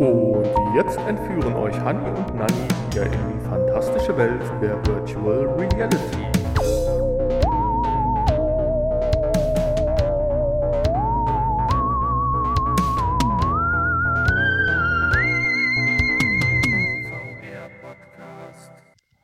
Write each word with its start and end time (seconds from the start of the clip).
Und 0.00 0.46
jetzt 0.74 0.96
entführen 1.00 1.54
euch 1.56 1.78
Hani 1.78 2.08
und 2.08 2.34
Nani 2.34 2.54
wieder 2.90 3.04
in 3.04 3.12
die 3.12 3.46
fantastische 3.46 4.16
Welt 4.16 4.40
der 4.62 4.82
Virtual 4.86 5.46
Reality. 5.58 6.30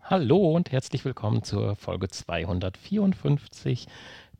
Hallo 0.03 0.55
und 0.55 0.73
herzlich 0.73 1.05
willkommen 1.07 1.43
zur 1.43 1.75
Folge 1.77 2.09
254 2.09 3.87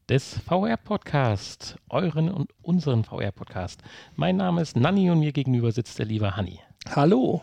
des 0.09 0.39
VR-Podcast, 0.47 1.77
euren 1.89 2.31
und 2.31 2.53
unseren 2.63 3.03
VR-Podcast. 3.03 3.81
Mein 4.15 4.37
Name 4.37 4.63
ist 4.63 4.77
Nanni 4.77 5.11
und 5.11 5.19
mir 5.19 5.33
gegenüber 5.33 5.73
sitzt 5.73 5.99
der 5.99 6.07
liebe 6.07 6.37
Hanni. 6.37 6.61
Hallo, 6.95 7.43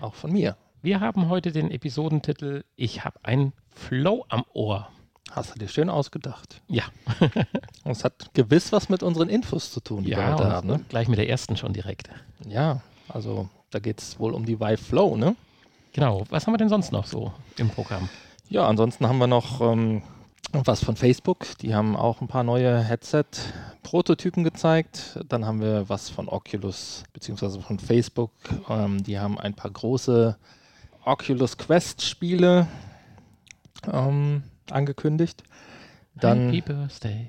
auch 0.00 0.14
von 0.14 0.32
mir. 0.32 0.56
Wir 0.82 0.98
haben 0.98 1.28
heute 1.28 1.52
den 1.52 1.70
Episodentitel 1.70 2.64
Ich 2.74 3.04
habe 3.04 3.20
ein 3.22 3.52
Flow 3.68 4.24
am 4.28 4.44
Ohr. 4.54 4.88
Hast 5.30 5.54
du 5.54 5.60
dir 5.60 5.68
schön 5.68 5.88
ausgedacht. 5.88 6.62
Ja. 6.66 6.82
Es 7.84 8.02
hat 8.02 8.34
gewiss 8.34 8.72
was 8.72 8.88
mit 8.88 9.04
unseren 9.04 9.28
Infos 9.28 9.72
zu 9.72 9.78
tun, 9.78 10.02
die 10.02 10.10
wir 10.10 10.18
ja, 10.18 10.32
heute 10.32 10.44
und 10.44 10.50
haben. 10.50 10.68
Ne? 10.68 10.84
gleich 10.88 11.06
mit 11.06 11.18
der 11.18 11.28
ersten 11.28 11.56
schon 11.56 11.72
direkt. 11.72 12.10
Ja, 12.44 12.80
also 13.08 13.48
da 13.70 13.78
geht 13.78 14.00
es 14.00 14.18
wohl 14.18 14.34
um 14.34 14.44
die 14.44 14.58
Vive 14.58 14.78
Flow, 14.78 15.16
ne? 15.16 15.36
Genau. 15.92 16.24
Was 16.28 16.46
haben 16.46 16.54
wir 16.54 16.58
denn 16.58 16.68
sonst 16.68 16.90
noch 16.90 17.06
so 17.06 17.32
im 17.56 17.70
Programm? 17.70 18.08
Ja, 18.48 18.66
ansonsten 18.66 19.06
haben 19.06 19.18
wir 19.18 19.28
noch 19.28 19.60
ähm, 19.60 20.02
was 20.52 20.82
von 20.82 20.96
Facebook. 20.96 21.46
Die 21.58 21.74
haben 21.74 21.96
auch 21.96 22.20
ein 22.20 22.28
paar 22.28 22.44
neue 22.44 22.82
Headset-Prototypen 22.82 24.44
gezeigt. 24.44 25.18
Dann 25.28 25.44
haben 25.44 25.60
wir 25.60 25.88
was 25.88 26.10
von 26.10 26.28
Oculus 26.28 27.04
beziehungsweise 27.12 27.60
von 27.60 27.78
Facebook. 27.78 28.32
Ähm, 28.68 29.02
die 29.02 29.18
haben 29.18 29.38
ein 29.38 29.54
paar 29.54 29.70
große 29.70 30.36
Oculus 31.04 31.56
Quest-Spiele 31.56 32.66
ähm, 33.92 34.42
angekündigt. 34.70 35.44
Dann, 36.14 36.52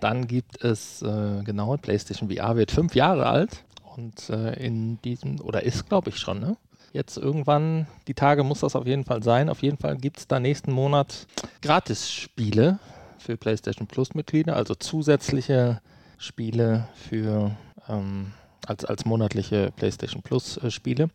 dann 0.01 0.27
gibt 0.27 0.63
es, 0.63 1.01
äh, 1.01 1.43
genau, 1.43 1.77
PlayStation 1.77 2.29
VR 2.29 2.55
wird 2.57 2.71
fünf 2.71 2.95
Jahre 2.95 3.27
alt 3.27 3.63
und 3.95 4.29
äh, 4.29 4.53
in 4.53 5.01
diesem, 5.01 5.39
oder 5.39 5.63
ist 5.63 5.87
glaube 5.87 6.09
ich 6.09 6.17
schon, 6.17 6.39
ne? 6.39 6.57
Jetzt 6.91 7.15
irgendwann, 7.15 7.87
die 8.07 8.13
Tage 8.13 8.43
muss 8.43 8.59
das 8.59 8.75
auf 8.75 8.85
jeden 8.85 9.05
Fall 9.05 9.23
sein. 9.23 9.47
Auf 9.47 9.63
jeden 9.63 9.77
Fall 9.77 9.95
gibt 9.95 10.17
es 10.17 10.27
da 10.27 10.41
nächsten 10.41 10.73
Monat 10.73 11.25
Gratis-Spiele 11.61 12.79
für 13.21 13.37
PlayStation 13.37 13.87
Plus-Mitglieder, 13.87 14.55
also 14.55 14.75
zusätzliche 14.75 15.81
Spiele 16.17 16.87
für 16.93 17.51
ähm, 17.87 18.33
als, 18.65 18.85
als 18.85 19.05
monatliche 19.05 19.71
PlayStation 19.75 20.21
Plus-Spiele 20.21 21.09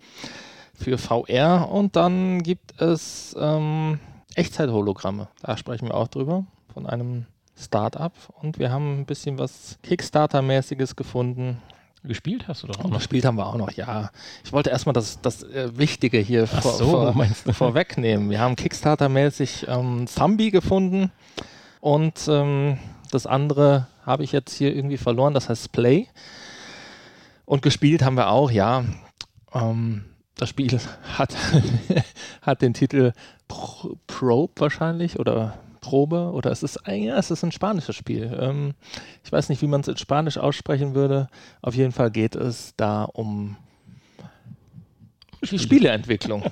für 0.75 0.98
VR. 0.98 1.69
Und 1.71 1.97
dann 1.97 2.43
gibt 2.43 2.81
es 2.81 3.37
ähm, 3.39 3.98
Echtzeit-Hologramme. 4.35 5.29
Da 5.43 5.57
sprechen 5.57 5.89
wir 5.89 5.95
auch 5.95 6.09
drüber 6.09 6.45
von 6.73 6.87
einem 6.87 7.27
Startup. 7.59 8.13
Und 8.41 8.59
wir 8.59 8.70
haben 8.70 9.01
ein 9.01 9.07
bisschen 9.07 9.39
was 9.39 9.79
Kickstarter-mäßiges 9.83 10.97
gefunden. 10.97 11.63
Gespielt 12.05 12.47
hast 12.47 12.63
du 12.63 12.69
doch 12.69 12.79
auch 12.79 12.85
noch. 12.85 12.98
gespielt 12.98 13.25
haben 13.25 13.37
wir 13.37 13.47
auch 13.47 13.57
noch, 13.57 13.73
ja. 13.73 14.11
Ich 14.45 14.53
wollte 14.53 14.70
erstmal 14.70 14.93
das, 14.93 15.20
das 15.23 15.43
äh, 15.43 15.77
Wichtige 15.77 16.19
hier 16.19 16.47
vor, 16.47 16.73
so, 16.73 17.13
vor, 17.13 17.53
vorwegnehmen. 17.53 18.31
Wir 18.31 18.39
haben 18.39 18.55
Kickstarter-mäßig 18.55 19.67
ähm, 19.69 20.07
Zombie 20.07 20.53
gefunden 20.53 21.11
und 21.87 22.27
ähm, 22.29 22.79
das 23.12 23.29
andere 23.29 23.87
habe 24.05 24.25
ich 24.25 24.33
jetzt 24.33 24.53
hier 24.53 24.75
irgendwie 24.75 24.97
verloren, 24.97 25.34
das 25.34 25.48
heißt 25.48 25.70
Play. 25.70 26.09
Und 27.45 27.62
gespielt 27.62 28.03
haben 28.03 28.17
wir 28.17 28.29
auch, 28.29 28.51
ja. 28.51 28.84
Ähm, 29.55 30.05
das 30.34 30.48
Spiel 30.48 30.81
hat, 31.17 31.37
hat 32.42 32.61
den 32.61 32.75
Titel 32.75 33.12
Pro 33.47 33.97
Probe 34.09 34.53
wahrscheinlich 34.57 35.20
oder 35.20 35.59
Probe 35.81 36.33
oder 36.33 36.51
es 36.51 36.64
ist, 36.64 36.89
ein- 36.89 37.05
ja, 37.05 37.17
es 37.19 37.30
ist 37.30 37.45
ein 37.45 37.52
spanisches 37.52 37.95
Spiel. 37.95 38.36
Ähm, 38.41 38.74
ich 39.23 39.30
weiß 39.30 39.48
nicht, 39.48 39.63
wie 39.63 39.68
man 39.68 39.83
es 39.83 39.86
in 39.86 39.97
Spanisch 39.97 40.39
aussprechen 40.39 40.97
würde. 40.97 41.29
Auf 41.63 41.77
jeden 41.77 41.92
Fall 41.92 42.11
geht 42.11 42.35
es 42.35 42.74
da 42.77 43.05
um 43.05 43.57
die 45.48 45.57
Spieleentwicklung. 45.61 46.42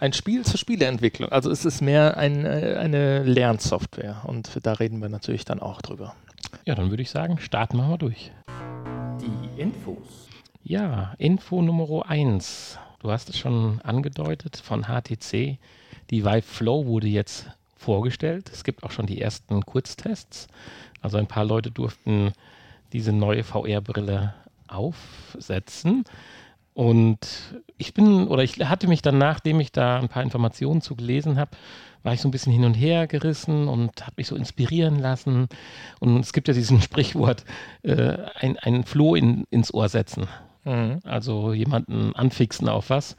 Ein 0.00 0.12
Spiel 0.12 0.44
zur 0.44 0.58
Spieleentwicklung. 0.58 1.32
Also 1.32 1.50
es 1.50 1.64
ist 1.64 1.80
mehr 1.80 2.16
ein, 2.16 2.44
äh, 2.44 2.76
eine 2.78 3.24
Lernsoftware 3.24 4.22
und 4.24 4.64
da 4.64 4.74
reden 4.74 5.02
wir 5.02 5.08
natürlich 5.08 5.44
dann 5.44 5.58
auch 5.58 5.82
drüber. 5.82 6.14
Ja, 6.64 6.76
dann 6.76 6.90
würde 6.90 7.02
ich 7.02 7.10
sagen, 7.10 7.38
starten 7.40 7.78
wir 7.78 7.84
mal 7.84 7.96
durch. 7.96 8.30
Die 9.20 9.60
Infos. 9.60 10.28
Ja, 10.62 11.14
Info 11.18 11.62
Nummer 11.62 12.08
1. 12.08 12.78
Du 13.00 13.10
hast 13.10 13.28
es 13.28 13.38
schon 13.38 13.80
angedeutet 13.82 14.56
von 14.56 14.84
HTC. 14.84 15.58
Die 16.10 16.24
Vive 16.24 16.42
Flow 16.42 16.86
wurde 16.86 17.08
jetzt 17.08 17.46
vorgestellt. 17.76 18.50
Es 18.52 18.62
gibt 18.62 18.84
auch 18.84 18.92
schon 18.92 19.06
die 19.06 19.20
ersten 19.20 19.66
Kurztests. 19.66 20.46
Also 21.00 21.18
ein 21.18 21.26
paar 21.26 21.44
Leute 21.44 21.72
durften 21.72 22.32
diese 22.92 23.12
neue 23.12 23.42
VR-Brille 23.42 24.34
aufsetzen. 24.68 26.04
Und 26.78 27.18
ich 27.76 27.92
bin, 27.92 28.28
oder 28.28 28.44
ich 28.44 28.60
hatte 28.60 28.86
mich 28.86 29.02
dann, 29.02 29.18
nachdem 29.18 29.58
ich 29.58 29.72
da 29.72 29.98
ein 29.98 30.08
paar 30.08 30.22
Informationen 30.22 30.80
zu 30.80 30.94
gelesen 30.94 31.36
habe, 31.36 31.50
war 32.04 32.14
ich 32.14 32.20
so 32.20 32.28
ein 32.28 32.30
bisschen 32.30 32.52
hin 32.52 32.62
und 32.62 32.74
her 32.74 33.08
gerissen 33.08 33.66
und 33.66 34.02
habe 34.02 34.14
mich 34.18 34.28
so 34.28 34.36
inspirieren 34.36 35.00
lassen. 35.00 35.48
Und 35.98 36.20
es 36.20 36.32
gibt 36.32 36.46
ja 36.46 36.54
diesen 36.54 36.80
Sprichwort, 36.80 37.44
äh, 37.82 38.18
ein, 38.36 38.56
ein 38.58 38.84
Floh 38.84 39.16
in, 39.16 39.42
ins 39.50 39.74
Ohr 39.74 39.88
setzen. 39.88 40.28
Also 41.02 41.52
jemanden 41.52 42.14
anfixen 42.14 42.68
auf 42.68 42.90
was. 42.90 43.16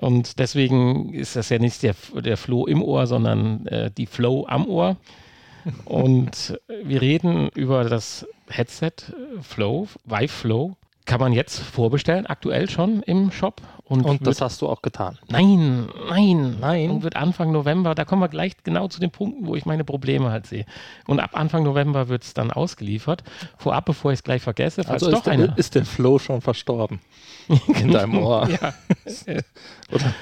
Und 0.00 0.38
deswegen 0.38 1.12
ist 1.12 1.36
das 1.36 1.50
ja 1.50 1.58
nicht 1.58 1.82
der, 1.82 1.94
der 2.14 2.38
Floh 2.38 2.64
im 2.64 2.82
Ohr, 2.82 3.06
sondern 3.06 3.66
äh, 3.66 3.90
die 3.90 4.06
Flow 4.06 4.46
am 4.48 4.66
Ohr. 4.66 4.96
Und 5.84 6.58
wir 6.82 7.02
reden 7.02 7.50
über 7.54 7.84
das 7.84 8.26
Headset 8.48 8.92
äh, 9.10 9.42
Flow, 9.42 9.86
Vive 10.06 10.28
Flow. 10.28 10.76
Kann 11.06 11.20
man 11.20 11.32
jetzt 11.32 11.60
vorbestellen, 11.60 12.26
aktuell 12.26 12.68
schon 12.68 13.02
im 13.04 13.30
Shop. 13.30 13.62
Und, 13.84 14.04
Und 14.04 14.26
das 14.26 14.40
hast 14.40 14.60
du 14.60 14.68
auch 14.68 14.82
getan. 14.82 15.16
nein, 15.28 15.86
nein, 16.10 16.56
Nein? 16.60 16.90
Und 16.90 17.02
wird 17.04 17.14
Anfang 17.14 17.52
November, 17.52 17.94
da 17.94 18.04
kommen 18.04 18.20
wir 18.22 18.28
gleich 18.28 18.54
genau 18.64 18.88
zu 18.88 18.98
den 18.98 19.12
Punkten, 19.12 19.46
wo 19.46 19.54
ich 19.54 19.64
meine 19.64 19.84
Probleme 19.84 20.30
halt 20.32 20.46
sehe. 20.46 20.66
Und 21.06 21.20
ab 21.20 21.30
Anfang 21.34 21.62
November 21.62 22.08
wird 22.08 22.24
es 22.24 22.34
dann 22.34 22.50
ausgeliefert. 22.50 23.22
Vorab, 23.56 23.84
bevor 23.84 24.10
ich 24.12 24.18
es 24.18 24.22
gleich 24.24 24.42
vergesse, 24.42 24.82
falls 24.82 25.04
Also 25.04 25.12
doch 25.12 25.20
ist, 25.20 25.28
einer. 25.28 25.48
der, 25.48 25.58
ist 25.58 25.76
der 25.76 25.84
Flow 25.84 26.18
schon 26.18 26.40
verstorben 26.40 26.98
in 27.80 27.92
deinem 27.92 28.18
Ohr 28.18 28.48
ja, 28.50 28.74
oder 29.92 30.12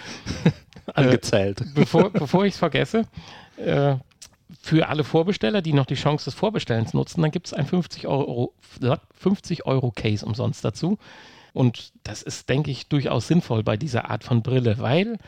angezählt. 0.94 1.62
bevor, 1.74 2.10
bevor 2.10 2.44
ich 2.44 2.52
es 2.52 2.58
vergesse, 2.58 3.06
äh, 3.56 3.96
für 4.60 4.88
alle 4.88 5.04
Vorbesteller, 5.04 5.62
die 5.62 5.72
noch 5.72 5.86
die 5.86 5.94
Chance 5.94 6.26
des 6.26 6.34
Vorbestellens 6.34 6.94
nutzen, 6.94 7.22
dann 7.22 7.30
gibt 7.30 7.46
es 7.46 7.54
ein 7.54 7.66
50 7.66 8.06
Euro, 8.06 8.54
50 9.14 9.66
Euro 9.66 9.90
Case 9.90 10.24
umsonst 10.24 10.64
dazu. 10.64 10.98
Und 11.52 11.92
das 12.02 12.22
ist, 12.22 12.48
denke 12.48 12.70
ich, 12.70 12.88
durchaus 12.88 13.28
sinnvoll 13.28 13.62
bei 13.62 13.76
dieser 13.76 14.10
Art 14.10 14.24
von 14.24 14.42
Brille, 14.42 14.78
weil 14.78 15.18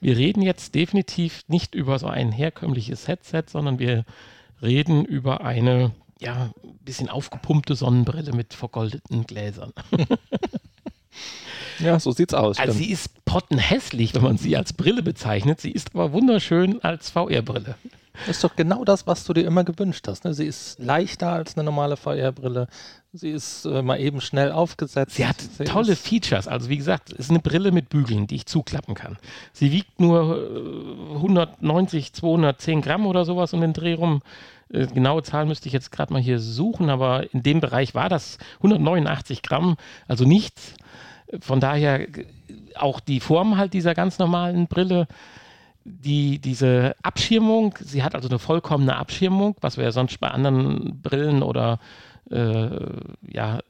wir 0.00 0.16
reden 0.16 0.42
jetzt 0.42 0.74
definitiv 0.74 1.44
nicht 1.48 1.74
über 1.74 1.98
so 1.98 2.06
ein 2.06 2.32
herkömmliches 2.32 3.08
Headset, 3.08 3.44
sondern 3.46 3.78
wir 3.78 4.04
reden 4.60 5.04
über 5.04 5.42
eine 5.42 5.92
ja, 6.20 6.50
ein 6.64 6.78
bisschen 6.84 7.08
aufgepumpte 7.08 7.76
Sonnenbrille 7.76 8.32
mit 8.32 8.54
vergoldeten 8.54 9.24
Gläsern. 9.26 9.72
Ja, 11.80 12.00
so 12.00 12.10
sieht's 12.10 12.34
aus. 12.34 12.58
Also 12.58 12.72
stimmt. 12.72 12.86
sie 12.86 12.92
ist 12.92 13.24
pottenhässlich, 13.24 14.14
wenn 14.14 14.22
man 14.22 14.38
sie 14.38 14.56
als 14.56 14.72
Brille 14.72 15.02
bezeichnet. 15.02 15.60
Sie 15.60 15.70
ist 15.70 15.94
aber 15.94 16.12
wunderschön 16.12 16.82
als 16.82 17.10
VR-Brille. 17.10 17.76
Ist 18.26 18.42
doch 18.42 18.56
genau 18.56 18.84
das, 18.84 19.06
was 19.06 19.24
du 19.24 19.32
dir 19.32 19.46
immer 19.46 19.64
gewünscht 19.64 20.06
hast. 20.08 20.24
Ne? 20.24 20.34
Sie 20.34 20.46
ist 20.46 20.78
leichter 20.78 21.32
als 21.32 21.56
eine 21.56 21.64
normale 21.64 21.96
VR-Brille. 21.96 22.68
Sie 23.12 23.30
ist 23.30 23.64
äh, 23.64 23.82
mal 23.82 24.00
eben 24.00 24.20
schnell 24.20 24.52
aufgesetzt. 24.52 25.14
Sie 25.14 25.26
hat 25.26 25.40
Sie 25.40 25.64
tolle 25.64 25.96
Features. 25.96 26.46
Also 26.48 26.68
wie 26.68 26.76
gesagt, 26.76 27.12
es 27.12 27.20
ist 27.20 27.30
eine 27.30 27.38
Brille 27.38 27.72
mit 27.72 27.88
Bügeln, 27.88 28.26
die 28.26 28.36
ich 28.36 28.46
zuklappen 28.46 28.94
kann. 28.94 29.16
Sie 29.52 29.72
wiegt 29.72 30.00
nur 30.00 30.36
äh, 31.12 31.14
190, 31.16 32.12
210 32.12 32.82
Gramm 32.82 33.06
oder 33.06 33.24
sowas 33.24 33.52
um 33.54 33.60
den 33.60 33.72
Dreh 33.72 33.94
rum. 33.94 34.22
Äh, 34.70 34.86
genaue 34.86 35.22
Zahl 35.22 35.46
müsste 35.46 35.68
ich 35.68 35.72
jetzt 35.72 35.90
gerade 35.90 36.12
mal 36.12 36.22
hier 36.22 36.38
suchen, 36.38 36.90
aber 36.90 37.32
in 37.32 37.42
dem 37.42 37.60
Bereich 37.60 37.94
war 37.94 38.08
das 38.08 38.38
189 38.56 39.42
Gramm, 39.42 39.76
also 40.06 40.24
nichts. 40.24 40.74
Von 41.40 41.60
daher 41.60 42.00
äh, 42.00 42.26
auch 42.74 43.00
die 43.00 43.20
Form 43.20 43.56
halt 43.56 43.72
dieser 43.72 43.94
ganz 43.94 44.18
normalen 44.18 44.66
Brille, 44.66 45.06
die, 45.88 46.38
diese 46.38 46.94
Abschirmung, 47.02 47.74
sie 47.80 48.02
hat 48.02 48.14
also 48.14 48.28
eine 48.28 48.38
vollkommene 48.38 48.96
Abschirmung, 48.96 49.56
was 49.60 49.76
wir 49.76 49.84
ja 49.84 49.92
sonst 49.92 50.18
bei 50.18 50.30
anderen 50.30 51.00
Brillen 51.02 51.42
oder 51.42 51.80
äh, 52.30 52.68
ja, 53.26 53.60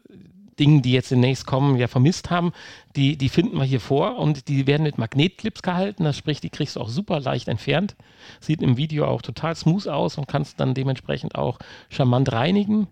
Dingen, 0.59 0.83
die 0.83 0.93
jetzt 0.93 1.11
demnächst 1.11 1.47
kommen, 1.47 1.77
ja 1.77 1.87
vermisst 1.87 2.31
haben, 2.31 2.53
die, 2.97 3.17
die 3.17 3.29
finden 3.29 3.57
wir 3.57 3.65
hier 3.65 3.81
vor 3.81 4.19
und 4.19 4.49
die 4.49 4.67
werden 4.67 4.83
mit 4.83 4.99
Magnetclips 4.99 5.63
gehalten. 5.63 6.05
Das 6.05 6.17
sprich, 6.17 6.41
die 6.41 6.51
kriegst 6.51 6.77
du 6.77 6.81
auch 6.81 6.89
super 6.89 7.21
leicht 7.21 7.49
entfernt. 7.49 7.97
Sieht 8.41 8.63
im 8.63 8.77
Video 8.77 9.07
auch 9.07 9.23
total 9.23 9.55
smooth 9.55 9.87
aus 9.89 10.19
und 10.19 10.27
kannst 10.27 10.59
dann 10.61 10.75
dementsprechend 10.75 11.37
auch 11.37 11.59
charmant 11.89 12.33
reinigen. 12.33 12.89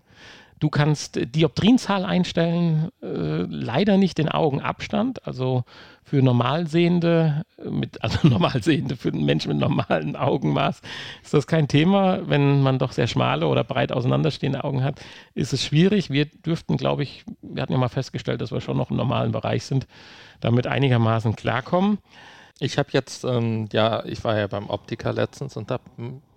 Du 0.59 0.69
kannst 0.69 1.19
Dioptrienzahl 1.35 2.03
einstellen, 2.03 2.89
äh, 3.01 3.43
leider 3.47 3.97
nicht 3.97 4.17
den 4.17 4.29
Augenabstand. 4.29 5.27
Also 5.27 5.65
für 6.03 6.23
Normalsehende, 6.23 7.43
mit, 7.63 8.01
also 8.03 8.27
Normalsehende 8.27 8.95
für 8.95 9.09
einen 9.09 9.25
Menschen 9.25 9.49
mit 9.49 9.59
normalen 9.59 10.15
Augenmaß 10.15 10.81
ist 11.23 11.33
das 11.33 11.45
kein 11.45 11.67
Thema. 11.67 12.27
Wenn 12.27 12.61
man 12.63 12.79
doch 12.79 12.91
sehr 12.91 13.07
schmale 13.07 13.47
oder 13.47 13.63
breit 13.63 13.91
auseinanderstehende 13.91 14.63
Augen 14.63 14.83
hat, 14.83 14.99
ist 15.35 15.53
es 15.53 15.63
schwierig. 15.63 16.09
Wir 16.09 16.25
dürften, 16.25 16.77
glaube 16.77 17.03
ich, 17.03 17.23
wir 17.41 17.61
hatten 17.61 17.73
ja 17.73 17.79
mal 17.79 17.89
festgestellt, 17.89 18.41
dass 18.41 18.51
wir 18.51 18.61
schon 18.61 18.77
noch 18.77 18.89
im 18.89 18.97
normalen 18.97 19.31
Bereich 19.31 19.63
sind, 19.63 19.85
damit 20.39 20.65
einigermaßen 20.65 21.35
klarkommen. 21.35 21.99
Ich 22.59 22.77
habe 22.77 22.89
jetzt, 22.91 23.23
ähm, 23.23 23.67
ja, 23.71 24.03
ich 24.05 24.23
war 24.23 24.37
ja 24.37 24.47
beim 24.47 24.69
Optiker 24.69 25.13
letztens 25.13 25.57
und 25.57 25.69
habe 25.69 25.83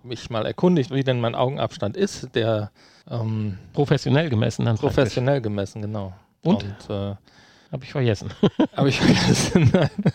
mich 0.03 0.29
mal 0.29 0.45
erkundigt, 0.45 0.91
wie 0.91 1.03
denn 1.03 1.19
mein 1.19 1.33
Augenabstand 1.33 1.97
ist. 1.97 2.35
Der 2.35 2.71
ähm, 3.09 3.57
professionell 3.73 4.29
gemessen 4.29 4.65
dann. 4.65 4.77
Professionell 4.77 5.35
praktisch. 5.35 5.49
gemessen, 5.49 5.81
genau. 5.81 6.13
Und? 6.43 6.63
und 6.63 6.89
äh, 6.89 7.15
habe 7.71 7.83
ich 7.83 7.91
vergessen. 7.91 8.29
Habe 8.75 8.89
ich 8.89 8.99
vergessen, 8.99 9.71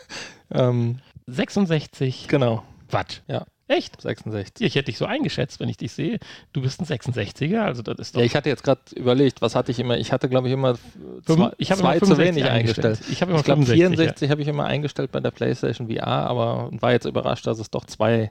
ähm, 0.51 0.99
66. 1.27 2.29
Genau. 2.29 2.63
Watt. 2.91 3.23
Ja. 3.27 3.45
Echt? 3.69 4.01
66. 4.01 4.65
Ich 4.65 4.77
hätte 4.77 4.87
dich 4.87 4.99
so 4.99 5.07
eingeschätzt, 5.07 5.59
wenn 5.59 5.69
ich 5.69 5.77
dich 5.77 5.93
sehe. 5.93 6.21
Du 6.53 6.63
bist 6.63 6.81
ein 6.81 6.87
66er, 6.87 7.59
also 7.59 7.83
das 7.83 7.99
ist 7.99 8.15
doch. 8.15 8.21
Ja, 8.21 8.27
ich 8.27 8.37
hatte 8.37 8.49
jetzt 8.49 8.63
gerade 8.63 8.81
überlegt, 8.95 9.43
was 9.43 9.57
hatte 9.57 9.73
ich 9.73 9.81
immer? 9.81 9.99
Ich 9.99 10.13
hatte, 10.13 10.29
glaube 10.29 10.47
ich, 10.47 10.55
immer 10.55 10.77
zwei, 11.25 11.51
ich 11.59 11.69
zwei 11.69 11.97
immer 11.97 12.07
zu 12.07 12.17
wenig 12.17 12.45
eingestellt. 12.45 13.01
Ich 13.11 13.23
habe 13.23 13.33
immer 13.33 13.41
ich 13.41 13.45
glaub, 13.45 13.65
64 13.65 14.29
ja. 14.29 14.31
habe 14.31 14.43
ich 14.43 14.49
immer 14.49 14.67
eingestellt 14.67 15.11
bei 15.11 15.19
der 15.19 15.33
PlayStation 15.33 15.89
VR, 15.89 16.07
aber 16.07 16.71
war 16.73 16.93
jetzt 16.93 17.07
überrascht, 17.07 17.47
dass 17.47 17.59
es 17.59 17.71
doch 17.71 17.85
zwei 17.87 18.31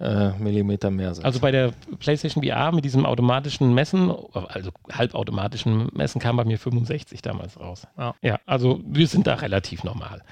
äh, 0.00 0.30
Millimeter 0.38 0.90
mehr 0.90 1.14
sind. 1.14 1.24
Also 1.24 1.40
bei 1.40 1.50
der 1.50 1.72
PlayStation 1.98 2.44
VR 2.44 2.72
mit 2.72 2.84
diesem 2.84 3.04
automatischen 3.04 3.74
Messen, 3.74 4.12
also 4.32 4.70
halbautomatischen 4.92 5.88
Messen, 5.92 6.20
kam 6.20 6.36
bei 6.36 6.44
mir 6.44 6.58
65 6.58 7.22
damals 7.22 7.58
raus. 7.58 7.86
Ja, 7.96 8.14
ja 8.22 8.38
also 8.46 8.80
wir 8.84 9.06
sind 9.06 9.26
da 9.26 9.34
relativ 9.34 9.84
normal. 9.84 10.22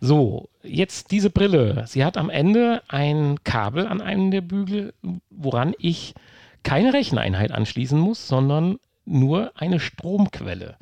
So, 0.00 0.48
jetzt 0.62 1.10
diese 1.10 1.30
Brille. 1.30 1.84
Sie 1.86 2.04
hat 2.04 2.16
am 2.16 2.30
Ende 2.30 2.82
ein 2.88 3.42
Kabel 3.42 3.86
an 3.86 4.00
einem 4.00 4.30
der 4.30 4.42
Bügel, 4.42 4.94
woran 5.30 5.74
ich 5.78 6.14
keine 6.62 6.92
Recheneinheit 6.92 7.50
anschließen 7.50 7.98
muss, 7.98 8.28
sondern 8.28 8.78
nur 9.04 9.52
eine 9.56 9.80
Stromquelle. 9.80 10.76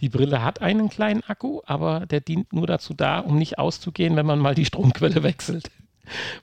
Die 0.00 0.08
Brille 0.08 0.42
hat 0.42 0.62
einen 0.62 0.88
kleinen 0.88 1.22
Akku, 1.24 1.60
aber 1.66 2.06
der 2.06 2.20
dient 2.20 2.52
nur 2.52 2.66
dazu 2.66 2.94
da, 2.94 3.20
um 3.20 3.38
nicht 3.38 3.58
auszugehen, 3.58 4.16
wenn 4.16 4.26
man 4.26 4.38
mal 4.38 4.54
die 4.54 4.64
Stromquelle 4.64 5.22
wechselt. 5.22 5.70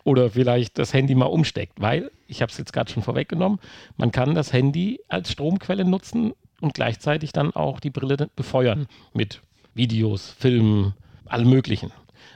Oder 0.03 0.31
vielleicht 0.31 0.77
das 0.77 0.93
Handy 0.93 1.15
mal 1.15 1.25
umsteckt, 1.25 1.79
weil, 1.79 2.11
ich 2.27 2.41
habe 2.41 2.51
es 2.51 2.57
jetzt 2.57 2.73
gerade 2.73 2.91
schon 2.91 3.03
vorweggenommen, 3.03 3.59
man 3.97 4.11
kann 4.11 4.35
das 4.35 4.53
Handy 4.53 4.99
als 5.07 5.31
Stromquelle 5.31 5.85
nutzen 5.85 6.33
und 6.61 6.73
gleichzeitig 6.73 7.31
dann 7.31 7.53
auch 7.55 7.79
die 7.79 7.89
Brille 7.89 8.29
befeuern 8.35 8.87
mit 9.13 9.41
Videos, 9.73 10.35
Filmen, 10.37 10.93
allem 11.25 11.49
Möglichen. 11.49 11.91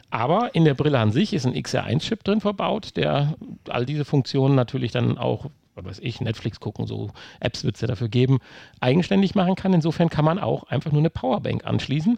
Aber 0.09 0.55
in 0.55 0.65
der 0.65 0.73
Brille 0.73 0.99
an 0.99 1.11
sich 1.11 1.33
ist 1.33 1.45
ein 1.45 1.53
XR1-Chip 1.53 2.23
drin 2.23 2.41
verbaut, 2.41 2.95
der 2.95 3.35
all 3.67 3.85
diese 3.85 4.05
Funktionen 4.05 4.55
natürlich 4.55 4.91
dann 4.91 5.17
auch, 5.17 5.49
was 5.75 5.85
weiß 5.85 5.99
ich, 5.99 6.21
Netflix 6.21 6.59
gucken, 6.59 6.87
so 6.87 7.11
Apps 7.39 7.63
wird 7.63 7.75
es 7.75 7.81
ja 7.81 7.87
dafür 7.87 8.07
geben, 8.07 8.39
eigenständig 8.79 9.35
machen 9.35 9.55
kann. 9.55 9.73
Insofern 9.73 10.09
kann 10.09 10.25
man 10.25 10.39
auch 10.39 10.63
einfach 10.63 10.91
nur 10.91 11.01
eine 11.01 11.09
Powerbank 11.09 11.65
anschließen, 11.65 12.17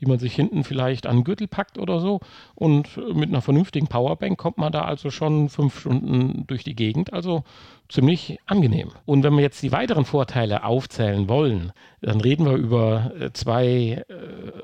die 0.00 0.06
man 0.06 0.18
sich 0.18 0.34
hinten 0.34 0.64
vielleicht 0.64 1.06
an 1.06 1.18
den 1.18 1.24
Gürtel 1.24 1.48
packt 1.48 1.78
oder 1.78 2.00
so. 2.00 2.20
Und 2.54 2.96
mit 3.14 3.28
einer 3.28 3.42
vernünftigen 3.42 3.86
Powerbank 3.86 4.38
kommt 4.38 4.58
man 4.58 4.72
da 4.72 4.82
also 4.82 5.10
schon 5.10 5.48
fünf 5.48 5.80
Stunden 5.80 6.46
durch 6.46 6.64
die 6.64 6.76
Gegend. 6.76 7.12
Also 7.12 7.44
ziemlich 7.88 8.38
angenehm. 8.46 8.90
Und 9.04 9.22
wenn 9.22 9.34
wir 9.34 9.42
jetzt 9.42 9.62
die 9.62 9.72
weiteren 9.72 10.04
Vorteile 10.04 10.64
aufzählen 10.64 11.28
wollen, 11.28 11.72
dann 12.00 12.20
reden 12.20 12.44
wir 12.44 12.54
über 12.54 13.12
äh, 13.18 13.32
zwei 13.32 13.66
äh, 13.66 14.04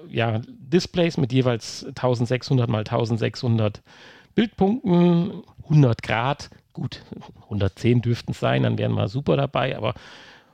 ja, 0.09 0.41
Displays 0.49 1.17
mit 1.17 1.33
jeweils 1.33 1.85
1600 1.87 2.69
mal 2.69 2.81
1600 2.81 3.83
Bildpunkten, 4.35 5.43
100 5.65 6.03
Grad. 6.03 6.51
Gut, 6.73 7.03
110 7.45 8.01
dürften 8.01 8.33
es 8.33 8.41
sein, 8.41 8.63
dann 8.63 8.79
wären 8.79 8.95
wir 8.95 9.09
super 9.09 9.37
dabei, 9.37 9.77
aber 9.77 9.95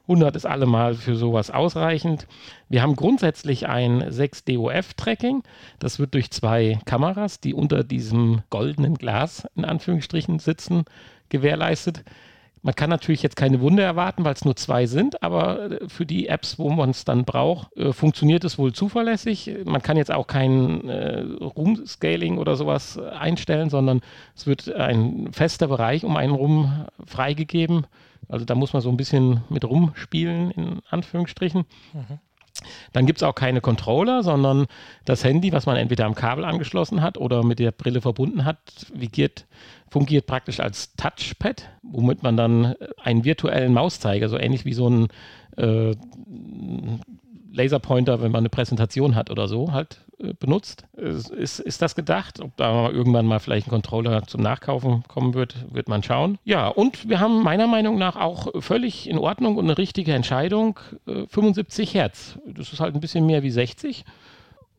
100 0.08 0.36
ist 0.36 0.46
allemal 0.46 0.94
für 0.94 1.16
sowas 1.16 1.50
ausreichend. 1.50 2.26
Wir 2.70 2.80
haben 2.80 2.96
grundsätzlich 2.96 3.68
ein 3.68 4.02
6DOF-Tracking. 4.02 5.42
Das 5.78 5.98
wird 5.98 6.14
durch 6.14 6.30
zwei 6.30 6.78
Kameras, 6.86 7.40
die 7.40 7.52
unter 7.52 7.84
diesem 7.84 8.40
goldenen 8.48 8.94
Glas 8.94 9.46
in 9.54 9.66
Anführungsstrichen 9.66 10.38
sitzen, 10.38 10.86
gewährleistet. 11.28 12.04
Man 12.62 12.74
kann 12.74 12.90
natürlich 12.90 13.22
jetzt 13.22 13.36
keine 13.36 13.60
Wunder 13.60 13.84
erwarten, 13.84 14.24
weil 14.24 14.34
es 14.34 14.44
nur 14.44 14.56
zwei 14.56 14.86
sind, 14.86 15.22
aber 15.22 15.70
äh, 15.70 15.88
für 15.88 16.06
die 16.06 16.28
Apps, 16.28 16.58
wo 16.58 16.70
man 16.70 16.90
es 16.90 17.04
dann 17.04 17.24
braucht, 17.24 17.76
äh, 17.76 17.92
funktioniert 17.92 18.44
es 18.44 18.58
wohl 18.58 18.72
zuverlässig. 18.72 19.54
Man 19.64 19.82
kann 19.82 19.96
jetzt 19.96 20.12
auch 20.12 20.26
kein 20.26 20.88
äh, 20.88 21.20
Room-Scaling 21.20 22.38
oder 22.38 22.56
sowas 22.56 22.98
einstellen, 22.98 23.70
sondern 23.70 24.00
es 24.34 24.46
wird 24.46 24.72
ein 24.72 25.32
fester 25.32 25.68
Bereich 25.68 26.04
um 26.04 26.16
einen 26.16 26.34
rum 26.34 26.86
freigegeben. 27.06 27.86
Also 28.28 28.44
da 28.44 28.54
muss 28.54 28.72
man 28.72 28.82
so 28.82 28.90
ein 28.90 28.96
bisschen 28.96 29.42
mit 29.48 29.64
rumspielen, 29.64 30.50
in 30.50 30.80
Anführungsstrichen. 30.90 31.64
Mhm. 31.92 32.18
Dann 32.92 33.06
gibt 33.06 33.20
es 33.20 33.22
auch 33.22 33.34
keine 33.34 33.60
Controller, 33.60 34.22
sondern 34.22 34.66
das 35.04 35.22
Handy, 35.22 35.52
was 35.52 35.66
man 35.66 35.76
entweder 35.76 36.06
am 36.06 36.14
Kabel 36.14 36.44
angeschlossen 36.44 37.02
hat 37.02 37.16
oder 37.16 37.44
mit 37.44 37.58
der 37.60 37.70
Brille 37.70 38.00
verbunden 38.00 38.44
hat, 38.44 38.58
vigiert, 38.92 39.46
fungiert 39.90 40.26
praktisch 40.26 40.60
als 40.60 40.94
Touchpad, 40.96 41.68
womit 41.82 42.22
man 42.22 42.36
dann 42.36 42.74
einen 43.02 43.24
virtuellen 43.24 43.72
Mauszeiger, 43.72 44.28
so 44.28 44.38
ähnlich 44.38 44.64
wie 44.64 44.72
so 44.72 44.88
ein 44.88 45.08
äh, 45.56 45.94
Laserpointer, 47.52 48.20
wenn 48.20 48.32
man 48.32 48.40
eine 48.40 48.48
Präsentation 48.48 49.14
hat 49.14 49.30
oder 49.30 49.48
so, 49.48 49.72
halt 49.72 50.04
äh, 50.18 50.34
benutzt. 50.34 50.84
Ist, 50.96 51.60
ist 51.60 51.82
das 51.82 51.94
gedacht? 51.94 52.40
Ob 52.40 52.56
da 52.56 52.90
irgendwann 52.90 53.26
mal 53.26 53.38
vielleicht 53.40 53.66
ein 53.66 53.70
Controller 53.70 54.24
zum 54.26 54.42
Nachkaufen 54.42 55.02
kommen 55.08 55.34
wird, 55.34 55.66
wird 55.72 55.88
man 55.88 56.02
schauen. 56.02 56.38
Ja, 56.44 56.68
und 56.68 57.08
wir 57.08 57.20
haben 57.20 57.42
meiner 57.42 57.66
Meinung 57.66 57.98
nach 57.98 58.16
auch 58.16 58.48
völlig 58.62 59.08
in 59.08 59.18
Ordnung 59.18 59.56
und 59.56 59.64
eine 59.64 59.78
richtige 59.78 60.12
Entscheidung, 60.12 60.78
75 61.06 61.94
äh, 61.94 61.98
Hertz. 61.98 62.38
Das 62.46 62.72
ist 62.72 62.80
halt 62.80 62.94
ein 62.94 63.00
bisschen 63.00 63.26
mehr 63.26 63.42
wie 63.42 63.50
60 63.50 64.04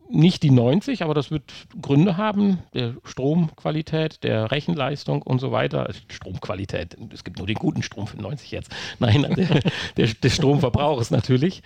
nicht 0.10 0.44
die 0.44 0.52
90, 0.52 1.04
aber 1.04 1.14
das 1.14 1.30
wird 1.30 1.44
Gründe 1.82 2.18
haben, 2.18 2.60
der 2.74 2.96
Stromqualität, 3.04 4.24
der 4.24 4.52
Rechenleistung 4.52 5.22
und 5.22 5.40
so 5.40 5.52
weiter. 5.52 5.90
Stromqualität, 6.08 6.98
es 7.14 7.24
gibt 7.24 7.38
nur 7.38 7.48
den 7.48 7.56
guten 7.56 7.84
Strom 7.84 8.08
für 8.08 8.20
90 8.20 8.52
jetzt. 8.52 8.72
Nein, 9.00 9.22
der, 9.38 9.62
der, 9.98 10.08
der 10.08 10.30
Stromverbrauch 10.30 11.00
natürlich. 11.12 11.62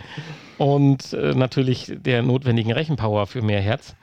Und 0.58 1.14
äh, 1.14 1.34
natürlich 1.34 1.94
der 1.96 2.22
notwendigen 2.22 2.72
Rechenpower 2.72 3.28
für 3.28 3.42
mehr 3.42 3.62
Hertz. 3.62 3.96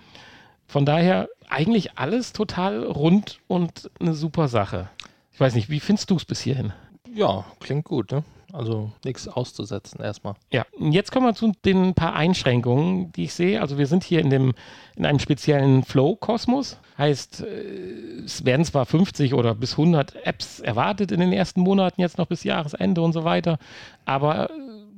Von 0.67 0.87
daher 0.87 1.29
eigentlich 1.49 1.99
alles 1.99 2.33
total 2.33 2.85
rund 2.85 3.41
und 3.49 3.91
eine 4.01 4.15
super 4.15 4.49
Sache. 4.49 4.89
Ich 5.33 5.41
weiß 5.41 5.55
nicht, 5.55 5.69
wie 5.69 5.81
findest 5.81 6.11
du 6.11 6.17
es 6.17 6.25
bis 6.25 6.41
hierhin? 6.41 6.73
Ja, 7.13 7.45
klingt 7.61 7.85
gut, 7.85 8.13
ne? 8.13 8.25
Also 8.53 8.93
nichts 9.05 9.29
auszusetzen 9.29 10.03
erstmal. 10.03 10.35
Ja, 10.51 10.65
jetzt 10.79 11.13
kommen 11.13 11.27
wir 11.27 11.35
zu 11.35 11.53
den 11.65 11.95
paar 11.95 12.15
Einschränkungen, 12.15 13.13
die 13.13 13.25
ich 13.25 13.35
sehe. 13.35 13.61
Also 13.61 13.79
wir 13.79 13.87
sind 13.87 14.05
hier 14.05 14.21
in, 14.21 14.31
dem, 14.31 14.55
in 14.97 15.07
einem 15.07 15.19
speziellen 15.19 15.85
Flow-Kosmos. 15.85 16.79
Heißt, 16.99 17.43
äh, 17.43 18.25
es 18.25 18.45
werden 18.45 18.65
zwar 18.65 18.87
50 18.87 19.35
oder 19.35 19.55
bis 19.55 19.73
100 19.73 20.27
Apps 20.27 20.61
erwartet 20.61 21.13
in 21.13 21.21
den 21.21 21.33
ersten 21.33 21.61
Monaten, 21.61 22.01
jetzt 22.01 22.19
noch 22.19 22.27
bis 22.27 22.45
Jahresende 22.45 23.01
und 23.01 23.13
so 23.13 23.25
weiter, 23.25 23.59
aber 24.05 24.51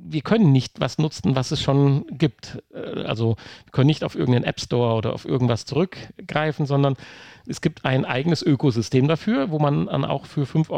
wir 0.05 0.23
können 0.23 0.53
nicht 0.53 0.81
was 0.81 0.99
nutzen, 0.99 1.37
was 1.37 1.51
es 1.51 1.63
schon 1.63 2.07
gibt. 2.11 2.63
Äh, 2.75 3.03
also 3.03 3.37
wir 3.65 3.73
können 3.73 3.87
nicht 3.87 4.05
auf 4.05 4.15
irgendeinen 4.15 4.45
App 4.45 4.61
Store 4.61 4.95
oder 4.95 5.13
auf 5.13 5.25
irgendwas 5.25 5.65
zurückgreifen, 5.65 6.67
sondern 6.67 6.97
es 7.47 7.61
gibt 7.61 7.85
ein 7.85 8.05
eigenes 8.05 8.43
Ökosystem 8.43 9.09
dafür, 9.09 9.51
wo 9.51 9.59
man 9.59 9.87
dann 9.87 10.05
auch 10.05 10.27
für 10.27 10.45
5,99 10.45 10.71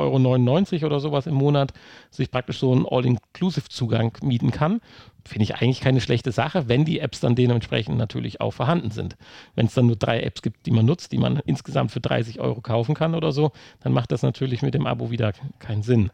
Euro 0.74 0.86
oder 0.86 1.00
sowas 1.00 1.26
im 1.26 1.34
Monat 1.34 1.72
sich 2.10 2.30
praktisch 2.30 2.58
so 2.58 2.72
einen 2.72 2.86
All-Inclusive-Zugang 2.86 4.18
mieten 4.22 4.50
kann. 4.50 4.80
Finde 5.26 5.44
ich 5.44 5.54
eigentlich 5.56 5.80
keine 5.80 6.00
schlechte 6.00 6.32
Sache, 6.32 6.68
wenn 6.68 6.84
die 6.84 7.00
Apps 7.00 7.20
dann 7.20 7.34
dementsprechend 7.34 7.96
natürlich 7.96 8.40
auch 8.40 8.52
vorhanden 8.52 8.90
sind. 8.90 9.16
Wenn 9.54 9.66
es 9.66 9.74
dann 9.74 9.86
nur 9.86 9.96
drei 9.96 10.20
Apps 10.20 10.42
gibt, 10.42 10.66
die 10.66 10.70
man 10.70 10.86
nutzt, 10.86 11.12
die 11.12 11.18
man 11.18 11.40
insgesamt 11.46 11.92
für 11.92 12.00
30 12.00 12.40
Euro 12.40 12.60
kaufen 12.60 12.94
kann 12.94 13.14
oder 13.14 13.32
so, 13.32 13.52
dann 13.82 13.92
macht 13.92 14.12
das 14.12 14.22
natürlich 14.22 14.62
mit 14.62 14.74
dem 14.74 14.86
Abo 14.86 15.10
wieder 15.10 15.32
keinen 15.58 15.82
Sinn. 15.82 16.10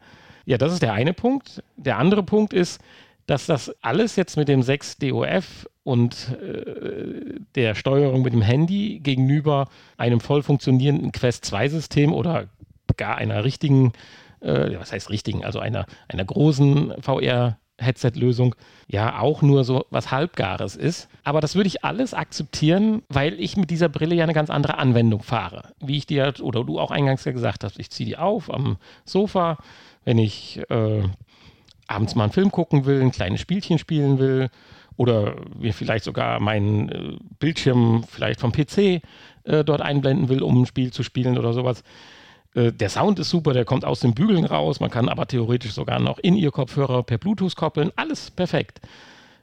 Ja, 0.50 0.58
das 0.58 0.72
ist 0.72 0.82
der 0.82 0.94
eine 0.94 1.12
Punkt. 1.12 1.62
Der 1.76 1.96
andere 1.98 2.24
Punkt 2.24 2.52
ist, 2.52 2.80
dass 3.26 3.46
das 3.46 3.72
alles 3.82 4.16
jetzt 4.16 4.36
mit 4.36 4.48
dem 4.48 4.64
6 4.64 4.98
DOF 4.98 5.68
und 5.84 6.36
äh, 6.42 7.38
der 7.54 7.76
Steuerung 7.76 8.22
mit 8.22 8.32
dem 8.32 8.42
Handy 8.42 8.98
gegenüber 8.98 9.68
einem 9.96 10.18
voll 10.18 10.42
funktionierenden 10.42 11.12
Quest 11.12 11.44
2 11.44 11.68
System 11.68 12.12
oder 12.12 12.48
gar 12.96 13.16
einer 13.16 13.44
richtigen, 13.44 13.92
äh, 14.40 14.76
was 14.76 14.90
heißt 14.90 15.10
richtigen, 15.10 15.44
also 15.44 15.60
einer, 15.60 15.86
einer 16.08 16.24
großen 16.24 16.94
VR 17.00 17.56
Headset-Lösung 17.80 18.54
ja 18.88 19.20
auch 19.20 19.42
nur 19.42 19.64
so 19.64 19.86
was 19.90 20.10
Halbgares 20.10 20.76
ist. 20.76 21.08
Aber 21.24 21.40
das 21.40 21.54
würde 21.54 21.68
ich 21.68 21.84
alles 21.84 22.14
akzeptieren, 22.14 23.02
weil 23.08 23.40
ich 23.40 23.56
mit 23.56 23.70
dieser 23.70 23.88
Brille 23.88 24.14
ja 24.14 24.24
eine 24.24 24.34
ganz 24.34 24.50
andere 24.50 24.78
Anwendung 24.78 25.22
fahre. 25.22 25.72
Wie 25.80 25.96
ich 25.96 26.06
dir 26.06 26.32
oder 26.40 26.64
du 26.64 26.78
auch 26.78 26.90
eingangs 26.90 27.24
ja 27.24 27.32
gesagt 27.32 27.64
hast, 27.64 27.78
ich 27.78 27.90
ziehe 27.90 28.08
die 28.08 28.16
auf 28.16 28.52
am 28.52 28.76
Sofa, 29.04 29.58
wenn 30.04 30.18
ich 30.18 30.60
äh, 30.70 31.02
abends 31.86 32.14
mal 32.14 32.24
einen 32.24 32.32
Film 32.32 32.50
gucken 32.50 32.84
will, 32.84 33.00
ein 33.00 33.10
kleines 33.10 33.40
Spielchen 33.40 33.78
spielen 33.78 34.18
will 34.18 34.50
oder 34.96 35.36
mir 35.58 35.72
vielleicht 35.72 36.04
sogar 36.04 36.40
meinen 36.40 36.88
äh, 36.88 37.16
Bildschirm 37.38 38.04
vielleicht 38.08 38.40
vom 38.40 38.52
PC 38.52 39.02
äh, 39.44 39.64
dort 39.64 39.80
einblenden 39.80 40.28
will, 40.28 40.42
um 40.42 40.62
ein 40.62 40.66
Spiel 40.66 40.92
zu 40.92 41.02
spielen 41.02 41.38
oder 41.38 41.52
sowas. 41.52 41.82
Äh, 42.54 42.72
der 42.72 42.88
Sound 42.88 43.18
ist 43.18 43.30
super, 43.30 43.52
der 43.52 43.64
kommt 43.64 43.84
aus 43.84 44.00
den 44.00 44.14
Bügeln 44.14 44.44
raus. 44.44 44.80
Man 44.80 44.90
kann 44.90 45.08
aber 45.08 45.26
theoretisch 45.26 45.72
sogar 45.72 46.00
noch 46.00 46.18
in 46.18 46.36
ihr 46.36 46.50
Kopfhörer 46.50 47.02
per 47.02 47.18
Bluetooth 47.18 47.56
koppeln. 47.56 47.90
Alles 47.96 48.30
perfekt. 48.30 48.80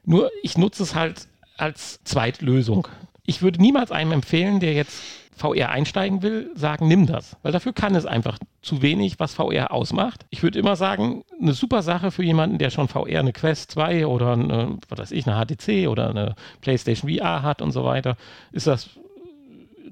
Nur 0.04 0.32
ich 0.44 0.58
nutze 0.58 0.84
es 0.84 0.96
halt 0.96 1.28
als 1.58 2.04
Zweitlösung. 2.04 2.88
Ich 3.26 3.42
würde 3.42 3.62
niemals 3.62 3.92
einem 3.92 4.14
empfehlen, 4.14 4.60
der 4.60 4.74
jetzt 4.74 5.02
VR 5.36 5.70
einsteigen 5.70 6.24
will, 6.24 6.50
sagen, 6.56 6.88
nimm 6.88 7.06
das. 7.06 7.38
Weil 7.44 7.52
dafür 7.52 7.74
kann 7.74 7.94
es 7.94 8.06
einfach 8.06 8.40
zu 8.62 8.82
wenig, 8.82 9.20
was 9.20 9.36
VR 9.36 9.72
ausmacht. 9.72 10.26
Ich 10.30 10.42
würde 10.42 10.58
immer 10.58 10.76
sagen, 10.76 11.24
eine 11.40 11.54
super 11.54 11.84
Sache 11.84 12.12
für 12.12 12.24
jemanden, 12.24 12.58
der 12.58 12.72
schon 12.72 12.88
VR 12.88 13.20
eine 13.20 13.34
Quest 13.34 13.72
2 13.72 14.08
oder 14.08 14.34
eine, 14.34 14.78
was 14.90 15.00
weiß 15.00 15.12
ich, 15.12 15.28
eine 15.28 15.46
HTC 15.46 15.88
oder 15.88 16.10
eine 16.10 16.36
PlayStation 16.62 17.12
VR 17.12 17.44
hat 17.44 17.62
und 17.62 17.72
so 17.72 17.84
weiter, 17.86 18.18
ist 18.52 18.66
das 18.68 18.90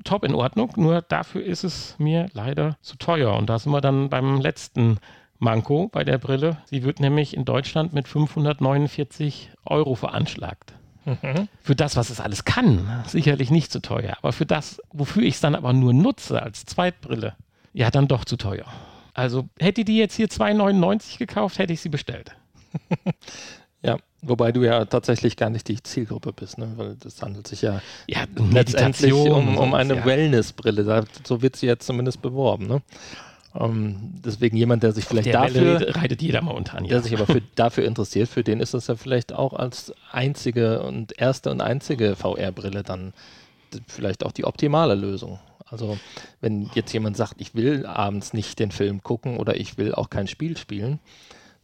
top 0.06 0.24
in 0.24 0.34
Ordnung. 0.34 0.72
Nur 0.78 1.02
dafür 1.02 1.44
ist 1.44 1.64
es 1.66 1.96
mir 1.98 2.28
leider 2.32 2.78
zu 2.82 2.98
teuer. 2.98 3.36
Und 3.36 3.50
da 3.50 3.60
sind 3.60 3.74
wir 3.74 3.82
dann 3.82 4.10
beim 4.10 4.40
letzten 4.40 5.00
Manko 5.40 5.90
bei 5.90 6.04
der 6.04 6.18
Brille. 6.18 6.58
Sie 6.66 6.84
wird 6.84 7.00
nämlich 7.00 7.36
in 7.36 7.44
Deutschland 7.44 7.94
mit 7.94 8.08
549 8.08 9.52
Euro 9.66 9.96
veranschlagt. 9.96 10.74
Mhm. 11.06 11.48
Für 11.62 11.76
das, 11.76 11.96
was 11.98 12.10
es 12.10 12.20
alles 12.20 12.46
kann, 12.46 13.04
sicherlich 13.06 13.52
nicht 13.52 13.72
zu 13.72 13.82
teuer. 13.82 14.16
Aber 14.22 14.34
für 14.34 14.46
das, 14.46 14.82
wofür 14.92 15.24
ich 15.24 15.36
es 15.36 15.42
dann 15.42 15.56
aber 15.56 15.74
nur 15.74 15.94
nutze 15.94 16.42
als 16.42 16.66
Zweitbrille, 16.66 17.36
ja, 17.74 17.92
dann 17.92 18.08
doch 18.08 18.26
zu 18.26 18.38
teuer. 18.38 18.66
Also 19.14 19.48
hätte 19.60 19.86
die 19.86 19.98
jetzt 19.98 20.16
hier 20.16 20.28
2,99 20.28 21.18
gekauft, 21.18 21.60
hätte 21.60 21.74
ich 21.74 21.82
sie 21.82 21.90
bestellt. 21.90 22.36
ja, 23.82 23.98
wobei 24.28 24.52
du 24.52 24.64
ja 24.64 24.86
tatsächlich 24.86 25.38
gar 25.38 25.50
nicht 25.50 25.68
die 25.68 25.82
Zielgruppe 25.82 26.34
bist, 26.34 26.58
ne? 26.58 26.72
weil 26.76 26.96
das 26.96 27.22
handelt 27.22 27.48
sich 27.48 27.62
ja, 27.62 27.82
ja 28.08 28.26
letztendlich 28.52 29.14
um, 29.14 29.58
um 29.58 29.74
eine 29.74 29.98
ja. 29.98 30.06
Wellnessbrille. 30.06 31.06
So 31.24 31.42
wird 31.42 31.56
sie 31.56 31.68
jetzt 31.68 31.86
zumindest 31.86 32.22
beworben. 32.22 32.68
Ne? 32.68 32.82
Ähm, 33.58 34.14
deswegen 34.24 34.58
jemand, 34.58 34.84
der 34.84 34.92
sich 34.92 35.06
vielleicht 35.06 35.28
der 35.28 35.42
dafür 35.42 35.80
Welle 35.80 35.96
reitet 35.96 36.22
jeder 36.22 36.42
momentan, 36.42 36.84
ja. 36.86 36.92
der 36.92 37.02
sich 37.02 37.14
aber 37.14 37.26
für, 37.26 37.42
dafür 37.56 37.86
interessiert, 37.86 38.28
für 38.28 38.44
den 38.44 38.60
ist 38.60 38.74
das 38.74 38.88
ja 38.88 38.96
vielleicht 38.96 39.34
auch 39.34 39.54
als 39.54 39.94
einzige 40.12 40.82
und 40.82 41.18
erste 41.18 41.52
und 41.52 41.62
einzige 41.62 42.16
VR-Brille 42.16 42.84
dann 42.84 43.14
vielleicht 43.88 44.26
auch 44.26 44.32
die 44.32 44.46
optimale 44.46 44.96
Lösung. 44.96 45.40
Also 45.68 45.98
wenn 46.42 46.70
jetzt 46.76 46.94
jemand 46.94 47.18
sagt, 47.18 47.36
ich 47.40 47.56
will 47.56 47.86
abends 47.86 48.34
nicht 48.34 48.60
den 48.60 48.72
Film 48.72 49.02
gucken 49.04 49.38
oder 49.38 49.56
ich 49.58 49.78
will 49.78 49.96
auch 49.96 50.10
kein 50.10 50.28
Spiel 50.28 50.58
spielen, 50.58 51.00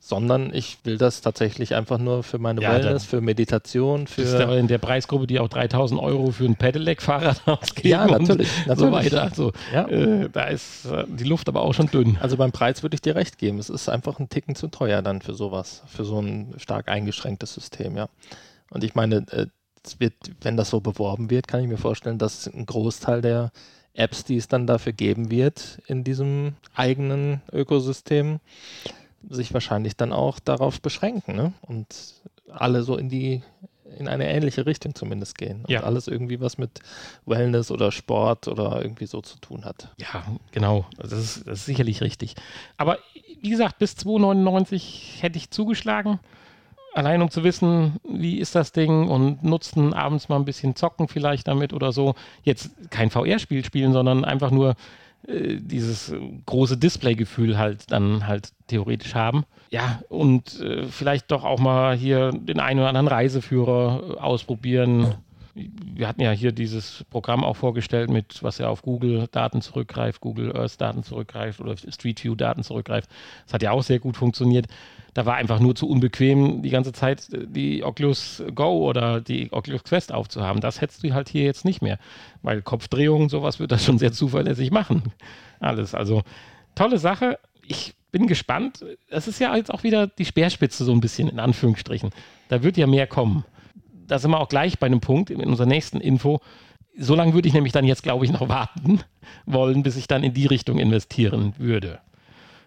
sondern 0.04 0.52
ich 0.52 0.80
will 0.84 0.98
das 0.98 1.22
tatsächlich 1.22 1.76
einfach 1.76 2.00
nur 2.00 2.24
für 2.24 2.40
meine 2.40 2.64
ja, 2.64 2.74
Wellness, 2.74 3.06
für 3.06 3.22
Meditation, 3.22 4.08
für. 4.08 4.24
Das 4.24 4.34
ist 4.34 4.58
in 4.58 4.68
der 4.68 4.80
Preisgruppe, 4.80 5.28
die 5.28 5.40
auch 5.40 5.48
3000 5.48 6.02
Euro 6.02 6.32
für 6.32 6.46
ein 6.46 6.56
Pedelec-Fahrrad 6.56 7.44
ausgeben. 7.48 7.88
Ja, 7.88 8.08
natürlich. 8.08 8.50
Und 8.68 8.80
so 8.80 8.92
weiter. 8.92 9.22
Also, 9.22 9.52
ja. 9.72 9.88
äh, 9.88 10.28
da 10.28 10.46
ist 10.46 10.86
äh, 10.86 11.06
die 11.08 11.24
Luft 11.24 11.48
aber 11.48 11.62
auch 11.62 11.76
schon 11.76 11.86
dünn. 11.86 12.18
Also 12.20 12.36
beim 12.36 12.52
Preis 12.52 12.82
würde 12.82 12.96
ich 12.96 13.02
dir 13.02 13.16
recht 13.16 13.38
geben. 13.38 13.60
Es 13.60 13.70
ist 13.70 13.90
einfach 13.90 14.18
ein 14.20 14.28
Ticken 14.28 14.56
zu 14.56 14.70
teuer 14.70 15.04
dann 15.04 15.22
für 15.22 15.36
sowas, 15.36 15.84
für 15.86 16.04
so 16.04 16.20
ein 16.20 16.56
stark 16.58 16.90
eingeschränktes 16.90 17.54
System, 17.54 17.96
ja. 17.96 18.10
Und 18.72 18.84
ich 18.84 18.96
meine, 18.96 19.18
äh, 19.32 19.46
wird, 20.00 20.14
wenn 20.42 20.58
das 20.58 20.72
so 20.72 20.80
beworben 20.80 21.30
wird, 21.30 21.48
kann 21.48 21.62
ich 21.62 21.68
mir 21.68 21.78
vorstellen, 21.78 22.18
dass 22.18 22.48
ein 22.48 22.66
Großteil 22.66 23.22
der 23.22 23.52
Apps, 23.94 24.24
die 24.24 24.38
es 24.38 24.48
dann 24.48 24.68
dafür 24.68 24.94
geben 24.94 25.30
wird 25.30 25.80
in 25.86 26.04
diesem 26.04 26.54
eigenen 26.76 27.42
Ökosystem, 27.52 28.40
sich 29.30 29.54
wahrscheinlich 29.54 29.96
dann 29.96 30.12
auch 30.12 30.40
darauf 30.40 30.82
beschränken 30.82 31.36
ne? 31.36 31.54
und 31.62 31.88
alle 32.50 32.84
so 32.84 32.98
in 32.98 33.10
die 33.10 33.42
in 33.98 34.08
eine 34.08 34.30
ähnliche 34.30 34.66
Richtung 34.66 34.96
zumindest 34.96 35.38
gehen. 35.38 35.62
Und 35.62 35.70
ja. 35.70 35.84
alles 35.84 36.08
irgendwie 36.08 36.40
was 36.40 36.58
mit 36.58 36.80
Wellness 37.26 37.72
oder 37.72 37.92
Sport 37.92 38.48
oder 38.48 38.82
irgendwie 38.82 39.06
so 39.06 39.22
zu 39.22 39.38
tun 39.40 39.66
hat. 39.66 39.90
Ja, 39.98 40.24
genau. 40.52 40.86
Das 40.98 41.12
ist, 41.12 41.48
das 41.48 41.60
ist 41.60 41.66
sicherlich 41.66 42.02
richtig. 42.02 42.36
Aber 42.78 43.00
wie 43.42 43.50
gesagt, 43.50 43.80
bis 43.80 43.94
2,99 43.94 45.22
hätte 45.22 45.38
ich 45.38 45.52
zugeschlagen. 45.52 46.20
Allein 46.94 47.22
um 47.22 47.30
zu 47.30 47.44
wissen, 47.44 47.98
wie 48.04 48.40
ist 48.40 48.54
das 48.54 48.74
Ding 48.74 49.08
und 49.08 49.44
nutzen, 49.44 49.94
abends 49.94 50.28
mal 50.28 50.36
ein 50.36 50.46
bisschen 50.46 50.76
zocken 50.76 51.08
vielleicht 51.08 51.48
damit 51.48 51.72
oder 51.72 51.94
so. 51.94 52.16
Jetzt 52.44 52.72
kein 52.90 53.10
VR-Spiel 53.10 53.64
spielen, 53.64 53.94
sondern 53.94 54.26
einfach 54.26 54.52
nur 54.52 54.76
äh, 55.28 55.58
dieses 55.60 56.14
große 56.46 56.78
Display-Gefühl 56.78 57.58
halt 57.58 57.92
dann 57.92 58.28
halt 58.28 58.52
theoretisch 58.68 59.16
haben. 59.16 59.44
Ja, 59.70 60.02
und 60.10 60.60
äh, 60.60 60.86
vielleicht 60.86 61.32
doch 61.32 61.44
auch 61.44 61.60
mal 61.60 61.96
hier 61.96 62.32
den 62.32 62.60
einen 62.60 62.80
oder 62.80 62.90
anderen 62.90 63.08
Reiseführer 63.08 64.16
äh, 64.18 64.20
ausprobieren. 64.20 65.16
Wir 65.54 66.08
hatten 66.08 66.22
ja 66.22 66.32
hier 66.32 66.52
dieses 66.52 67.06
Programm 67.10 67.44
auch 67.44 67.56
vorgestellt, 67.56 68.10
mit 68.10 68.42
was 68.42 68.58
ja 68.58 68.70
auf 68.70 68.82
Google 68.82 69.28
Daten 69.32 69.62
zurückgreift, 69.62 70.22
Google 70.22 70.56
Earth 70.56 70.80
Daten 70.80 71.04
zurückgreift 71.04 71.60
oder 71.60 71.76
Street 71.78 72.24
View 72.24 72.36
Daten 72.36 72.64
zurückgreift. 72.64 73.10
Das 73.46 73.54
hat 73.54 73.64
ja 73.64 73.72
auch 73.72 73.84
sehr 73.84 74.00
gut 74.00 74.18
funktioniert 74.18 74.68
da 75.14 75.26
war 75.26 75.36
einfach 75.36 75.60
nur 75.60 75.76
zu 75.76 75.90
unbequem, 75.90 76.62
die 76.62 76.70
ganze 76.70 76.94
Zeit 76.94 77.28
die 77.32 77.84
Oculus 77.84 78.44
Go 78.56 78.88
oder 78.88 79.20
die 79.20 79.52
Oculus 79.52 79.84
Quest 79.84 80.14
aufzuhaben. 80.14 80.62
Das 80.62 80.80
hättest 80.80 81.04
du 81.04 81.14
halt 81.14 81.30
hier 81.30 81.44
jetzt 81.44 81.66
nicht 81.66 81.82
mehr, 81.82 82.00
weil 82.42 82.62
Kopfdrehungen, 82.62 83.30
sowas 83.30 83.60
wird 83.60 83.72
das 83.72 83.84
schon 83.84 83.98
sehr 83.98 84.14
zuverlässig 84.14 84.72
machen. 84.72 85.04
Alles. 85.60 85.94
Also 85.94 86.24
tolle 86.76 86.98
Sache. 86.98 87.40
Ich 87.68 87.94
bin 88.12 88.28
gespannt. 88.28 88.86
Es 89.10 89.28
ist 89.28 89.40
ja 89.40 89.56
jetzt 89.56 89.74
auch 89.74 89.84
wieder 89.84 90.08
die 90.08 90.26
Speerspitze 90.26 90.86
so 90.86 90.94
ein 90.94 91.02
bisschen 91.02 91.28
in 91.28 91.40
Anführungsstrichen. 91.40 92.12
Da 92.48 92.64
wird 92.64 92.78
ja 92.78 92.88
mehr 92.88 93.08
kommen. 93.08 93.46
Da 94.12 94.20
sind 94.20 94.32
wir 94.32 94.42
auch 94.42 94.50
gleich 94.50 94.78
bei 94.78 94.88
einem 94.88 95.00
Punkt 95.00 95.30
in 95.30 95.40
unserer 95.40 95.68
nächsten 95.68 96.02
Info. 96.02 96.42
So 96.98 97.16
lange 97.16 97.34
würde 97.34 97.48
ich 97.48 97.54
nämlich 97.54 97.72
dann 97.72 97.86
jetzt, 97.86 98.04
glaube 98.04 98.26
ich, 98.26 98.34
noch 98.34 98.50
warten 98.50 99.00
wollen, 99.46 99.84
bis 99.84 99.96
ich 99.96 100.06
dann 100.06 100.22
in 100.22 100.34
die 100.34 100.48
Richtung 100.48 100.80
investieren 100.80 101.54
würde. 101.58 102.00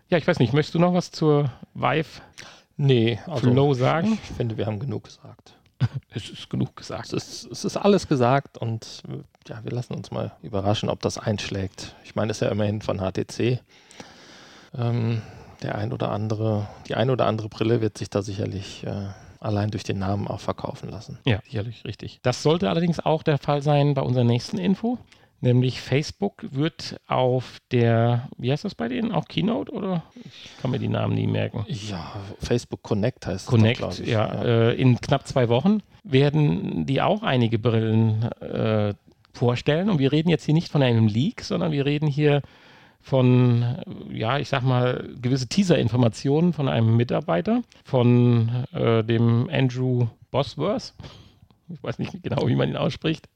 Ja, 0.09 0.17
ich 0.17 0.27
weiß 0.27 0.39
nicht, 0.39 0.55
möchtest 0.55 0.75
du 0.75 0.79
noch 0.79 0.95
was 0.95 1.11
zur 1.11 1.53
Vive 1.75 2.23
nee, 2.79 3.19
also 3.27 3.51
Flow 3.51 3.75
sagen? 3.75 4.19
Ich 4.25 4.37
finde, 4.39 4.57
wir 4.57 4.65
haben 4.65 4.79
genug 4.79 5.05
gesagt. 5.05 5.53
es 6.15 6.31
ist 6.31 6.49
genug 6.49 6.77
gesagt. 6.77 7.13
Es 7.13 7.43
ist, 7.43 7.53
es 7.53 7.67
ist 7.67 7.77
alles 7.77 8.09
gesagt 8.09 8.57
und 8.57 9.03
ja, 9.47 9.63
wir 9.63 9.73
lassen 9.73 9.93
uns 9.93 10.11
mal 10.11 10.33
überraschen, 10.41 10.89
ob 10.89 11.03
das 11.03 11.19
einschlägt. 11.19 11.95
Ich 12.05 12.15
meine, 12.15 12.31
es 12.31 12.39
ist 12.39 12.41
ja 12.41 12.49
immerhin 12.49 12.81
von 12.81 13.01
HTC. 13.01 13.61
Ähm, 14.79 15.21
der 15.63 15.75
ein 15.75 15.93
oder 15.93 16.11
andere, 16.11 16.69
die 16.89 16.95
ein 16.95 17.11
oder 17.11 17.27
andere 17.27 17.51
Brille 17.51 17.83
wird 17.83 17.99
sich 17.99 18.09
da 18.09 18.23
sicherlich 18.23 18.83
äh, 18.87 19.09
allein 19.45 19.71
durch 19.71 19.85
den 19.85 19.99
Namen 19.99 20.27
auch 20.27 20.41
verkaufen 20.41 20.91
lassen. 20.91 21.19
Ja, 21.27 21.41
sicherlich 21.45 21.85
richtig. 21.85 22.21
Das 22.23 22.43
sollte 22.43 22.71
allerdings 22.71 23.01
auch 23.01 23.23
der 23.23 23.39
Fall 23.39 23.63
sein 23.63 23.95
bei 23.95 24.03
unserer 24.03 24.25
nächsten 24.25 24.59
Info. 24.59 24.99
Nämlich 25.41 25.83
Facebook 25.83 26.47
wird 26.53 26.97
auf 27.07 27.59
der, 27.71 28.31
wie 28.39 28.51
heißt 28.51 28.65
das 28.65 28.75
bei 28.75 28.89
denen? 28.89 29.13
Auch 29.13 29.27
Keynote 29.27 29.71
oder? 29.73 30.03
Ich 30.25 30.51
kann 30.63 30.71
mir 30.71 30.79
die 30.79 30.89
Namen 30.89 31.15
nie 31.15 31.27
merken. 31.27 31.67
Ja, 31.69 32.13
Facebook 32.41 32.83
Connect 32.83 33.27
heißt 33.27 33.47
Connect, 33.47 33.81
es. 33.81 33.97
Connect, 33.97 34.09
ja. 34.09 34.43
ja. 34.43 34.43
Äh, 34.71 34.75
in 34.81 34.99
knapp 35.03 35.27
zwei 35.27 35.51
Wochen 35.51 35.83
werden 36.03 36.87
die 36.87 37.03
auch 37.03 37.23
einige 37.23 37.59
Brillen 37.59 38.23
äh, 38.41 38.95
vorstellen. 39.35 39.91
Und 39.91 39.99
wir 39.99 40.13
reden 40.13 40.31
jetzt 40.31 40.45
hier 40.45 40.55
nicht 40.55 40.73
von 40.73 40.83
einem 40.83 41.09
Leak, 41.09 41.43
sondern 41.43 41.73
wir 41.73 41.85
reden 41.85 42.07
hier 42.07 42.41
von, 43.05 43.77
ja, 44.11 44.39
ich 44.39 44.49
sag 44.49 44.63
mal, 44.63 45.11
gewisse 45.21 45.47
Teaser-Informationen 45.47 46.55
von 46.55 46.69
einem 46.69 46.97
Mitarbeiter, 46.97 47.63
von 47.85 48.65
äh, 48.73 49.05
dem 49.05 49.51
Andrew 49.53 50.07
Bosworth. 50.31 50.95
Ich 51.69 51.83
weiß 51.83 51.99
nicht 51.99 52.23
genau, 52.23 52.49
wie 52.49 52.57
man 52.57 52.71
ihn 52.71 52.79
ausspricht. 52.79 53.29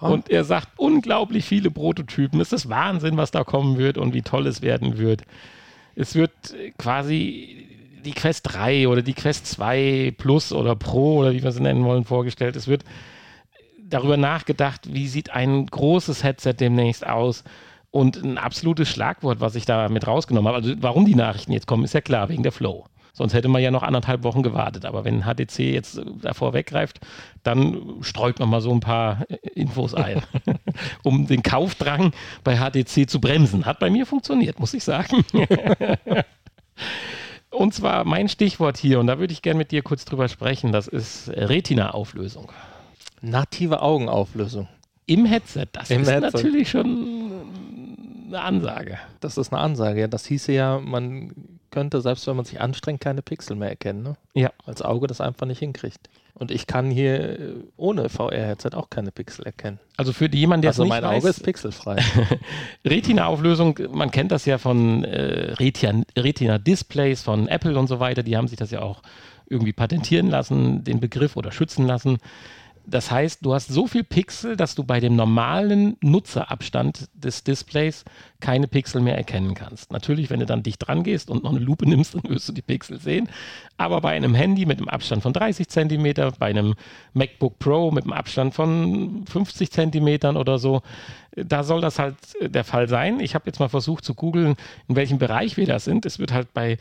Und 0.00 0.30
er 0.30 0.44
sagt 0.44 0.68
unglaublich 0.78 1.44
viele 1.44 1.70
Prototypen. 1.70 2.40
Es 2.40 2.52
ist 2.52 2.70
Wahnsinn, 2.70 3.18
was 3.18 3.30
da 3.30 3.44
kommen 3.44 3.76
wird 3.76 3.98
und 3.98 4.14
wie 4.14 4.22
toll 4.22 4.46
es 4.46 4.62
werden 4.62 4.96
wird. 4.96 5.22
Es 5.94 6.14
wird 6.14 6.32
quasi 6.78 7.68
die 8.04 8.12
Quest 8.12 8.54
3 8.54 8.88
oder 8.88 9.02
die 9.02 9.12
Quest 9.12 9.46
2 9.48 10.14
Plus 10.16 10.50
oder 10.52 10.74
Pro 10.74 11.18
oder 11.18 11.34
wie 11.34 11.42
wir 11.42 11.52
sie 11.52 11.62
nennen 11.62 11.84
wollen, 11.84 12.04
vorgestellt. 12.04 12.56
Es 12.56 12.66
wird 12.68 12.84
darüber 13.78 14.16
nachgedacht, 14.16 14.92
wie 14.92 15.06
sieht 15.08 15.30
ein 15.30 15.66
großes 15.66 16.24
Headset 16.24 16.54
demnächst 16.54 17.06
aus. 17.06 17.44
Und 17.92 18.16
ein 18.16 18.38
absolutes 18.38 18.88
Schlagwort, 18.88 19.40
was 19.40 19.54
ich 19.54 19.66
da 19.66 19.88
mit 19.88 20.06
rausgenommen 20.06 20.48
habe. 20.48 20.64
Also 20.64 20.74
warum 20.80 21.04
die 21.04 21.14
Nachrichten 21.14 21.52
jetzt 21.52 21.66
kommen, 21.66 21.84
ist 21.84 21.92
ja 21.92 22.00
klar, 22.00 22.28
wegen 22.30 22.42
der 22.42 22.50
Flow. 22.50 22.86
Sonst 23.12 23.34
hätte 23.34 23.48
man 23.48 23.60
ja 23.60 23.70
noch 23.70 23.82
anderthalb 23.82 24.24
Wochen 24.24 24.42
gewartet. 24.42 24.86
Aber 24.86 25.04
wenn 25.04 25.24
HTC 25.24 25.58
jetzt 25.58 26.00
davor 26.22 26.54
weggreift, 26.54 27.00
dann 27.42 27.98
streut 28.00 28.38
man 28.38 28.48
mal 28.48 28.62
so 28.62 28.72
ein 28.72 28.80
paar 28.80 29.26
Infos 29.54 29.94
ein, 29.94 30.22
um 31.02 31.26
den 31.26 31.42
Kaufdrang 31.42 32.12
bei 32.42 32.56
HTC 32.56 33.08
zu 33.08 33.20
bremsen. 33.20 33.66
Hat 33.66 33.78
bei 33.78 33.90
mir 33.90 34.06
funktioniert, 34.06 34.58
muss 34.58 34.72
ich 34.72 34.82
sagen. 34.82 35.24
Und 37.50 37.74
zwar 37.74 38.04
mein 38.04 38.30
Stichwort 38.30 38.78
hier, 38.78 38.98
und 38.98 39.08
da 39.08 39.18
würde 39.18 39.34
ich 39.34 39.42
gerne 39.42 39.58
mit 39.58 39.72
dir 39.72 39.82
kurz 39.82 40.06
drüber 40.06 40.26
sprechen, 40.28 40.72
das 40.72 40.88
ist 40.88 41.28
Retina-Auflösung. 41.28 42.50
Native 43.20 43.82
Augenauflösung. 43.82 44.68
Im 45.04 45.26
Headset, 45.26 45.66
das 45.72 45.90
Im 45.90 46.00
ist 46.00 46.10
Headset. 46.10 46.30
natürlich 46.32 46.70
schon 46.70 47.22
eine 48.32 48.42
Ansage. 48.42 48.98
Das 49.20 49.36
ist 49.36 49.52
eine 49.52 49.60
Ansage, 49.60 50.00
ja. 50.00 50.08
Das 50.08 50.26
hieße 50.26 50.52
ja, 50.52 50.78
man 50.78 51.32
könnte, 51.70 52.00
selbst 52.00 52.26
wenn 52.26 52.36
man 52.36 52.44
sich 52.44 52.60
anstrengt, 52.60 53.00
keine 53.00 53.22
Pixel 53.22 53.56
mehr 53.56 53.70
erkennen. 53.70 54.02
Ne? 54.02 54.16
Ja. 54.34 54.50
Das 54.66 54.82
Auge 54.82 55.06
das 55.06 55.20
einfach 55.20 55.46
nicht 55.46 55.58
hinkriegt. 55.58 56.08
Und 56.34 56.50
ich 56.50 56.66
kann 56.66 56.90
hier 56.90 57.40
äh, 57.40 57.54
ohne 57.76 58.08
VR-Headset 58.08 58.70
auch 58.74 58.90
keine 58.90 59.12
Pixel 59.12 59.44
erkennen. 59.44 59.78
Also 59.96 60.12
für 60.12 60.28
jemanden, 60.28 60.62
der 60.62 60.70
also 60.70 60.82
es 60.82 60.86
nicht 60.86 61.00
mein 61.00 61.02
weiß, 61.02 61.22
Auge 61.22 61.28
ist 61.28 61.42
pixelfrei. 61.42 61.96
Retina-Auflösung, 62.84 63.78
man 63.90 64.10
kennt 64.10 64.32
das 64.32 64.46
ja 64.46 64.58
von 64.58 65.04
äh, 65.04 65.52
Retina- 65.58 66.04
Retina-Displays 66.16 67.22
von 67.22 67.48
Apple 67.48 67.78
und 67.78 67.86
so 67.86 68.00
weiter, 68.00 68.22
die 68.22 68.36
haben 68.36 68.48
sich 68.48 68.58
das 68.58 68.70
ja 68.70 68.80
auch 68.80 69.02
irgendwie 69.46 69.72
patentieren 69.72 70.30
lassen, 70.30 70.82
den 70.84 71.00
Begriff 71.00 71.36
oder 71.36 71.52
schützen 71.52 71.86
lassen. 71.86 72.18
Das 72.84 73.10
heißt, 73.10 73.44
du 73.44 73.54
hast 73.54 73.68
so 73.68 73.86
viel 73.86 74.02
Pixel, 74.02 74.56
dass 74.56 74.74
du 74.74 74.82
bei 74.82 74.98
dem 74.98 75.14
normalen 75.14 75.96
Nutzerabstand 76.00 77.08
des 77.14 77.44
Displays 77.44 78.04
keine 78.40 78.66
Pixel 78.66 79.00
mehr 79.00 79.16
erkennen 79.16 79.54
kannst. 79.54 79.92
Natürlich, 79.92 80.30
wenn 80.30 80.40
du 80.40 80.46
dann 80.46 80.64
dicht 80.64 80.86
dran 80.86 81.04
gehst 81.04 81.30
und 81.30 81.44
noch 81.44 81.50
eine 81.50 81.60
Lupe 81.60 81.86
nimmst, 81.88 82.14
dann 82.14 82.24
wirst 82.24 82.48
du 82.48 82.52
die 82.52 82.62
Pixel 82.62 82.98
sehen. 83.00 83.28
Aber 83.76 84.00
bei 84.00 84.12
einem 84.12 84.34
Handy 84.34 84.66
mit 84.66 84.78
einem 84.78 84.88
Abstand 84.88 85.22
von 85.22 85.32
30 85.32 85.68
Zentimeter, 85.68 86.32
bei 86.38 86.46
einem 86.46 86.74
MacBook 87.14 87.58
Pro 87.60 87.92
mit 87.92 88.04
einem 88.04 88.12
Abstand 88.12 88.54
von 88.54 89.24
50 89.26 89.70
Zentimetern 89.70 90.36
oder 90.36 90.58
so, 90.58 90.82
da 91.34 91.62
soll 91.62 91.80
das 91.80 91.98
halt 91.98 92.16
äh, 92.40 92.48
der 92.48 92.64
Fall 92.64 92.88
sein. 92.88 93.20
Ich 93.20 93.34
habe 93.34 93.44
jetzt 93.46 93.60
mal 93.60 93.68
versucht 93.68 94.04
zu 94.04 94.14
googeln, 94.14 94.56
in 94.88 94.96
welchem 94.96 95.18
Bereich 95.18 95.56
wir 95.56 95.66
da 95.66 95.78
sind. 95.78 96.04
Es 96.04 96.18
wird 96.18 96.32
halt 96.32 96.52
bei, 96.52 96.78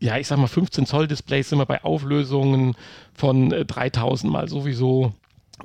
ja, 0.00 0.18
ich 0.18 0.26
sag 0.26 0.38
mal 0.38 0.46
15 0.46 0.86
Zoll 0.86 1.06
Displays 1.06 1.48
sind 1.48 1.58
wir 1.58 1.66
bei 1.66 1.84
Auflösungen 1.84 2.74
von 3.14 3.52
äh, 3.52 3.64
3000 3.64 4.32
mal 4.32 4.48
sowieso. 4.48 5.12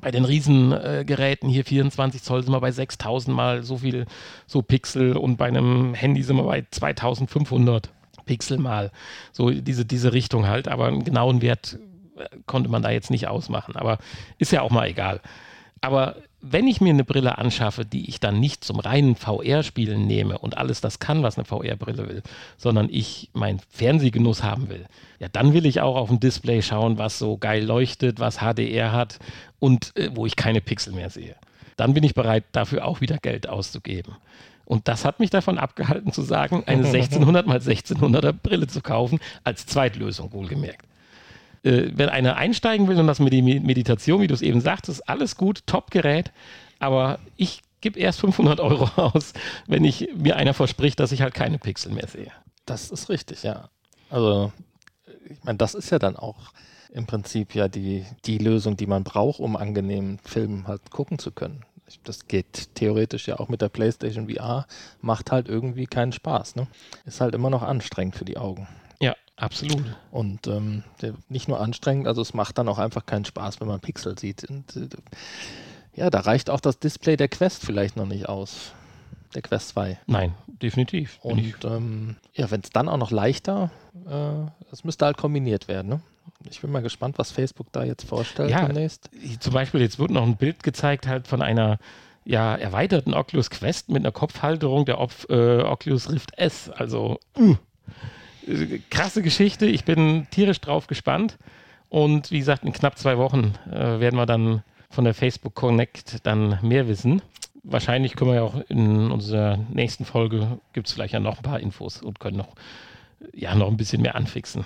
Bei 0.02 0.12
den 0.12 0.24
Riesengeräten 0.24 1.50
hier 1.50 1.66
24 1.66 2.22
Zoll 2.22 2.44
sind 2.44 2.54
wir 2.54 2.62
bei 2.62 2.72
6000 2.72 3.36
mal 3.36 3.64
so 3.64 3.78
viel 3.78 4.06
so 4.46 4.62
Pixel 4.62 5.18
und 5.18 5.38
bei 5.38 5.48
einem 5.48 5.94
Handy 5.94 6.22
sind 6.22 6.38
wir 6.38 6.44
bei 6.44 6.66
2500 6.70 7.90
Pixel 8.26 8.60
mal. 8.60 8.92
So 9.32 9.50
diese, 9.50 9.86
diese 9.86 10.14
Richtung 10.14 10.48
halt, 10.48 10.68
aber 10.68 10.88
einen 10.88 11.04
genauen 11.04 11.42
Wert 11.42 11.80
äh, 12.18 12.26
konnte 12.46 12.70
man 12.70 12.84
da 12.84 12.92
jetzt 12.92 13.10
nicht 13.10 13.28
ausmachen. 13.28 13.76
Aber 13.76 13.98
ist 14.38 14.52
ja 14.52 14.62
auch 14.62 14.70
mal 14.70 14.88
egal. 14.88 15.22
Aber 15.82 16.18
wenn 16.42 16.68
ich 16.68 16.80
mir 16.80 16.92
eine 16.92 17.04
Brille 17.04 17.38
anschaffe, 17.38 17.86
die 17.86 18.10
ich 18.10 18.20
dann 18.20 18.40
nicht 18.40 18.64
zum 18.64 18.80
reinen 18.80 19.16
VR-Spielen 19.16 20.08
nehme 20.08 20.38
und 20.38 20.58
alles 20.58 20.80
das 20.80 21.00
kann, 21.00 21.22
was 21.22 21.38
eine 21.38 21.46
VR-Brille 21.46 22.08
will, 22.08 22.24
sondern 22.58 22.88
ich 22.90 23.30
meinen 23.34 23.60
Fernsehgenuss 23.70 24.44
haben 24.44 24.70
will, 24.70 24.86
ja, 25.20 25.28
dann 25.28 25.54
will 25.54 25.66
ich 25.66 25.82
auch 25.82 25.96
auf 25.96 26.10
dem 26.10 26.20
Display 26.20 26.62
schauen, 26.62 26.98
was 26.98 27.20
so 27.20 27.38
geil 27.38 27.64
leuchtet, 27.64 28.20
was 28.20 28.38
HDR 28.38 28.92
hat 28.92 29.20
und 29.60 29.96
äh, 29.98 30.12
wo 30.14 30.26
ich 30.26 30.36
keine 30.36 30.62
Pixel 30.62 30.94
mehr 30.94 31.10
sehe. 31.10 31.36
Dann 31.76 31.94
bin 31.94 32.04
ich 32.04 32.14
bereit, 32.14 32.46
dafür 32.52 32.86
auch 32.86 33.02
wieder 33.02 33.18
Geld 33.18 33.48
auszugeben. 33.48 34.16
Und 34.66 34.88
das 34.88 35.04
hat 35.04 35.20
mich 35.20 35.32
davon 35.32 35.58
abgehalten 35.58 36.14
zu 36.14 36.22
sagen, 36.22 36.64
eine 36.68 36.86
1600 36.88 37.48
mal 37.48 37.58
1600er 37.58 38.32
Brille 38.32 38.68
zu 38.68 38.82
kaufen, 38.82 39.20
als 39.44 39.66
Zweitlösung 39.66 40.32
wohlgemerkt 40.32 40.89
äh, 41.64 41.90
wenn 41.94 42.10
einer 42.10 42.36
einsteigen 42.36 42.88
will 42.88 43.00
und 43.00 43.08
das 43.08 43.20
mit 43.20 43.34
der 43.34 43.44
Meditation, 43.44 44.22
wie 44.22 44.28
du 44.28 44.34
es 44.34 44.42
eben 44.42 44.62
sagtest, 44.62 45.08
alles 45.10 45.36
gut, 45.36 45.66
Top-Gerät, 45.66 46.32
aber 46.80 47.20
ich 47.36 47.62
gebe 47.82 48.00
erst 48.00 48.20
500 48.22 48.60
Euro 48.60 48.90
aus, 49.02 49.34
wenn 49.68 49.84
ich 49.84 50.10
mir 50.16 50.36
einer 50.36 50.54
verspricht, 50.54 51.00
dass 51.00 51.12
ich 51.12 51.22
halt 51.22 51.34
keine 51.34 51.60
Pixel 51.60 51.92
mehr 51.92 52.08
sehe. 52.08 52.32
Das 52.66 52.92
ist 52.92 53.10
richtig, 53.10 53.44
ja. 53.44 53.70
Also, 54.10 54.52
ich 55.30 55.44
meine, 55.44 55.58
das 55.58 55.76
ist 55.76 55.90
ja 55.90 56.00
dann 56.00 56.16
auch 56.16 56.52
im 56.92 57.06
Prinzip 57.06 57.54
ja 57.56 57.68
die, 57.68 58.06
die 58.26 58.40
Lösung, 58.40 58.76
die 58.76 58.88
man 58.88 59.04
braucht, 59.04 59.40
um 59.40 59.56
angenehmen 59.56 60.20
Film 60.24 60.68
halt 60.68 60.90
gucken 60.90 61.20
zu 61.20 61.32
können. 61.32 61.66
Das 62.04 62.28
geht 62.28 62.76
theoretisch 62.76 63.28
ja 63.28 63.40
auch 63.40 63.50
mit 63.50 63.62
der 63.62 63.70
PlayStation 63.70 64.30
VR, 64.30 64.68
macht 65.02 65.32
halt 65.32 65.48
irgendwie 65.48 65.88
keinen 65.88 66.12
Spaß. 66.12 66.56
Ne? 66.56 66.68
Ist 67.06 67.22
halt 67.22 67.34
immer 67.34 67.50
noch 67.50 67.64
anstrengend 67.64 68.16
für 68.16 68.26
die 68.26 68.38
Augen. 68.38 68.68
Absolut. 69.40 69.86
Und 70.12 70.48
ähm, 70.48 70.84
nicht 71.30 71.48
nur 71.48 71.60
anstrengend, 71.62 72.08
also 72.08 72.22
es 72.22 72.34
macht 72.34 72.58
dann 72.58 72.68
auch 72.68 72.78
einfach 72.78 73.06
keinen 73.06 73.26
Spaß, 73.26 73.62
wenn 73.62 73.68
man 73.68 73.80
Pixel 73.80 74.20
sieht. 74.20 74.50
Und, 74.50 74.76
äh, 74.76 74.88
ja, 75.96 76.10
da 76.10 76.20
reicht 76.20 76.50
auch 76.50 76.60
das 76.60 76.80
Display 76.80 77.16
der 77.16 77.30
Quest 77.30 77.66
vielleicht 77.66 77.96
noch 77.96 78.06
nicht 78.06 78.28
aus. 78.28 78.74
Der 79.34 79.42
Quest 79.42 79.70
2. 79.70 79.98
Nein, 80.08 80.34
definitiv. 80.48 81.20
Und 81.22 81.64
ähm, 81.64 82.16
ja, 82.34 82.50
wenn 82.52 82.62
es 82.62 82.72
dann 82.72 82.90
auch 82.90 82.98
noch 82.98 83.12
leichter, 83.12 83.72
äh, 84.08 84.72
es 84.72 84.84
müsste 84.84 85.06
halt 85.06 85.18
kombiniert 85.18 85.68
werden. 85.68 85.88
Ne? 85.88 86.02
Ich 86.50 86.62
bin 86.62 86.72
mal 86.72 86.82
gespannt, 86.82 87.18
was 87.18 87.32
Facebook 87.32 87.68
da 87.72 87.84
jetzt 87.84 88.06
vorstellt 88.08 88.50
Ja. 88.50 88.66
demnächst. 88.66 89.10
zum 89.40 89.54
Beispiel, 89.54 89.82
jetzt 89.82 90.00
wird 90.00 90.12
noch 90.12 90.24
ein 90.24 90.36
Bild 90.36 90.64
gezeigt 90.64 91.08
halt 91.08 91.28
von 91.28 91.42
einer 91.42 91.80
ja, 92.26 92.56
erweiterten 92.56 93.14
Oculus 93.14 93.50
Quest 93.50 93.90
mit 93.90 94.04
einer 94.04 94.12
Kopfhalterung 94.12 94.86
der 94.86 95.00
Op 95.00 95.12
äh, 95.30 95.62
Oculus 95.62 96.12
Rift 96.12 96.38
S. 96.38 96.70
Also 96.70 97.20
uh, 97.38 97.54
äh, 97.54 97.56
krasse 98.90 99.22
Geschichte. 99.22 99.66
Ich 99.66 99.86
bin 99.86 100.28
tierisch 100.32 100.62
drauf 100.62 100.88
gespannt. 100.88 101.38
Und 101.90 102.32
wie 102.32 102.40
gesagt, 102.40 102.64
in 102.64 102.74
knapp 102.74 102.98
zwei 102.98 103.18
Wochen 103.18 103.54
äh, 103.72 104.00
werden 104.00 104.16
wir 104.16 104.26
dann 104.26 104.64
von 104.90 105.04
der 105.04 105.14
Facebook 105.14 105.56
Connect 105.56 106.26
dann 106.26 106.60
mehr 106.62 106.88
wissen. 106.88 107.22
Wahrscheinlich 107.64 108.16
können 108.16 108.32
wir 108.32 108.36
ja 108.36 108.44
auch 108.44 108.62
in 108.70 109.12
unserer 109.12 109.58
nächsten 109.72 110.06
Folge, 110.06 110.60
gibt 110.74 110.88
es 110.88 110.94
vielleicht 110.94 111.14
ja 111.14 111.20
noch 111.20 111.38
ein 111.38 111.44
paar 111.44 111.60
Infos 111.60 112.02
und 112.02 112.20
können 112.20 112.38
noch, 112.38 112.56
ja, 113.34 113.54
noch 113.56 113.68
ein 113.68 113.78
bisschen 113.78 114.02
mehr 114.02 114.16
anfixen. 114.16 114.66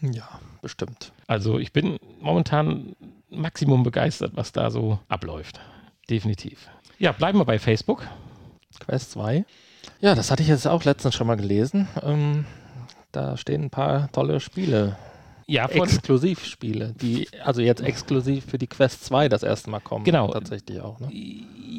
Ja, 0.00 0.40
bestimmt. 0.60 1.12
Also 1.26 1.58
ich 1.58 1.72
bin 1.72 1.98
momentan 2.20 2.96
Maximum 3.30 3.82
begeistert, 3.82 4.32
was 4.34 4.52
da 4.52 4.70
so 4.70 4.98
abläuft. 5.08 5.60
Definitiv. 6.10 6.68
Ja, 6.98 7.12
bleiben 7.12 7.38
wir 7.38 7.44
bei 7.44 7.58
Facebook. 7.58 8.06
Quest 8.80 9.12
2. 9.12 9.44
Ja, 10.00 10.14
das 10.14 10.30
hatte 10.30 10.42
ich 10.42 10.48
jetzt 10.48 10.66
auch 10.66 10.84
letztens 10.84 11.14
schon 11.14 11.26
mal 11.26 11.36
gelesen. 11.36 11.88
Ähm, 12.02 12.44
da 13.12 13.36
stehen 13.36 13.64
ein 13.64 13.70
paar 13.70 14.10
tolle 14.12 14.40
Spiele, 14.40 14.96
Ja, 15.46 15.68
von, 15.68 15.82
Exklusivspiele, 15.82 16.94
die 17.00 17.28
also 17.44 17.60
jetzt 17.60 17.82
exklusiv 17.82 18.46
für 18.46 18.58
die 18.58 18.66
Quest 18.66 19.04
2 19.04 19.28
das 19.28 19.42
erste 19.42 19.70
Mal 19.70 19.80
kommen. 19.80 20.04
Genau. 20.04 20.28
Tatsächlich 20.28 20.80
auch. 20.80 20.98
Ne? 21.00 21.10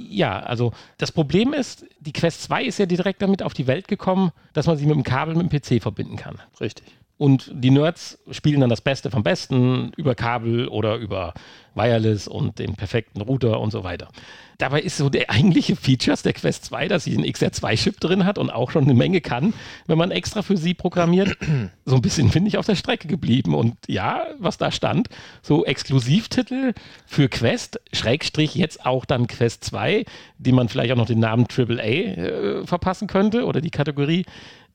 ja, 0.10 0.40
also 0.40 0.74
das 0.98 1.12
Problem 1.12 1.54
ist, 1.54 1.86
die 2.00 2.14
Quest 2.14 2.44
2 2.44 2.64
ist 2.64 2.78
ja 2.78 2.86
direkt 2.86 3.22
damit 3.22 3.42
auf 3.42 3.54
die 3.54 3.68
Welt 3.68 3.88
gekommen, 3.88 4.32
dass 4.54 4.68
man 4.68 4.78
sie 4.78 4.86
mit 4.86 4.96
dem 4.96 5.04
Kabel 5.04 5.36
mit 5.36 5.52
dem 5.52 5.60
PC 5.60 5.82
verbinden 5.82 6.16
kann. 6.16 6.40
Richtig. 6.62 6.88
Und 7.24 7.50
die 7.54 7.70
Nerds 7.70 8.20
spielen 8.32 8.60
dann 8.60 8.70
das 8.70 8.82
Beste 8.82 9.10
vom 9.10 9.24
Besten 9.24 9.94
über 9.96 10.14
Kabel 10.14 10.68
oder 10.68 10.98
über 10.98 11.34
Wireless 11.74 12.28
und 12.28 12.60
den 12.60 12.76
perfekten 12.76 13.22
Router 13.22 13.62
und 13.62 13.72
so 13.72 13.86
weiter. 13.86 14.10
Dabei 14.58 14.82
ist 14.82 14.98
so 14.98 15.08
der 15.08 15.30
eigentliche 15.30 15.78
Features 15.78 16.22
der 16.22 16.34
Quest 16.34 16.66
2, 16.66 16.90
dass 16.90 17.06
sie 17.06 17.16
einen 17.16 17.26
XR2-Chip 17.26 18.02
drin 18.02 18.26
hat 18.26 18.38
und 18.38 18.50
auch 18.50 18.72
schon 18.72 18.84
eine 18.84 18.94
Menge 18.94 19.22
kann, 19.22 19.54
wenn 19.88 19.98
man 19.98 20.12
extra 20.12 20.42
für 20.42 20.58
sie 20.58 20.74
programmiert. 20.74 21.38
So 21.86 21.96
ein 21.96 22.02
bisschen, 22.02 22.32
finde 22.32 22.48
ich, 22.48 22.58
auf 22.58 22.66
der 22.66 22.76
Strecke 22.76 23.10
geblieben. 23.10 23.54
Und 23.54 23.76
ja, 23.88 24.26
was 24.40 24.58
da 24.58 24.72
stand, 24.72 25.10
so 25.42 25.66
Exklusivtitel 25.66 26.74
für 27.06 27.28
Quest, 27.28 27.82
Schrägstrich 27.92 28.56
jetzt 28.56 28.86
auch 28.86 29.04
dann 29.04 29.28
Quest 29.28 29.66
2, 29.66 30.06
die 30.38 30.52
man 30.54 30.70
vielleicht 30.70 30.94
auch 30.94 30.98
noch 30.98 31.08
den 31.08 31.20
Namen 31.20 31.46
AAA 31.46 31.84
äh, 31.84 32.66
verpassen 32.66 33.08
könnte 33.08 33.46
oder 33.46 33.60
die 33.60 33.70
Kategorie. 33.70 34.26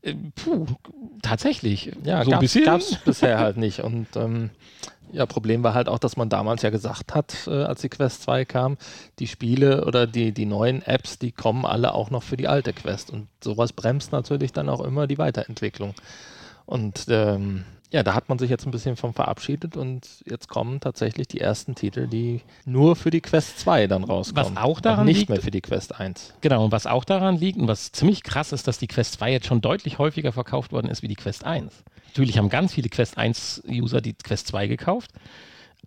Äh, 0.02 0.14
Puh, 0.34 0.66
tatsächlich. 1.22 1.92
Ja, 2.04 2.24
so 2.24 2.30
gab 2.30 2.42
es 2.42 2.96
bisher 3.04 3.38
halt 3.38 3.56
nicht. 3.56 3.80
Und 3.80 4.08
ähm, 4.16 4.50
ja, 5.12 5.26
Problem 5.26 5.62
war 5.62 5.74
halt 5.74 5.88
auch, 5.88 5.98
dass 5.98 6.16
man 6.16 6.28
damals 6.28 6.62
ja 6.62 6.70
gesagt 6.70 7.14
hat, 7.14 7.34
äh, 7.46 7.62
als 7.64 7.80
die 7.80 7.88
Quest 7.88 8.22
2 8.22 8.44
kam, 8.44 8.76
die 9.18 9.26
Spiele 9.26 9.84
oder 9.86 10.06
die, 10.06 10.32
die 10.32 10.46
neuen 10.46 10.82
Apps, 10.82 11.18
die 11.18 11.32
kommen 11.32 11.64
alle 11.64 11.94
auch 11.94 12.10
noch 12.10 12.22
für 12.22 12.36
die 12.36 12.48
alte 12.48 12.72
Quest. 12.72 13.10
Und 13.10 13.28
sowas 13.42 13.72
bremst 13.72 14.12
natürlich 14.12 14.52
dann 14.52 14.68
auch 14.68 14.80
immer 14.80 15.06
die 15.06 15.18
Weiterentwicklung. 15.18 15.94
Und 16.66 17.06
ähm, 17.08 17.64
ja, 17.90 18.02
da 18.02 18.14
hat 18.14 18.28
man 18.28 18.38
sich 18.38 18.50
jetzt 18.50 18.66
ein 18.66 18.70
bisschen 18.70 18.96
von 18.96 19.12
verabschiedet 19.14 19.76
und 19.76 20.06
jetzt 20.26 20.48
kommen 20.48 20.78
tatsächlich 20.80 21.26
die 21.28 21.40
ersten 21.40 21.74
Titel, 21.74 22.06
die 22.06 22.42
nur 22.66 22.96
für 22.96 23.10
die 23.10 23.20
Quest 23.22 23.58
2 23.60 23.86
dann 23.86 24.04
rauskommen. 24.04 24.58
auch 24.58 24.80
daran 24.80 25.00
und 25.00 25.06
nicht 25.06 25.18
liegt- 25.20 25.30
mehr 25.30 25.40
für 25.40 25.50
die 25.50 25.60
Quest 25.62 25.98
1. 25.98 26.34
Genau, 26.42 26.64
und 26.64 26.72
was 26.72 26.86
auch 26.86 27.04
daran 27.04 27.36
liegt 27.38 27.58
und 27.58 27.66
was 27.68 27.90
ziemlich 27.92 28.22
krass 28.22 28.52
ist, 28.52 28.68
dass 28.68 28.78
die 28.78 28.88
Quest 28.88 29.14
2 29.14 29.32
jetzt 29.32 29.46
schon 29.46 29.60
deutlich 29.62 29.98
häufiger 29.98 30.32
verkauft 30.32 30.72
worden 30.72 30.88
ist 30.90 31.02
wie 31.02 31.08
die 31.08 31.14
Quest 31.16 31.44
1. 31.44 31.72
Natürlich 32.08 32.36
haben 32.38 32.48
ganz 32.50 32.74
viele 32.74 32.88
Quest 32.88 33.16
1-User 33.18 34.00
die 34.00 34.14
Quest 34.14 34.48
2 34.48 34.66
gekauft, 34.66 35.10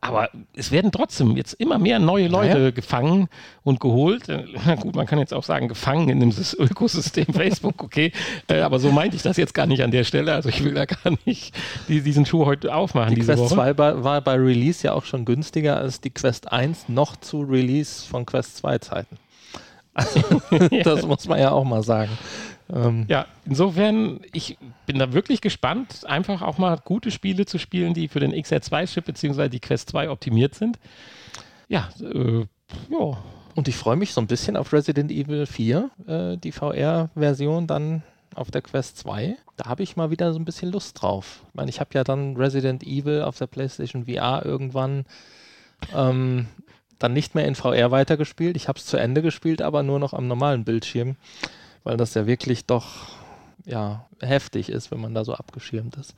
aber 0.03 0.29
es 0.55 0.71
werden 0.71 0.91
trotzdem 0.91 1.37
jetzt 1.37 1.53
immer 1.53 1.77
mehr 1.77 1.99
neue 1.99 2.27
Leute 2.27 2.57
Ja, 2.57 2.63
ja. 2.65 2.71
gefangen 2.71 3.27
und 3.63 3.79
geholt. 3.79 4.23
Na 4.65 4.73
gut, 4.75 4.95
man 4.95 5.05
kann 5.05 5.19
jetzt 5.19 5.31
auch 5.33 5.43
sagen, 5.43 5.67
gefangen 5.67 6.09
in 6.09 6.19
dem 6.19 6.31
Sys- 6.31 6.55
Ökosystem 6.59 7.27
Facebook, 7.27 7.83
okay, 7.83 8.11
äh, 8.49 8.61
aber 8.61 8.79
so 8.79 8.91
meinte 8.91 9.15
ich 9.15 9.21
das 9.21 9.37
jetzt 9.37 9.53
gar 9.53 9.67
nicht 9.67 9.83
an 9.83 9.91
der 9.91 10.03
Stelle. 10.03 10.33
Also 10.33 10.49
ich 10.49 10.63
will 10.63 10.73
da 10.73 10.85
gar 10.85 11.13
nicht 11.25 11.53
die, 11.87 12.01
diesen 12.01 12.25
Schuh 12.25 12.47
heute 12.47 12.73
aufmachen, 12.73 13.13
Die 13.13 13.21
Quest 13.21 13.43
Woche. 13.43 13.53
2 13.53 13.73
bei, 13.73 14.03
war 14.03 14.21
bei 14.21 14.33
Release 14.35 14.83
ja 14.85 14.93
auch 14.93 15.05
schon 15.05 15.23
günstiger 15.23 15.77
als 15.77 16.01
die 16.01 16.09
Quest 16.09 16.51
1 16.51 16.89
noch 16.89 17.15
zu 17.17 17.41
Release 17.43 18.03
von 18.07 18.25
Quest 18.25 18.57
2 18.57 18.79
Zeiten. 18.79 19.17
das 20.83 21.05
muss 21.05 21.27
man 21.27 21.39
ja 21.39 21.51
auch 21.51 21.65
mal 21.65 21.83
sagen. 21.83 22.11
Ähm, 22.73 23.05
Ja, 23.07 23.25
insofern, 23.45 24.21
ich 24.33 24.57
bin 24.85 24.99
da 24.99 25.13
wirklich 25.13 25.41
gespannt, 25.41 26.05
einfach 26.05 26.41
auch 26.41 26.57
mal 26.57 26.77
gute 26.83 27.11
Spiele 27.11 27.45
zu 27.45 27.57
spielen, 27.57 27.93
die 27.93 28.07
für 28.07 28.19
den 28.19 28.33
XR2-Chip 28.33 29.05
bzw. 29.05 29.49
die 29.49 29.59
Quest 29.59 29.89
2 29.89 30.09
optimiert 30.09 30.55
sind. 30.55 30.79
Ja, 31.67 31.89
äh, 32.01 32.45
ja, 32.89 33.17
und 33.55 33.67
ich 33.67 33.75
freue 33.75 33.95
mich 33.95 34.13
so 34.13 34.21
ein 34.21 34.27
bisschen 34.27 34.55
auf 34.57 34.71
Resident 34.73 35.11
Evil 35.11 35.45
4, 35.45 35.89
äh, 36.07 36.37
die 36.37 36.51
VR-Version 36.51 37.67
dann 37.67 38.03
auf 38.33 38.49
der 38.49 38.61
Quest 38.61 38.97
2. 38.99 39.35
Da 39.57 39.65
habe 39.65 39.83
ich 39.83 39.97
mal 39.97 40.09
wieder 40.09 40.31
so 40.33 40.39
ein 40.39 40.45
bisschen 40.45 40.71
Lust 40.71 41.01
drauf. 41.01 41.43
Ich 41.49 41.55
meine, 41.55 41.69
ich 41.69 41.79
habe 41.79 41.89
ja 41.93 42.03
dann 42.03 42.37
Resident 42.37 42.83
Evil 42.83 43.23
auf 43.23 43.37
der 43.37 43.47
PlayStation 43.47 44.05
VR 44.05 44.45
irgendwann 44.45 45.05
ähm, 45.93 46.47
dann 46.99 47.13
nicht 47.13 47.35
mehr 47.35 47.45
in 47.45 47.55
VR 47.55 47.91
weitergespielt. 47.91 48.55
Ich 48.55 48.67
habe 48.67 48.79
es 48.79 48.85
zu 48.85 48.97
Ende 48.97 49.21
gespielt, 49.21 49.61
aber 49.61 49.83
nur 49.83 49.99
noch 49.99 50.13
am 50.13 50.27
normalen 50.27 50.63
Bildschirm, 50.63 51.15
weil 51.83 51.97
das 51.97 52.13
ja 52.13 52.25
wirklich 52.27 52.65
doch 52.65 53.09
ja, 53.65 54.05
heftig 54.19 54.69
ist, 54.69 54.91
wenn 54.91 54.99
man 54.99 55.13
da 55.13 55.23
so 55.23 55.33
abgeschirmt 55.33 55.95
ist. 55.97 56.15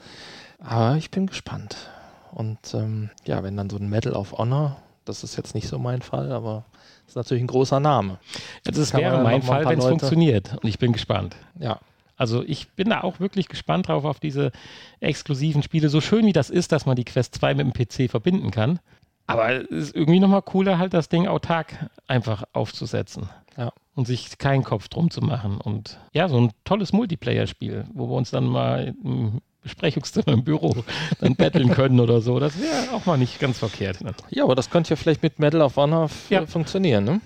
Aber 0.59 0.97
ich 0.97 1.11
bin 1.11 1.27
gespannt. 1.27 1.89
Und 2.31 2.73
ähm, 2.73 3.09
ja, 3.25 3.43
wenn 3.43 3.57
dann 3.57 3.69
so 3.69 3.77
ein 3.77 3.89
Medal 3.89 4.13
of 4.13 4.33
Honor, 4.33 4.77
das 5.05 5.23
ist 5.23 5.35
jetzt 5.35 5.53
nicht 5.53 5.67
so 5.67 5.77
mein 5.77 6.01
Fall, 6.01 6.31
aber 6.31 6.65
ist 7.07 7.15
natürlich 7.15 7.43
ein 7.43 7.47
großer 7.47 7.79
Name. 7.79 8.17
Ja, 8.65 8.71
das 8.71 8.93
wäre 8.93 9.21
mein 9.21 9.41
Fall, 9.41 9.65
wenn 9.65 9.79
es 9.79 9.85
funktioniert. 9.85 10.53
Und 10.61 10.67
ich 10.67 10.79
bin 10.79 10.93
gespannt. 10.93 11.35
Ja. 11.59 11.79
Also 12.15 12.43
ich 12.43 12.69
bin 12.69 12.89
da 12.89 13.01
auch 13.01 13.19
wirklich 13.19 13.49
gespannt 13.49 13.87
drauf 13.87 14.05
auf 14.05 14.19
diese 14.19 14.51
exklusiven 14.99 15.63
Spiele. 15.63 15.89
So 15.89 15.99
schön 15.99 16.25
wie 16.25 16.33
das 16.33 16.49
ist, 16.49 16.71
dass 16.71 16.85
man 16.85 16.95
die 16.95 17.05
Quest 17.05 17.35
2 17.35 17.55
mit 17.55 17.65
dem 17.65 17.73
PC 17.73 18.09
verbinden 18.09 18.51
kann. 18.51 18.79
Aber 19.27 19.51
es 19.51 19.69
ist 19.69 19.95
irgendwie 19.95 20.19
nochmal 20.19 20.41
cooler, 20.41 20.77
halt 20.77 20.93
das 20.93 21.09
Ding 21.09 21.27
autark 21.27 21.89
einfach 22.07 22.43
aufzusetzen. 22.53 23.29
Ja. 23.57 23.71
Und 23.95 24.07
sich 24.07 24.37
keinen 24.37 24.63
Kopf 24.63 24.87
drum 24.87 25.11
zu 25.11 25.21
machen. 25.21 25.61
Und 25.61 25.99
ja, 26.13 26.27
so 26.27 26.39
ein 26.39 26.51
tolles 26.65 26.93
Multiplayer-Spiel, 26.93 27.85
wo 27.93 28.09
wir 28.09 28.15
uns 28.15 28.31
dann 28.31 28.45
mal 28.45 28.95
im 29.03 29.41
Besprechungszimmer 29.61 30.29
im 30.29 30.43
Büro 30.43 30.75
dann 31.19 31.35
betteln 31.35 31.71
können 31.71 31.99
oder 31.99 32.21
so. 32.21 32.39
Das 32.39 32.59
wäre 32.59 32.95
auch 32.95 33.05
mal 33.05 33.17
nicht 33.17 33.39
ganz 33.39 33.59
verkehrt. 33.59 34.01
Ne? 34.01 34.13
Ja, 34.29 34.43
aber 34.43 34.55
das 34.55 34.69
könnte 34.69 34.91
ja 34.91 34.95
vielleicht 34.95 35.23
mit 35.23 35.39
Medal 35.39 35.61
of 35.61 35.77
Honor 35.77 36.09
ja. 36.29 36.45
funktionieren. 36.45 37.05
Ne? 37.05 37.21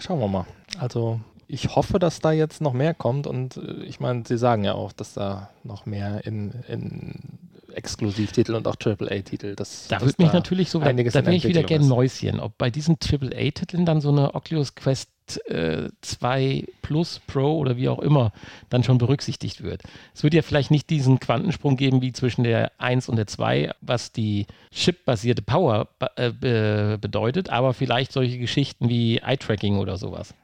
Schauen 0.00 0.20
wir 0.20 0.28
mal. 0.28 0.46
Also 0.78 1.20
ich 1.48 1.74
hoffe, 1.74 1.98
dass 1.98 2.20
da 2.20 2.32
jetzt 2.32 2.60
noch 2.60 2.72
mehr 2.72 2.94
kommt 2.94 3.26
und 3.26 3.56
äh, 3.56 3.84
ich 3.84 4.00
meine, 4.00 4.24
Sie 4.26 4.36
sagen 4.36 4.64
ja 4.64 4.74
auch, 4.74 4.92
dass 4.92 5.14
da 5.14 5.50
noch 5.64 5.86
mehr 5.86 6.26
in, 6.26 6.52
in 6.68 7.14
Exklusivtitel 7.76 8.54
und 8.54 8.66
auch 8.66 8.76
AAA-Titel. 8.82 9.54
Da 9.54 10.00
würde 10.00 10.14
mich 10.18 10.32
natürlich 10.32 10.70
so, 10.70 10.80
da, 10.80 10.92
da 10.92 11.26
wäre 11.26 11.34
ich 11.34 11.46
wieder 11.46 11.62
gerne 11.62 11.84
Mäuschen, 11.84 12.40
ob 12.40 12.56
bei 12.58 12.70
diesen 12.70 12.96
AAA-Titeln 12.96 13.84
dann 13.84 14.00
so 14.00 14.10
eine 14.10 14.34
Oculus 14.34 14.74
Quest 14.74 15.10
äh, 15.46 15.88
2 16.02 16.66
Plus 16.82 17.20
Pro 17.26 17.58
oder 17.58 17.76
wie 17.76 17.88
auch 17.88 17.98
immer 17.98 18.32
dann 18.70 18.84
schon 18.84 18.98
berücksichtigt 18.98 19.62
wird. 19.62 19.82
Es 20.14 20.22
wird 20.22 20.34
ja 20.34 20.42
vielleicht 20.42 20.70
nicht 20.70 20.88
diesen 20.90 21.18
Quantensprung 21.18 21.76
geben 21.76 22.00
wie 22.00 22.12
zwischen 22.12 22.44
der 22.44 22.72
1 22.78 23.08
und 23.08 23.16
der 23.16 23.26
2, 23.26 23.72
was 23.80 24.12
die 24.12 24.46
chip-basierte 24.72 25.42
Power 25.42 25.88
äh, 26.16 26.30
be 26.30 26.98
bedeutet, 27.00 27.50
aber 27.50 27.74
vielleicht 27.74 28.12
solche 28.12 28.38
Geschichten 28.38 28.88
wie 28.88 29.18
Eye-Tracking 29.18 29.78
oder 29.78 29.96
sowas. 29.96 30.34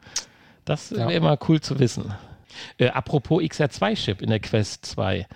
Das 0.64 0.92
wäre 0.92 1.10
ja. 1.10 1.16
immer 1.16 1.38
cool 1.48 1.60
zu 1.60 1.78
wissen. 1.78 2.12
Äh, 2.78 2.88
apropos 2.88 3.42
XR2-Chip 3.42 4.22
in 4.22 4.30
der 4.30 4.40
Quest 4.40 4.84
2. 4.86 5.26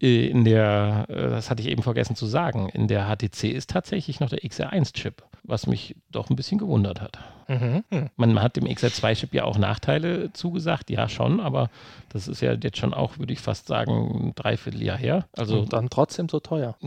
Äh, 0.00 0.26
in 0.26 0.44
der, 0.44 1.06
äh, 1.08 1.30
das 1.30 1.50
hatte 1.50 1.62
ich 1.62 1.68
eben 1.68 1.82
vergessen 1.82 2.16
zu 2.16 2.26
sagen, 2.26 2.68
in 2.70 2.88
der 2.88 3.06
HTC 3.06 3.44
ist 3.44 3.70
tatsächlich 3.70 4.20
noch 4.20 4.30
der 4.30 4.40
XR1-Chip, 4.40 5.22
was 5.42 5.66
mich 5.66 5.96
doch 6.10 6.30
ein 6.30 6.36
bisschen 6.36 6.58
gewundert 6.58 7.00
hat. 7.00 7.18
Mhm. 7.48 7.82
Man 8.16 8.40
hat 8.40 8.56
dem 8.56 8.64
XR2-Chip 8.64 9.34
ja 9.34 9.44
auch 9.44 9.58
Nachteile 9.58 10.32
zugesagt, 10.32 10.88
ja 10.88 11.08
schon, 11.08 11.40
aber 11.40 11.68
das 12.10 12.28
ist 12.28 12.40
ja 12.40 12.52
jetzt 12.52 12.78
schon 12.78 12.94
auch, 12.94 13.18
würde 13.18 13.32
ich 13.32 13.40
fast 13.40 13.66
sagen, 13.66 14.28
ein 14.28 14.34
Dreivierteljahr 14.36 14.96
her. 14.96 15.26
Also 15.36 15.60
Und 15.60 15.72
dann 15.72 15.90
trotzdem 15.90 16.28
so 16.28 16.40
teuer. 16.40 16.76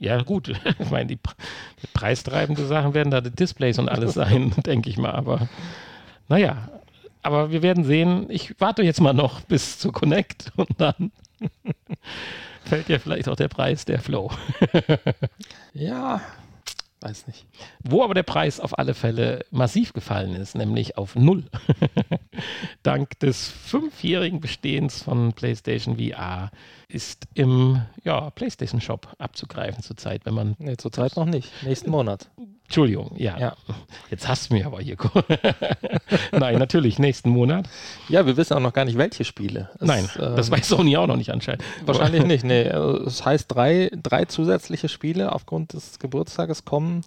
Ja, 0.00 0.22
gut. 0.22 0.52
Ich 0.78 0.90
meine, 0.90 1.06
die, 1.06 1.16
die 1.16 1.86
preistreibende 1.92 2.64
Sachen 2.66 2.94
werden 2.94 3.10
da 3.10 3.20
die 3.20 3.32
Displays 3.32 3.80
und 3.80 3.88
alles 3.88 4.14
sein, 4.14 4.52
denke 4.64 4.88
ich 4.88 4.96
mal. 4.96 5.10
Aber 5.10 5.48
naja, 6.28 6.68
aber 7.22 7.50
wir 7.50 7.62
werden 7.62 7.82
sehen. 7.82 8.26
Ich 8.28 8.60
warte 8.60 8.82
jetzt 8.82 9.00
mal 9.00 9.12
noch 9.12 9.40
bis 9.40 9.80
zu 9.80 9.90
Connect 9.90 10.52
und 10.54 10.68
dann 10.78 11.10
fällt 12.64 12.88
ja 12.88 12.98
vielleicht 12.98 13.28
auch 13.28 13.36
der 13.36 13.48
Preis 13.48 13.84
der 13.84 14.00
Flow. 14.00 14.30
ja, 15.72 16.20
weiß 17.00 17.26
nicht. 17.26 17.46
Wo 17.80 18.02
aber 18.02 18.14
der 18.14 18.22
Preis 18.22 18.60
auf 18.60 18.78
alle 18.78 18.94
Fälle 18.94 19.44
massiv 19.50 19.92
gefallen 19.92 20.34
ist, 20.34 20.54
nämlich 20.54 20.96
auf 20.98 21.16
null. 21.16 21.44
Dank 22.82 23.18
des 23.20 23.48
fünfjährigen 23.48 24.40
Bestehens 24.40 25.02
von 25.02 25.32
PlayStation 25.32 25.98
VR 25.98 26.50
ist 26.88 27.26
im 27.34 27.82
ja, 28.02 28.30
PlayStation 28.30 28.80
Shop 28.80 29.14
abzugreifen 29.18 29.82
zurzeit, 29.82 30.24
wenn 30.24 30.34
man. 30.34 30.56
Nee, 30.58 30.76
zurzeit 30.76 31.16
noch 31.16 31.26
nicht. 31.26 31.50
Nächsten 31.62 31.90
Monat. 31.90 32.30
Entschuldigung, 32.64 33.12
ja. 33.16 33.38
ja. 33.38 33.56
Jetzt 34.10 34.28
hast 34.28 34.50
du 34.50 34.54
mich 34.54 34.66
aber 34.66 34.80
hier. 34.80 34.96
Nein, 36.32 36.58
natürlich, 36.58 36.98
nächsten 36.98 37.30
Monat. 37.30 37.68
Ja, 38.08 38.26
wir 38.26 38.36
wissen 38.36 38.54
auch 38.54 38.60
noch 38.60 38.74
gar 38.74 38.84
nicht, 38.84 38.98
welche 38.98 39.24
Spiele. 39.24 39.70
Es, 39.80 39.86
Nein, 39.86 40.08
ähm, 40.18 40.36
das 40.36 40.50
weiß 40.50 40.68
Sony 40.68 40.96
auch 40.98 41.06
noch 41.06 41.16
nicht 41.16 41.30
anscheinend. 41.30 41.64
Wahrscheinlich 41.86 42.24
nicht, 42.24 42.44
nee. 42.44 42.62
Es 42.62 43.24
heißt, 43.24 43.46
drei, 43.48 43.90
drei 44.02 44.26
zusätzliche 44.26 44.90
Spiele 44.90 45.32
aufgrund 45.32 45.72
des 45.72 45.98
Geburtstages 45.98 46.66
kommen 46.66 47.04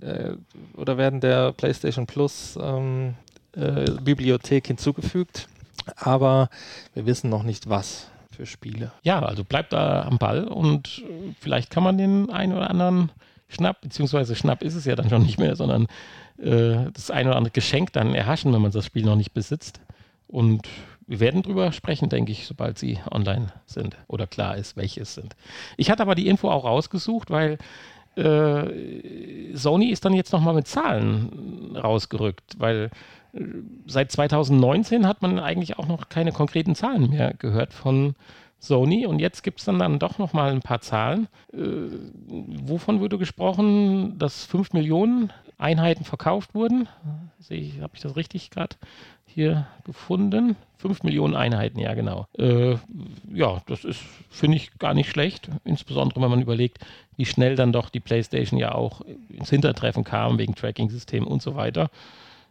äh, 0.00 0.32
oder 0.74 0.96
werden 0.96 1.20
der 1.20 1.52
PlayStation 1.52 2.06
Plus 2.06 2.58
ähm, 2.60 3.14
äh, 3.52 3.90
Bibliothek 4.02 4.66
hinzugefügt. 4.68 5.48
Aber 5.96 6.48
wir 6.94 7.04
wissen 7.04 7.28
noch 7.28 7.42
nicht, 7.42 7.68
was 7.68 8.06
für 8.38 8.46
Spiele. 8.46 8.92
Ja, 9.02 9.18
also 9.20 9.42
bleibt 9.42 9.72
da 9.72 10.02
am 10.02 10.18
Ball 10.18 10.44
und 10.44 11.02
vielleicht 11.40 11.70
kann 11.70 11.82
man 11.82 11.98
den 11.98 12.30
einen 12.30 12.52
oder 12.52 12.70
anderen 12.70 13.10
Schnapp, 13.48 13.80
beziehungsweise 13.80 14.36
Schnapp 14.36 14.62
ist 14.62 14.76
es 14.76 14.84
ja 14.84 14.94
dann 14.94 15.10
schon 15.10 15.22
nicht 15.22 15.40
mehr, 15.40 15.56
sondern 15.56 15.88
äh, 16.40 16.90
das 16.92 17.10
ein 17.10 17.26
oder 17.26 17.36
andere 17.36 17.52
Geschenk 17.52 17.92
dann 17.92 18.14
erhaschen, 18.14 18.52
wenn 18.52 18.62
man 18.62 18.70
das 18.70 18.86
Spiel 18.86 19.04
noch 19.04 19.16
nicht 19.16 19.34
besitzt. 19.34 19.80
Und 20.28 20.68
wir 21.08 21.18
werden 21.18 21.42
drüber 21.42 21.72
sprechen, 21.72 22.10
denke 22.10 22.30
ich, 22.30 22.46
sobald 22.46 22.78
sie 22.78 23.00
online 23.10 23.48
sind 23.66 23.96
oder 24.06 24.28
klar 24.28 24.56
ist, 24.56 24.76
welche 24.76 25.00
es 25.00 25.14
sind. 25.14 25.34
Ich 25.76 25.90
hatte 25.90 26.02
aber 26.02 26.14
die 26.14 26.28
Info 26.28 26.48
auch 26.48 26.64
rausgesucht, 26.64 27.30
weil 27.30 27.58
äh, 28.14 29.54
Sony 29.54 29.86
ist 29.86 30.04
dann 30.04 30.12
jetzt 30.12 30.32
nochmal 30.32 30.54
mit 30.54 30.68
Zahlen 30.68 31.74
rausgerückt, 31.76 32.56
weil 32.58 32.84
äh, 32.84 32.88
seit 33.86 34.12
2019 34.12 35.06
hat 35.06 35.22
man 35.22 35.38
eigentlich 35.38 35.78
auch 35.78 35.86
noch 35.86 36.08
keine 36.08 36.32
konkreten 36.32 36.74
Zahlen 36.74 37.10
mehr 37.10 37.34
gehört 37.34 37.72
von 37.72 38.14
Sony. 38.58 39.06
Und 39.06 39.20
jetzt 39.20 39.42
gibt 39.42 39.60
es 39.60 39.64
dann, 39.66 39.78
dann 39.78 39.98
doch 39.98 40.18
noch 40.18 40.32
mal 40.32 40.50
ein 40.50 40.62
paar 40.62 40.80
Zahlen. 40.80 41.28
Äh, 41.52 41.58
wovon 42.26 43.00
wurde 43.00 43.18
gesprochen, 43.18 44.18
dass 44.18 44.44
5 44.46 44.72
Millionen 44.72 45.32
Einheiten 45.58 46.04
verkauft 46.04 46.54
wurden? 46.54 46.88
Habe 47.50 47.92
ich 47.94 48.00
das 48.00 48.16
richtig 48.16 48.50
gerade 48.50 48.76
hier 49.26 49.66
gefunden? 49.84 50.56
5 50.78 51.02
Millionen 51.02 51.34
Einheiten, 51.34 51.78
ja 51.80 51.94
genau. 51.94 52.26
Äh, 52.38 52.76
ja, 53.32 53.62
das 53.66 53.84
ist, 53.84 54.00
finde 54.30 54.56
ich, 54.56 54.78
gar 54.78 54.94
nicht 54.94 55.10
schlecht. 55.10 55.50
Insbesondere, 55.64 56.20
wenn 56.20 56.30
man 56.30 56.42
überlegt, 56.42 56.78
wie 57.16 57.26
schnell 57.26 57.56
dann 57.56 57.72
doch 57.72 57.90
die 57.90 58.00
PlayStation 58.00 58.58
ja 58.58 58.72
auch 58.74 59.02
ins 59.28 59.50
Hintertreffen 59.50 60.04
kam, 60.04 60.38
wegen 60.38 60.54
Tracking-System 60.54 61.26
und 61.26 61.42
so 61.42 61.56
weiter. 61.56 61.90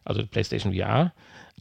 Also 0.08 0.26
PlayStation 0.26 0.74
VR. 0.74 1.12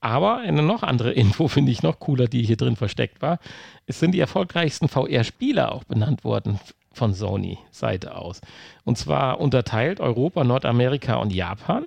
Aber 0.01 0.39
eine 0.39 0.63
noch 0.63 0.83
andere 0.83 1.13
Info 1.13 1.49
finde 1.49 1.73
ich 1.73 1.83
noch 1.83 1.99
cooler, 1.99 2.27
die 2.27 2.43
hier 2.43 2.57
drin 2.57 2.77
versteckt 2.77 3.23
war. 3.23 3.39
Es 3.87 3.99
sind 3.99 4.13
die 4.13 4.21
erfolgreichsten 4.21 4.89
VR-Spieler 4.89 5.73
auch 5.73 5.85
benannt 5.85 6.25
worden 6.25 6.61
von 6.93 7.13
Sony-Seite 7.13 8.17
aus. 8.17 8.41
Und 8.85 8.99
zwar 8.99 9.41
unterteilt 9.41 10.01
Europa, 10.01 10.45
Nordamerika 10.45 11.17
und 11.17 11.33
Japan. 11.33 11.85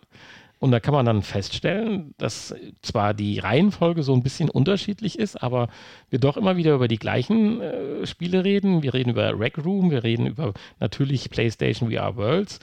Und 0.59 0.71
da 0.71 0.81
kann 0.81 0.93
man 0.93 1.05
dann 1.05 1.21
feststellen, 1.21 2.13
dass 2.17 2.53
zwar 2.81 3.13
die 3.13 3.39
Reihenfolge 3.39 4.03
so 4.03 4.13
ein 4.13 4.23
bisschen 4.23 4.49
unterschiedlich 4.49 5.17
ist, 5.17 5.41
aber 5.41 5.69
wir 6.09 6.19
doch 6.19 6.35
immer 6.35 6.57
wieder 6.57 6.75
über 6.75 6.89
die 6.89 6.99
gleichen 6.99 7.61
äh, 7.61 8.05
Spiele 8.05 8.43
reden. 8.43 8.83
Wir 8.83 8.93
reden 8.93 9.11
über 9.11 9.39
Rec 9.39 9.57
Room, 9.57 9.89
wir 9.89 10.03
reden 10.03 10.27
über 10.27 10.53
natürlich 10.79 11.29
PlayStation 11.29 11.91
VR 11.91 12.17
Worlds, 12.17 12.59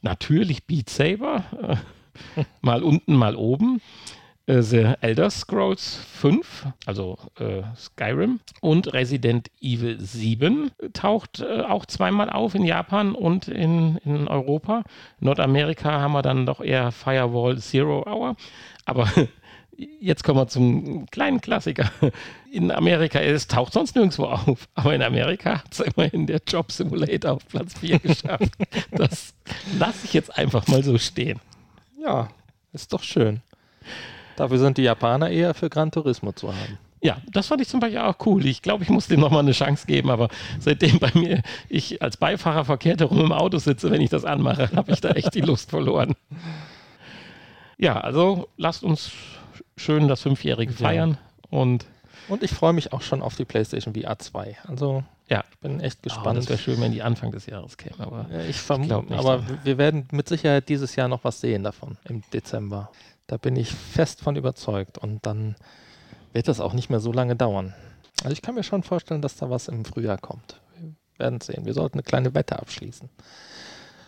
natürlich 0.00 0.64
Beat 0.64 0.88
Saber, 0.88 1.44
äh, 1.60 1.76
mal 2.60 2.82
unten, 2.82 3.14
mal 3.14 3.36
oben. 3.36 3.80
Äh, 4.50 4.62
The 4.62 4.94
Elder 5.00 5.30
Scrolls 5.30 5.96
5, 6.12 6.66
also 6.86 7.18
äh, 7.38 7.62
Skyrim, 7.76 8.40
und 8.60 8.92
Resident 8.92 9.50
Evil 9.60 10.00
7 10.00 10.70
taucht 10.92 11.40
äh, 11.40 11.62
auch 11.62 11.86
zweimal 11.86 12.30
auf 12.30 12.54
in 12.54 12.64
Japan 12.64 13.14
und 13.14 13.48
in, 13.48 13.98
in 13.98 14.28
Europa. 14.28 14.82
Nordamerika 15.20 16.00
haben 16.00 16.12
wir 16.12 16.22
dann 16.22 16.46
doch 16.46 16.60
eher 16.60 16.90
Firewall 16.90 17.58
Zero 17.58 18.04
Hour. 18.06 18.36
Aber 18.86 19.08
jetzt 20.00 20.24
kommen 20.24 20.38
wir 20.38 20.48
zum 20.48 21.06
kleinen 21.06 21.40
Klassiker. 21.40 21.90
In 22.52 22.72
Amerika, 22.72 23.20
es 23.20 23.46
taucht 23.46 23.74
sonst 23.74 23.94
nirgendwo 23.94 24.24
auf, 24.24 24.66
aber 24.74 24.92
in 24.92 25.02
Amerika 25.02 25.60
hat 25.60 25.70
es 25.70 25.78
immerhin 25.78 26.26
der 26.26 26.40
Job 26.44 26.72
Simulator 26.72 27.34
auf 27.34 27.46
Platz 27.46 27.78
4 27.78 28.00
geschafft. 28.00 28.50
Das 28.90 29.34
lasse 29.78 30.04
ich 30.04 30.14
jetzt 30.14 30.36
einfach 30.36 30.66
mal 30.66 30.82
so 30.82 30.98
stehen. 30.98 31.38
Ja, 32.00 32.28
ist 32.72 32.92
doch 32.92 33.02
schön. 33.02 33.40
Dafür 34.36 34.58
sind 34.58 34.78
die 34.78 34.82
Japaner 34.82 35.28
eher 35.28 35.52
für 35.54 35.68
Gran 35.68 35.90
Turismo 35.90 36.32
zu 36.32 36.48
haben. 36.48 36.78
Ja, 37.02 37.18
das 37.30 37.46
fand 37.46 37.60
ich 37.60 37.68
zum 37.68 37.80
Beispiel 37.80 38.00
auch 38.00 38.16
cool. 38.26 38.44
Ich 38.46 38.62
glaube, 38.62 38.84
ich 38.84 38.90
muss 38.90 39.06
dem 39.06 39.20
nochmal 39.20 39.40
eine 39.40 39.52
Chance 39.52 39.86
geben, 39.86 40.10
aber 40.10 40.28
seitdem 40.58 40.98
bei 40.98 41.10
mir 41.14 41.42
ich 41.68 42.02
als 42.02 42.16
Beifahrer 42.16 42.64
verkehrt 42.64 43.00
herum 43.00 43.20
im 43.20 43.32
Auto 43.32 43.58
sitze, 43.58 43.90
wenn 43.90 44.00
ich 44.00 44.10
das 44.10 44.24
anmache, 44.24 44.70
habe 44.74 44.92
ich 44.92 45.00
da 45.00 45.10
echt 45.10 45.34
die 45.34 45.40
Lust 45.40 45.70
verloren. 45.70 46.14
Ja, 47.78 48.00
also 48.00 48.48
lasst 48.56 48.82
uns 48.82 49.12
schön 49.76 50.08
das 50.08 50.22
Fünfjährige 50.22 50.72
feiern 50.72 51.12
ja. 51.12 51.58
und 51.58 51.86
Und 52.28 52.42
ich 52.42 52.52
freue 52.52 52.72
mich 52.72 52.92
auch 52.92 53.02
schon 53.02 53.22
auf 53.22 53.34
die 53.34 53.44
PlayStation 53.44 53.94
VR 53.94 54.18
2. 54.18 54.58
Also 54.68 55.02
Ja. 55.30 55.44
ich 55.52 55.58
bin 55.60 55.80
echt 55.80 55.98
Oh, 55.98 56.02
das 56.08 56.14
gespannt. 56.16 56.48
wäre 56.48 56.58
schön, 56.58 56.80
wenn 56.80 56.92
die 56.92 57.02
Anfang 57.02 57.30
des 57.30 57.46
Jahres 57.46 57.76
käme. 57.76 58.00
Aber 58.00 58.26
Ja, 58.32 58.40
ich 58.42 58.56
vermute, 58.60 59.16
aber 59.16 59.42
wir 59.64 59.78
werden 59.78 60.08
mit 60.10 60.28
Sicherheit 60.28 60.68
dieses 60.68 60.96
Jahr 60.96 61.08
noch 61.08 61.22
was 61.24 61.40
sehen 61.40 61.62
davon 61.62 61.96
im 62.08 62.22
Dezember. 62.32 62.90
Da 63.28 63.36
bin 63.36 63.54
ich 63.56 63.70
fest 63.70 64.20
von 64.22 64.34
überzeugt 64.36 64.98
und 64.98 65.24
dann 65.24 65.54
wird 66.32 66.48
das 66.48 66.60
auch 66.60 66.72
nicht 66.72 66.90
mehr 66.90 67.00
so 67.00 67.12
lange 67.12 67.36
dauern. 67.36 67.74
Also 68.22 68.32
ich 68.32 68.42
kann 68.42 68.56
mir 68.56 68.64
schon 68.64 68.82
vorstellen, 68.82 69.22
dass 69.22 69.36
da 69.36 69.48
was 69.50 69.68
im 69.68 69.84
Frühjahr 69.84 70.18
kommt. 70.18 70.60
Wir 70.80 70.94
werden 71.26 71.40
sehen. 71.40 71.64
Wir 71.64 71.74
sollten 71.74 71.94
eine 71.98 72.02
kleine 72.02 72.34
Wette 72.34 72.58
abschließen. 72.58 73.08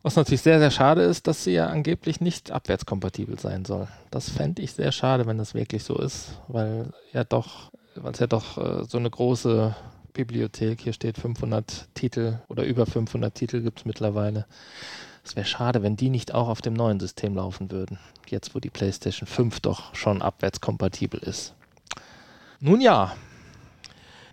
Was 0.03 0.17
natürlich 0.17 0.43
sehr, 0.43 0.59
sehr 0.59 0.73
schade 0.73 1.03
ist, 1.03 1.29
dass 1.29 1.45
sie 1.45 1.53
ja 1.53 1.69
angeblich 1.69 2.21
nicht 2.21 2.51
abwärtskompatibel 2.51 3.39
sein 3.39 3.65
soll. 3.65 3.87
Das 4.11 4.29
fände 4.29 4.61
ich 4.61 4.73
sehr 4.73 4.91
schade, 4.91 5.27
wenn 5.27 5.39
das 5.39 5.55
wirklich 5.55 5.85
so 5.85 5.97
ist, 5.97 6.41
weil 6.49 6.93
ja 7.13 7.23
doch, 7.23 7.71
weil 7.95 8.11
es 8.13 8.19
ja 8.19 8.27
doch 8.27 8.59
äh, 8.59 8.85
so 8.85 8.99
eine 8.99 9.09
große 9.11 9.77
Bibliothek, 10.13 10.81
hier 10.81 10.93
steht 10.93 11.19
500 11.19 11.89
Titel 11.95 12.39
oder 12.49 12.65
über 12.65 12.87
500 12.87 13.35
Titel 13.35 13.63
gibt 13.63 13.81
es 13.81 13.85
mittlerweile. 13.85 14.47
Es 15.25 15.37
wäre 15.37 15.47
schade, 15.47 15.83
wenn 15.83 15.97
die 15.97 16.11
nicht 16.11 16.35
auch 16.35 16.49
auf 16.49 16.63
dem 16.63 16.75
neuen 16.75 17.01
System 17.01 17.35
laufen 17.37 17.71
würden. 17.71 17.99
Jetzt, 18.29 18.55
wo 18.55 18.61
die 18.61 18.71
PlayStation 18.71 19.27
5 19.27 19.61
doch 19.61 19.95
schon 19.95 20.21
abwärtskompatibel 20.23 21.21
ist. 21.21 21.55
Nun 22.61 22.81
ja, 22.81 23.15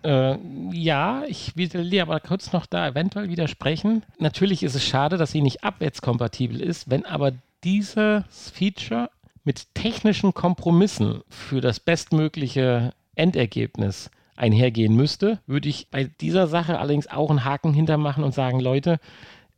Äh, 0.02 0.38
ja, 0.72 1.24
ich 1.26 1.56
will 1.56 1.68
dir 1.68 2.02
aber 2.02 2.20
kurz 2.20 2.52
noch 2.52 2.66
da 2.66 2.88
eventuell 2.88 3.28
widersprechen. 3.28 4.02
Natürlich 4.18 4.62
ist 4.62 4.74
es 4.74 4.84
schade, 4.84 5.18
dass 5.18 5.32
sie 5.32 5.42
nicht 5.42 5.62
abwärtskompatibel 5.62 6.60
ist, 6.60 6.88
wenn 6.88 7.04
aber 7.04 7.32
dieses 7.64 8.24
Feature 8.50 9.10
mit 9.44 9.74
technischen 9.74 10.32
Kompromissen 10.32 11.22
für 11.28 11.60
das 11.60 11.80
bestmögliche 11.80 12.94
Endergebnis 13.14 14.10
einhergehen 14.40 14.96
müsste, 14.96 15.38
würde 15.46 15.68
ich 15.68 15.88
bei 15.90 16.04
dieser 16.04 16.46
Sache 16.46 16.78
allerdings 16.78 17.06
auch 17.06 17.30
einen 17.30 17.44
Haken 17.44 17.74
hintermachen 17.74 18.24
und 18.24 18.34
sagen, 18.34 18.58
Leute, 18.58 18.98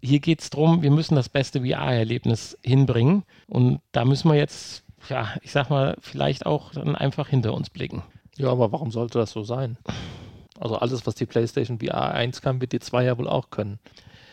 hier 0.02 0.18
geht 0.18 0.40
es 0.40 0.50
darum, 0.50 0.82
wir 0.82 0.90
müssen 0.90 1.14
das 1.14 1.28
beste 1.28 1.60
VR-Erlebnis 1.60 2.58
hinbringen 2.64 3.22
und 3.46 3.80
da 3.92 4.04
müssen 4.04 4.28
wir 4.30 4.36
jetzt, 4.36 4.82
ja, 5.08 5.28
ich 5.42 5.52
sag 5.52 5.70
mal, 5.70 5.96
vielleicht 6.00 6.44
auch 6.44 6.72
dann 6.72 6.96
einfach 6.96 7.28
hinter 7.28 7.54
uns 7.54 7.70
blicken. 7.70 8.02
Ja, 8.36 8.50
aber 8.50 8.72
warum 8.72 8.90
sollte 8.90 9.18
das 9.18 9.30
so 9.30 9.44
sein? 9.44 9.78
Also 10.58 10.76
alles, 10.76 11.06
was 11.06 11.14
die 11.14 11.26
PlayStation 11.26 11.78
VR 11.78 12.12
1 12.12 12.42
kann, 12.42 12.60
wird 12.60 12.72
die 12.72 12.80
2 12.80 13.04
ja 13.04 13.18
wohl 13.18 13.28
auch 13.28 13.50
können. 13.50 13.78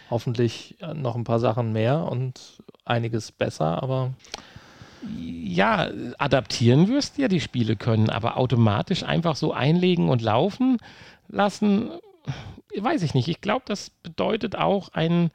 Hoffentlich 0.10 0.78
noch 0.96 1.16
ein 1.16 1.24
paar 1.24 1.40
Sachen 1.40 1.72
mehr 1.72 2.04
und 2.10 2.64
einiges 2.86 3.32
besser, 3.32 3.84
aber 3.84 4.14
ja, 5.08 5.90
adaptieren 6.18 6.88
wirst 6.90 7.18
ja 7.18 7.28
die 7.28 7.40
Spiele 7.40 7.76
können, 7.76 8.10
aber 8.10 8.38
automatisch 8.38 9.04
einfach 9.04 9.36
so 9.36 9.54
einlegen 9.54 10.10
und 10.10 10.22
laufen 10.22 10.78
lassen, 11.28 11.90
weiß 12.76 13.04
ich 13.04 13.14
nicht. 13.14 13.28
Ich 13.28 13.42
glaube, 13.42 13.64
das 13.66 13.90
bedeutet 13.90 14.56
auch 14.56 14.90
eine 14.94 15.32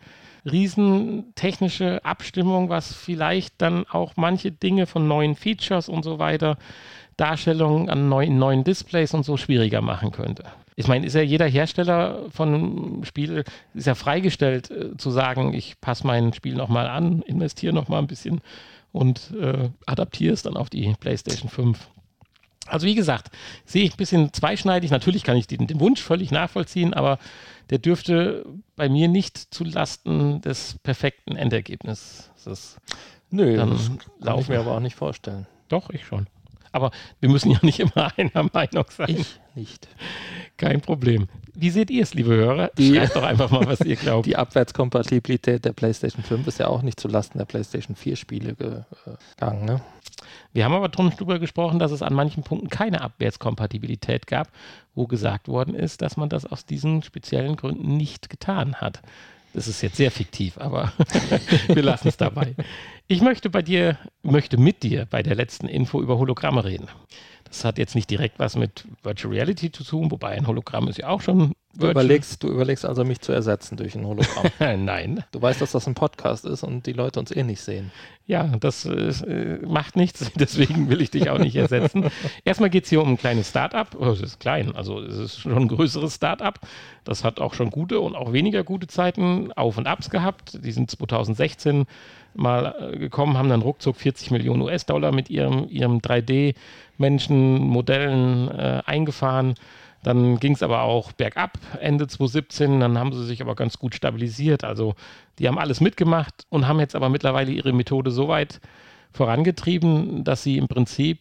riesen 0.50 1.34
technische 1.34 2.04
Abstimmung, 2.04 2.68
was 2.68 2.92
vielleicht 2.92 3.54
dann 3.58 3.86
auch 3.88 4.12
manche 4.16 4.52
Dinge 4.52 4.86
von 4.86 5.08
neuen 5.08 5.34
Features 5.36 5.88
und 5.88 6.02
so 6.02 6.18
weiter, 6.18 6.58
Darstellungen 7.16 7.88
an 7.88 8.08
neuen, 8.08 8.38
neuen 8.38 8.64
Displays 8.64 9.14
und 9.14 9.24
so 9.24 9.36
schwieriger 9.36 9.80
machen 9.80 10.10
könnte. 10.10 10.44
Ich 10.76 10.88
meine, 10.88 11.06
ist 11.06 11.14
ja 11.14 11.22
jeder 11.22 11.46
Hersteller 11.46 12.18
von 12.30 12.48
einem 12.48 13.04
Spiel 13.04 13.44
ist 13.74 13.86
ja 13.86 13.94
freigestellt 13.94 14.70
äh, 14.70 14.96
zu 14.96 15.10
sagen, 15.10 15.54
ich 15.54 15.80
passe 15.80 16.06
mein 16.06 16.32
Spiel 16.32 16.54
nochmal 16.54 16.88
an, 16.88 17.22
investiere 17.22 17.72
nochmal 17.72 18.00
ein 18.00 18.08
bisschen 18.08 18.40
und 18.94 19.32
äh, 19.38 19.70
adaptiere 19.86 20.32
es 20.32 20.42
dann 20.42 20.56
auf 20.56 20.70
die 20.70 20.94
PlayStation 21.00 21.50
5. 21.50 21.78
Also 22.66 22.86
wie 22.86 22.94
gesagt, 22.94 23.30
sehe 23.66 23.84
ich 23.84 23.92
ein 23.94 23.96
bisschen 23.96 24.32
zweischneidig. 24.32 24.90
Natürlich 24.90 25.24
kann 25.24 25.36
ich 25.36 25.46
den, 25.48 25.66
den 25.66 25.80
Wunsch 25.80 26.00
völlig 26.00 26.30
nachvollziehen, 26.30 26.94
aber 26.94 27.18
der 27.70 27.78
dürfte 27.78 28.46
bei 28.76 28.88
mir 28.88 29.08
nicht 29.08 29.36
zulasten 29.52 30.40
des 30.42 30.78
perfekten 30.82 31.34
Endergebnisses. 31.36 32.30
nö, 33.30 33.56
Dann 33.56 33.70
das 33.70 33.86
kann 33.88 33.98
ich 33.98 34.24
laufen. 34.24 34.52
mir 34.52 34.60
aber 34.60 34.76
auch 34.76 34.80
nicht 34.80 34.96
vorstellen. 34.96 35.46
Doch, 35.68 35.90
ich 35.90 36.06
schon. 36.06 36.28
Aber 36.72 36.90
wir 37.20 37.28
müssen 37.28 37.50
ja 37.50 37.58
nicht 37.62 37.80
immer 37.80 38.12
einer 38.16 38.48
Meinung 38.52 38.84
sein. 38.90 39.10
Ich 39.10 39.40
nicht. 39.56 39.88
Kein 40.56 40.80
Problem. 40.80 41.28
Wie 41.54 41.70
seht 41.70 41.90
ihr 41.90 42.02
es, 42.02 42.14
liebe 42.14 42.34
Hörer? 42.34 42.70
Die- 42.78 42.94
Schreibt 42.96 43.16
doch 43.16 43.22
einfach 43.22 43.50
mal, 43.50 43.66
was 43.66 43.80
ihr 43.80 43.96
glaubt. 43.96 44.26
Die 44.26 44.36
Abwärtskompatibilität 44.36 45.64
der 45.64 45.72
PlayStation 45.72 46.22
5 46.24 46.46
ist 46.46 46.58
ja 46.58 46.66
auch 46.68 46.82
nicht 46.82 46.98
zulasten 46.98 47.38
der 47.38 47.44
PlayStation 47.44 47.94
4 47.96 48.16
Spiele 48.16 48.54
gegangen, 48.54 49.64
ne? 49.64 49.80
Wir 50.52 50.64
haben 50.64 50.72
aber 50.74 50.88
drüber 50.88 51.38
gesprochen, 51.38 51.78
dass 51.78 51.90
es 51.90 52.02
an 52.02 52.14
manchen 52.14 52.42
Punkten 52.44 52.68
keine 52.68 53.00
Abwärtskompatibilität 53.00 54.26
gab, 54.26 54.48
wo 54.94 55.06
gesagt 55.06 55.48
worden 55.48 55.74
ist, 55.74 56.02
dass 56.02 56.16
man 56.16 56.28
das 56.28 56.46
aus 56.46 56.64
diesen 56.66 57.02
speziellen 57.02 57.56
Gründen 57.56 57.96
nicht 57.96 58.30
getan 58.30 58.76
hat. 58.76 59.02
Das 59.52 59.68
ist 59.68 59.82
jetzt 59.82 59.96
sehr 59.96 60.10
fiktiv, 60.10 60.58
aber 60.58 60.92
wir 61.68 61.82
lassen 61.82 62.08
es 62.08 62.16
dabei. 62.16 62.54
Ich 63.06 63.20
möchte 63.20 63.50
bei 63.50 63.62
dir, 63.62 63.98
möchte 64.22 64.56
mit 64.56 64.82
dir 64.82 65.06
bei 65.06 65.22
der 65.22 65.34
letzten 65.36 65.68
Info 65.68 66.00
über 66.00 66.18
Hologramme 66.18 66.64
reden. 66.64 66.88
Das 67.44 67.64
hat 67.64 67.78
jetzt 67.78 67.94
nicht 67.94 68.10
direkt 68.10 68.38
was 68.38 68.56
mit 68.56 68.86
Virtual 69.02 69.32
Reality 69.32 69.70
zu 69.70 69.84
tun, 69.84 70.10
wobei 70.10 70.30
ein 70.30 70.46
Hologramm 70.46 70.88
ist 70.88 70.98
ja 70.98 71.08
auch 71.08 71.20
schon 71.20 71.52
Du 71.76 71.90
überlegst, 71.90 72.42
du 72.42 72.48
überlegst 72.48 72.84
also, 72.84 73.04
mich 73.04 73.20
zu 73.20 73.32
ersetzen 73.32 73.76
durch 73.76 73.96
ein 73.96 74.06
Hologramm. 74.06 74.46
Nein, 74.84 75.24
du 75.32 75.42
weißt, 75.42 75.60
dass 75.60 75.72
das 75.72 75.86
ein 75.86 75.94
Podcast 75.94 76.44
ist 76.44 76.62
und 76.62 76.86
die 76.86 76.92
Leute 76.92 77.18
uns 77.18 77.32
eh 77.32 77.42
nicht 77.42 77.60
sehen. 77.60 77.90
Ja, 78.26 78.44
das 78.58 78.86
äh, 78.86 79.58
macht 79.66 79.96
nichts, 79.96 80.30
deswegen 80.36 80.88
will 80.88 81.02
ich 81.02 81.10
dich 81.10 81.30
auch 81.30 81.38
nicht 81.38 81.56
ersetzen. 81.56 82.10
Erstmal 82.44 82.70
geht 82.70 82.84
es 82.84 82.90
hier 82.90 83.02
um 83.02 83.10
ein 83.10 83.18
kleines 83.18 83.50
Start-up. 83.50 83.96
Oh, 83.98 84.06
es 84.06 84.20
ist 84.20 84.40
klein, 84.40 84.74
also 84.74 85.00
es 85.00 85.18
ist 85.18 85.40
schon 85.40 85.56
ein 85.56 85.68
größeres 85.68 86.14
Start-up. 86.14 86.60
Das 87.02 87.24
hat 87.24 87.40
auch 87.40 87.54
schon 87.54 87.70
gute 87.70 88.00
und 88.00 88.14
auch 88.14 88.32
weniger 88.32 88.62
gute 88.62 88.86
Zeiten, 88.86 89.52
Auf 89.52 89.76
und 89.76 89.86
Abs 89.86 90.10
gehabt. 90.10 90.64
Die 90.64 90.72
sind 90.72 90.90
2016 90.90 91.86
mal 92.34 92.92
äh, 92.92 92.98
gekommen, 92.98 93.36
haben 93.36 93.48
dann 93.48 93.62
ruckzuck 93.62 93.96
40 93.96 94.30
Millionen 94.30 94.62
US-Dollar 94.62 95.10
mit 95.12 95.28
ihrem, 95.28 95.68
ihrem 95.68 95.98
3D-Menschen-Modellen 95.98 98.48
äh, 98.48 98.82
eingefahren. 98.86 99.54
Dann 100.04 100.38
ging 100.38 100.52
es 100.52 100.62
aber 100.62 100.82
auch 100.82 101.12
bergab 101.12 101.58
Ende 101.80 102.06
2017. 102.06 102.78
Dann 102.78 102.98
haben 102.98 103.12
sie 103.12 103.24
sich 103.24 103.42
aber 103.42 103.56
ganz 103.56 103.78
gut 103.78 103.94
stabilisiert. 103.94 104.62
Also 104.62 104.94
die 105.38 105.48
haben 105.48 105.58
alles 105.58 105.80
mitgemacht 105.80 106.46
und 106.50 106.68
haben 106.68 106.78
jetzt 106.78 106.94
aber 106.94 107.08
mittlerweile 107.08 107.50
ihre 107.50 107.72
Methode 107.72 108.12
so 108.12 108.28
weit 108.28 108.60
vorangetrieben, 109.12 110.22
dass 110.22 110.42
sie 110.42 110.58
im 110.58 110.68
Prinzip 110.68 111.18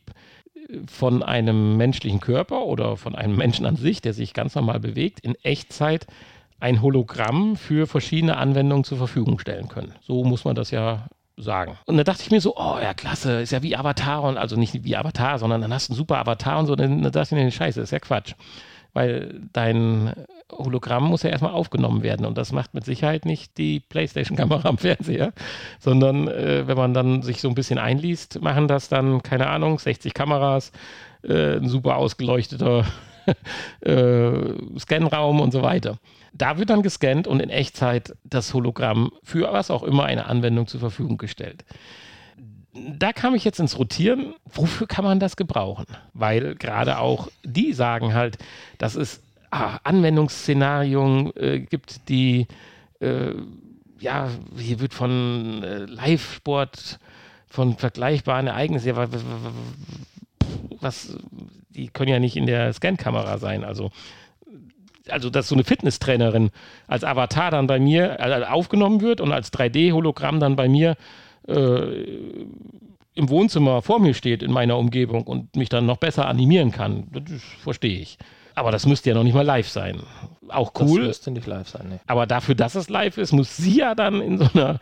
von 0.88 1.24
einem 1.24 1.78
menschlichen 1.78 2.20
Körper 2.20 2.66
oder 2.66 2.98
von 2.98 3.16
einem 3.16 3.36
Menschen 3.36 3.66
an 3.66 3.76
sich, 3.76 4.02
der 4.02 4.14
sich 4.14 4.34
ganz 4.34 4.56
normal 4.56 4.80
bewegt, 4.80 5.20
in 5.22 5.36
Echtzeit 5.44 6.08
ein 6.60 6.82
Hologramm 6.82 7.56
für 7.56 7.88
verschiedene 7.88 8.38
Anwendungen 8.38 8.84
zur 8.84 8.98
Verfügung 8.98 9.40
stellen 9.40 9.68
können. 9.68 9.94
So 10.02 10.24
muss 10.24 10.46
man 10.46 10.56
das 10.56 10.72
ja 10.72 11.08
sagen. 11.38 11.78
Und 11.86 11.98
da 11.98 12.04
dachte 12.04 12.24
ich 12.24 12.32
mir 12.32 12.42
so, 12.42 12.56
oh 12.56 12.78
ja, 12.82 12.94
klasse, 12.94 13.42
ist 13.42 13.52
ja 13.52 13.64
wie 13.64 13.76
Avatar 13.76 14.24
und 14.24 14.38
also 14.38 14.56
nicht 14.56 14.84
wie 14.84 14.96
Avatar, 14.96 15.40
sondern 15.40 15.62
dann 15.62 15.74
hast 15.74 15.90
du 15.90 15.94
einen 15.94 15.98
super 15.98 16.18
Avatar 16.20 16.60
und 16.60 16.68
so. 16.68 16.76
Dann, 16.76 17.02
dann 17.02 17.12
dachte 17.12 17.36
ich 17.36 17.44
mir, 17.44 17.52
scheiße, 17.52 17.82
ist 17.82 17.92
ja 17.92 18.00
Quatsch. 18.00 18.34
Weil 18.94 19.42
dein 19.54 20.14
Hologramm 20.52 21.06
muss 21.06 21.24
ja 21.24 21.32
erstmal 21.32 21.54
aufgenommen 21.54 22.04
werden 22.04 22.26
und 22.26 22.38
das 22.38 22.52
macht 22.52 22.74
mit 22.74 22.86
Sicherheit 22.86 23.26
nicht 23.26 23.58
die 23.58 23.80
PlayStation-Kamera 23.80 24.70
am 24.70 24.78
Fernseher, 24.78 25.34
sondern 25.80 26.28
äh, 26.28 26.68
wenn 26.68 26.78
man 26.78 26.94
dann 26.94 27.22
sich 27.24 27.42
so 27.42 27.50
ein 27.50 27.56
bisschen 27.56 27.80
einliest, 27.80 28.42
machen 28.42 28.68
das 28.68 28.90
dann, 28.90 29.24
keine 29.24 29.48
Ahnung, 29.48 29.80
60 29.80 30.14
Kameras, 30.14 30.72
äh, 31.24 31.58
ein 31.58 31.68
super 31.68 31.98
ausgeleuchteter 31.98 32.86
äh, 33.82 34.32
Scanraum 34.78 35.40
und 35.40 35.52
so 35.52 35.62
weiter. 35.62 35.98
Da 36.34 36.58
wird 36.58 36.70
dann 36.70 36.82
gescannt 36.82 37.28
und 37.28 37.42
in 37.42 37.50
Echtzeit 37.50 38.16
das 38.24 38.54
Hologramm 38.54 39.12
für 39.24 39.52
was 39.54 39.70
auch 39.70 39.84
immer 39.84 40.06
eine 40.06 40.26
Anwendung 40.26 40.68
zur 40.68 40.80
Verfügung 40.80 41.18
gestellt. 41.18 41.64
Da 42.76 43.14
kam 43.14 43.36
ich 43.36 43.44
jetzt 43.44 43.60
ins 43.60 43.78
Rotieren, 43.78 44.34
wofür 44.46 44.88
kann 44.88 45.06
man 45.06 45.20
das 45.20 45.36
gebrauchen? 45.36 45.86
Weil 46.14 46.56
gerade 46.56 46.98
auch 46.98 47.28
die 47.44 47.74
sagen 47.74 48.14
halt, 48.16 48.38
dass 48.80 48.96
es 48.96 49.22
ah, 49.52 49.78
Anwendungsszenarien 49.84 51.32
äh, 51.36 51.60
gibt, 51.60 52.10
die, 52.10 52.48
äh, 53.00 53.34
ja, 54.00 54.30
hier 54.58 54.80
wird 54.80 54.96
von 54.96 55.62
äh, 55.64 55.86
Live-Sport, 55.86 57.00
von 57.48 57.78
vergleichbaren 57.78 58.48
Ereignissen, 58.48 58.88
ja, 58.88 58.96
wa- 58.96 59.12
wa- 59.12 59.18
wa- 59.18 60.48
was, 60.82 61.16
die 61.70 61.90
können 61.90 62.10
ja 62.10 62.20
nicht 62.20 62.36
in 62.36 62.48
der 62.48 62.74
Scankamera 62.74 63.38
sein, 63.38 63.64
also 63.64 63.92
also 65.10 65.30
dass 65.30 65.50
so 65.50 65.56
eine 65.56 65.66
Fitnesstrainerin 65.66 66.50
als 66.88 67.04
Avatar 67.04 67.52
dann 67.52 67.68
bei 67.68 67.78
mir 67.78 68.20
äh, 68.22 68.46
aufgenommen 68.46 69.02
wird 69.02 69.20
und 69.20 69.34
als 69.34 69.52
3D-Hologramm 69.52 70.40
dann 70.40 70.56
bei 70.56 70.70
mir 70.70 70.96
äh, 71.48 72.46
im 73.16 73.30
Wohnzimmer 73.30 73.82
vor 73.82 74.00
mir 74.00 74.14
steht 74.14 74.42
in 74.44 74.52
meiner 74.52 74.78
Umgebung 74.78 75.24
und 75.24 75.56
mich 75.56 75.70
dann 75.70 75.86
noch 75.86 75.98
besser 75.98 76.28
animieren 76.28 76.72
kann, 76.72 77.08
das 77.12 77.42
verstehe 77.62 78.00
ich. 78.00 78.18
Aber 78.56 78.72
das 78.72 78.86
müsste 78.86 79.10
ja 79.10 79.16
noch 79.16 79.24
nicht 79.24 79.34
mal 79.34 79.46
live 79.46 79.68
sein. 79.68 80.02
Auch 80.50 80.72
Das 80.72 80.90
cool, 80.90 81.04
müsste 81.08 81.32
nicht 81.32 81.48
live 81.48 81.68
sein, 81.68 81.90
ne? 81.90 82.00
aber 82.06 82.28
dafür, 82.28 82.56
dass 82.56 82.76
es 82.76 82.90
live 82.90 83.18
ist, 83.18 83.32
muss 83.32 83.56
sie 83.58 83.78
ja 83.78 83.96
dann 83.96 84.22
in 84.22 84.38
so 84.38 84.48
einer 84.54 84.80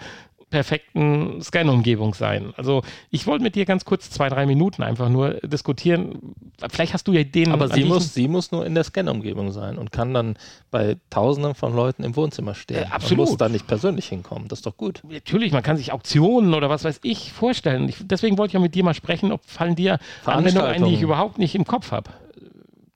perfekten 0.52 1.42
Scan-Umgebung 1.42 2.14
sein. 2.14 2.54
Also 2.58 2.84
ich 3.10 3.26
wollte 3.26 3.44
mit 3.44 3.56
dir 3.56 3.66
ganz 3.66 3.86
kurz 3.86 4.12
zwei, 4.12 4.30
drei 4.30 4.46
Minuten 4.46 4.84
einfach 4.84 5.10
nur 5.10 5.36
diskutieren. 5.42 6.36
Vielleicht 6.70 6.94
hast 6.94 7.08
du 7.08 7.14
ja 7.14 7.22
Ideen. 7.22 7.52
Aber 7.52 7.70
sie 7.70 7.86
muss, 7.86 8.14
sie 8.14 8.28
muss 8.28 8.52
nur 8.52 8.66
in 8.66 8.76
der 8.76 8.84
Scan-Umgebung 8.84 9.52
sein 9.52 9.80
und 9.80 9.92
kann 9.92 10.14
dann 10.14 10.36
bei 10.70 10.98
tausenden 11.10 11.56
von 11.56 11.76
Leuten 11.76 12.04
im 12.04 12.16
Wohnzimmer 12.16 12.54
stehen. 12.54 12.84
Äh, 12.84 12.88
absolut. 12.92 13.20
Und 13.26 13.30
muss 13.32 13.38
da 13.38 13.50
nicht 13.50 13.66
persönlich 13.66 14.08
hinkommen. 14.08 14.48
Das 14.50 14.60
ist 14.60 14.66
doch 14.66 14.78
gut. 14.78 15.02
Natürlich, 15.10 15.52
man 15.52 15.64
kann 15.64 15.78
sich 15.78 15.92
Auktionen 15.92 16.54
oder 16.54 16.70
was 16.70 16.84
weiß 16.84 17.00
ich 17.02 17.32
vorstellen. 17.32 17.90
Ich, 17.90 17.98
deswegen 18.02 18.38
wollte 18.38 18.50
ich 18.50 18.54
ja 18.54 18.60
mit 18.60 18.76
dir 18.76 18.84
mal 18.84 18.94
sprechen, 18.94 19.32
ob 19.32 19.44
fallen 19.46 19.76
dir 19.76 19.98
Anwendungen 20.26 20.70
ein, 20.70 20.84
die 20.84 20.94
ich 20.94 21.02
überhaupt 21.02 21.40
nicht 21.40 21.56
im 21.56 21.66
Kopf 21.66 21.92
habe. 21.92 22.12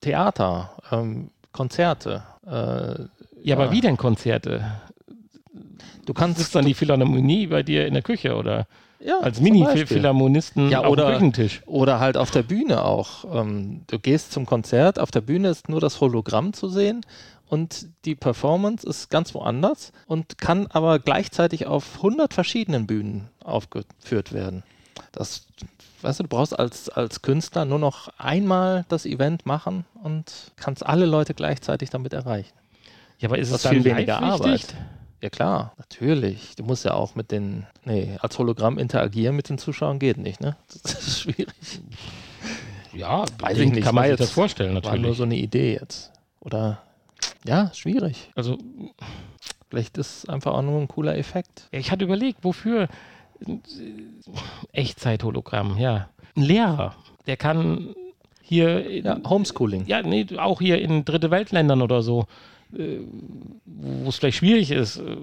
Theater, 0.02 0.72
ähm, 0.92 1.32
Konzerte. 1.54 2.24
Äh, 2.46 3.06
ja, 3.42 3.56
aber 3.56 3.72
wie 3.72 3.80
denn 3.80 3.96
Konzerte? 3.96 4.66
Du 6.06 6.14
kannst 6.14 6.40
es 6.40 6.52
dann 6.52 6.66
die 6.66 6.74
Philharmonie 6.74 7.48
bei 7.48 7.64
dir 7.64 7.88
in 7.88 7.94
der 7.94 8.04
Küche 8.04 8.36
oder 8.36 8.68
ja, 9.00 9.20
als 9.20 9.40
Mini-Philharmonisten 9.42 10.70
ja, 10.70 10.84
auf 10.84 10.96
dem 10.96 11.06
Küchentisch. 11.06 11.62
Oder 11.66 12.00
halt 12.00 12.18
auf 12.18 12.32
der 12.32 12.44
Bühne 12.44 12.84
auch. 12.84 13.26
Ähm, 13.34 13.82
du 13.88 14.00
gehst 14.00 14.32
zum 14.32 14.46
Konzert, 14.46 15.00
auf 15.00 15.12
der 15.12 15.22
Bühne 15.22 15.50
ist 15.50 15.70
nur 15.70 15.82
das 15.82 16.00
Hologramm 16.02 16.54
zu 16.54 16.70
sehen 16.70 17.02
und 17.48 17.88
die 18.06 18.16
Performance 18.16 18.88
ist 18.88 19.10
ganz 19.10 19.34
woanders 19.34 19.92
und 20.08 20.38
kann 20.38 20.68
aber 20.68 21.00
gleichzeitig 21.00 21.68
auf 21.68 21.98
100 21.98 22.34
verschiedenen 22.34 22.88
Bühnen 22.88 23.30
aufgeführt 23.44 24.34
werden. 24.34 24.64
Das, 25.12 25.46
weißt 26.02 26.20
du, 26.20 26.24
du 26.24 26.30
brauchst 26.30 26.58
als, 26.58 26.90
als 26.90 27.22
Künstler 27.22 27.66
nur 27.66 27.80
noch 27.80 28.10
einmal 28.18 28.86
das 28.90 29.06
Event 29.06 29.46
machen 29.46 29.86
und 30.04 30.52
kannst 30.56 30.86
alle 30.86 31.06
Leute 31.06 31.34
gleichzeitig 31.34 31.90
damit 31.90 32.14
erreichen. 32.14 32.54
Ja, 33.20 33.30
aber 33.30 33.38
ist 33.38 33.52
das 33.52 33.64
es 33.64 33.70
viel 33.70 33.84
dann 33.84 33.98
weniger 33.98 34.20
live 34.20 34.24
Arbeit? 34.24 34.76
Ja 35.22 35.30
klar, 35.30 35.74
natürlich. 35.78 36.56
Du 36.56 36.64
musst 36.64 36.86
ja 36.86 36.94
auch 36.94 37.16
mit 37.16 37.32
den, 37.32 37.66
nee, 37.84 38.18
als 38.22 38.38
Hologramm 38.38 38.78
interagieren 38.78 39.36
mit 39.36 39.50
den 39.50 39.58
Zuschauern 39.58 39.98
geht 40.00 40.18
nicht, 40.18 40.40
ne? 40.42 40.56
Das 40.84 40.94
ist 41.08 41.22
schwierig. 41.22 41.48
Ja, 42.94 43.26
Weiß 43.40 43.58
ich 43.58 43.72
nicht, 43.72 43.84
Kann 43.84 43.96
man 43.96 44.08
sich 44.08 44.18
das 44.18 44.32
vorstellen, 44.32 44.76
War 44.76 44.82
nur 44.84 44.92
natürlich. 44.94 45.18
so 45.18 45.24
eine 45.24 45.36
Idee 45.36 45.74
jetzt. 45.74 46.12
Oder, 46.40 46.80
ja, 47.46 47.72
schwierig. 47.74 48.30
Also 48.36 48.58
Vielleicht 49.70 49.98
ist 49.98 50.20
es 50.24 50.30
einfach 50.30 50.54
auch 50.54 50.62
nur 50.62 50.80
ein 50.80 50.88
cooler 50.88 51.18
Effekt. 51.18 51.68
Ich 51.72 51.92
hatte 51.92 52.06
überlegt, 52.06 52.44
wofür 52.44 52.88
äh, 53.46 53.58
Echtzeit-Hologramm, 54.72 55.78
ja. 55.78 56.08
Ein 56.38 56.44
Lehrer, 56.44 56.96
der 57.28 57.36
kann 57.38 57.96
hier, 58.42 58.86
in, 58.88 59.06
Ja, 59.06 59.20
Homeschooling. 59.28 59.86
ja, 59.88 60.02
nee, 60.04 60.26
auch 60.38 60.62
hier 60.62 60.80
in 60.82 61.04
Dritte 61.04 61.32
Weltländern 61.32 61.82
oder 61.82 62.02
so, 62.04 62.26
wo 62.76 64.10
es 64.10 64.18
vielleicht 64.18 64.38
schwierig 64.38 64.72
ist, 64.72 64.98
äh, 64.98 65.16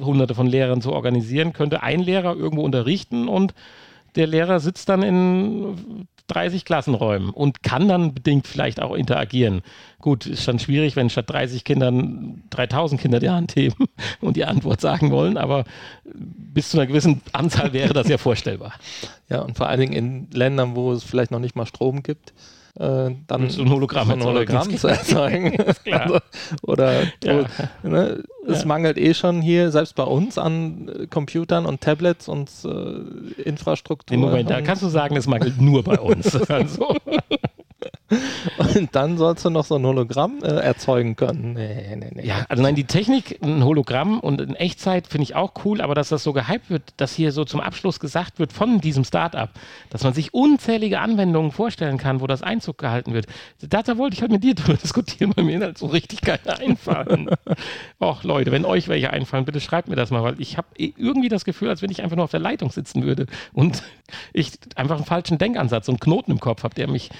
hunderte 0.00 0.34
von 0.34 0.46
Lehrern 0.46 0.82
zu 0.82 0.92
organisieren, 0.92 1.52
könnte 1.52 1.82
ein 1.82 2.00
Lehrer 2.00 2.36
irgendwo 2.36 2.62
unterrichten 2.64 3.28
und 3.28 3.54
der 4.16 4.26
Lehrer 4.26 4.58
sitzt 4.60 4.88
dann 4.88 5.02
in 5.02 6.06
30 6.26 6.64
Klassenräumen 6.64 7.30
und 7.30 7.62
kann 7.62 7.88
dann 7.88 8.14
bedingt 8.14 8.46
vielleicht 8.46 8.80
auch 8.80 8.94
interagieren. 8.94 9.62
Gut, 10.00 10.26
ist 10.26 10.44
schon 10.44 10.58
schwierig, 10.58 10.96
wenn 10.96 11.10
statt 11.10 11.28
30 11.28 11.64
Kindern 11.64 12.42
3000 12.50 13.00
Kinder 13.00 13.18
die 13.18 13.30
Hand 13.30 13.56
heben 13.56 13.86
und 14.20 14.36
die 14.36 14.44
Antwort 14.44 14.80
sagen 14.80 15.10
wollen, 15.10 15.36
aber 15.36 15.64
bis 16.04 16.70
zu 16.70 16.78
einer 16.78 16.86
gewissen 16.86 17.20
Anzahl 17.32 17.72
wäre 17.72 17.94
das 17.94 18.08
ja 18.08 18.18
vorstellbar. 18.18 18.74
Ja, 19.28 19.42
und 19.42 19.56
vor 19.56 19.68
allen 19.68 19.80
Dingen 19.80 19.92
in 19.92 20.28
Ländern, 20.32 20.76
wo 20.76 20.92
es 20.92 21.04
vielleicht 21.04 21.30
noch 21.30 21.40
nicht 21.40 21.56
mal 21.56 21.66
Strom 21.66 22.02
gibt, 22.02 22.32
äh, 22.80 23.10
dann 23.26 23.50
So 23.50 23.62
ein 23.62 23.70
Hologramm 23.70 24.08
so 24.08 24.14
ein 24.14 24.24
Hologramm 24.24 24.76
zu 24.76 24.88
erzeugen. 24.88 25.56
Also, 25.92 26.18
oder 26.62 27.02
Ja. 27.22 27.44
ne, 27.82 28.22
es 28.46 28.60
Ja. 28.60 28.66
mangelt 28.66 28.96
eh 28.96 29.12
schon 29.14 29.42
hier, 29.42 29.70
selbst 29.70 29.94
bei 29.94 30.02
uns, 30.04 30.38
an 30.38 30.88
äh, 30.88 31.06
Computern 31.06 31.66
und 31.66 31.80
Tablets 31.82 32.26
und 32.28 32.50
äh, 32.64 33.42
Infrastruktur. 33.42 34.16
Nee, 34.16 34.22
Moment, 34.24 34.48
da 34.50 34.62
kannst 34.62 34.82
du 34.82 34.88
sagen, 34.88 35.16
es 35.16 35.26
mangelt 35.26 35.60
nur 35.60 35.82
bei 35.84 35.98
uns. 36.00 36.36
Also, 36.50 36.96
und 38.58 38.94
dann 38.94 39.16
sollst 39.18 39.44
du 39.44 39.50
noch 39.50 39.64
so 39.64 39.76
ein 39.76 39.86
Hologramm 39.86 40.38
äh, 40.42 40.48
erzeugen 40.48 41.16
können. 41.16 41.54
Nee, 41.54 41.96
nee, 41.96 42.10
nee. 42.14 42.26
ja, 42.26 42.44
also 42.48 42.62
nein, 42.62 42.74
die 42.74 42.84
Technik, 42.84 43.38
ein 43.42 43.64
Hologramm 43.64 44.20
und 44.20 44.40
in 44.40 44.54
Echtzeit 44.54 45.06
finde 45.06 45.24
ich 45.24 45.36
auch 45.36 45.52
cool, 45.64 45.80
aber 45.80 45.94
dass 45.94 46.08
das 46.08 46.22
so 46.22 46.32
gehypt 46.32 46.70
wird, 46.70 46.82
dass 46.96 47.14
hier 47.14 47.32
so 47.32 47.44
zum 47.44 47.60
Abschluss 47.60 48.00
gesagt 48.00 48.38
wird 48.38 48.52
von 48.52 48.80
diesem 48.80 49.04
Startup, 49.04 49.50
dass 49.90 50.02
man 50.02 50.12
sich 50.12 50.34
unzählige 50.34 51.00
Anwendungen 51.00 51.52
vorstellen 51.52 51.98
kann, 51.98 52.20
wo 52.20 52.26
das 52.26 52.42
Einzug 52.42 52.78
gehalten 52.78 53.12
wird. 53.12 53.26
Da, 53.60 53.82
da 53.82 53.96
wollte 53.96 54.14
ich 54.14 54.22
halt 54.22 54.32
mit 54.32 54.42
dir 54.42 54.54
drüber 54.54 54.78
diskutieren, 54.82 55.32
weil 55.36 55.44
mir 55.44 55.60
halt 55.60 55.78
so 55.78 55.86
richtig 55.86 56.20
keine 56.22 56.58
einfallen. 56.58 57.30
Och 58.00 58.24
Leute, 58.24 58.50
wenn 58.52 58.64
euch 58.64 58.88
welche 58.88 59.10
einfallen, 59.10 59.44
bitte 59.44 59.60
schreibt 59.60 59.88
mir 59.88 59.96
das 59.96 60.10
mal, 60.10 60.22
weil 60.22 60.40
ich 60.40 60.56
habe 60.56 60.68
irgendwie 60.76 61.28
das 61.28 61.44
Gefühl, 61.44 61.68
als 61.68 61.82
wenn 61.82 61.90
ich 61.90 62.02
einfach 62.02 62.16
nur 62.16 62.24
auf 62.24 62.30
der 62.30 62.40
Leitung 62.40 62.70
sitzen 62.70 63.04
würde 63.04 63.26
und 63.52 63.82
ich 64.32 64.52
einfach 64.74 64.96
einen 64.96 65.04
falschen 65.04 65.38
Denkansatz, 65.38 65.88
einen 65.88 66.00
Knoten 66.00 66.32
im 66.32 66.40
Kopf 66.40 66.64
habe, 66.64 66.74
der 66.74 66.88
mich 66.88 67.10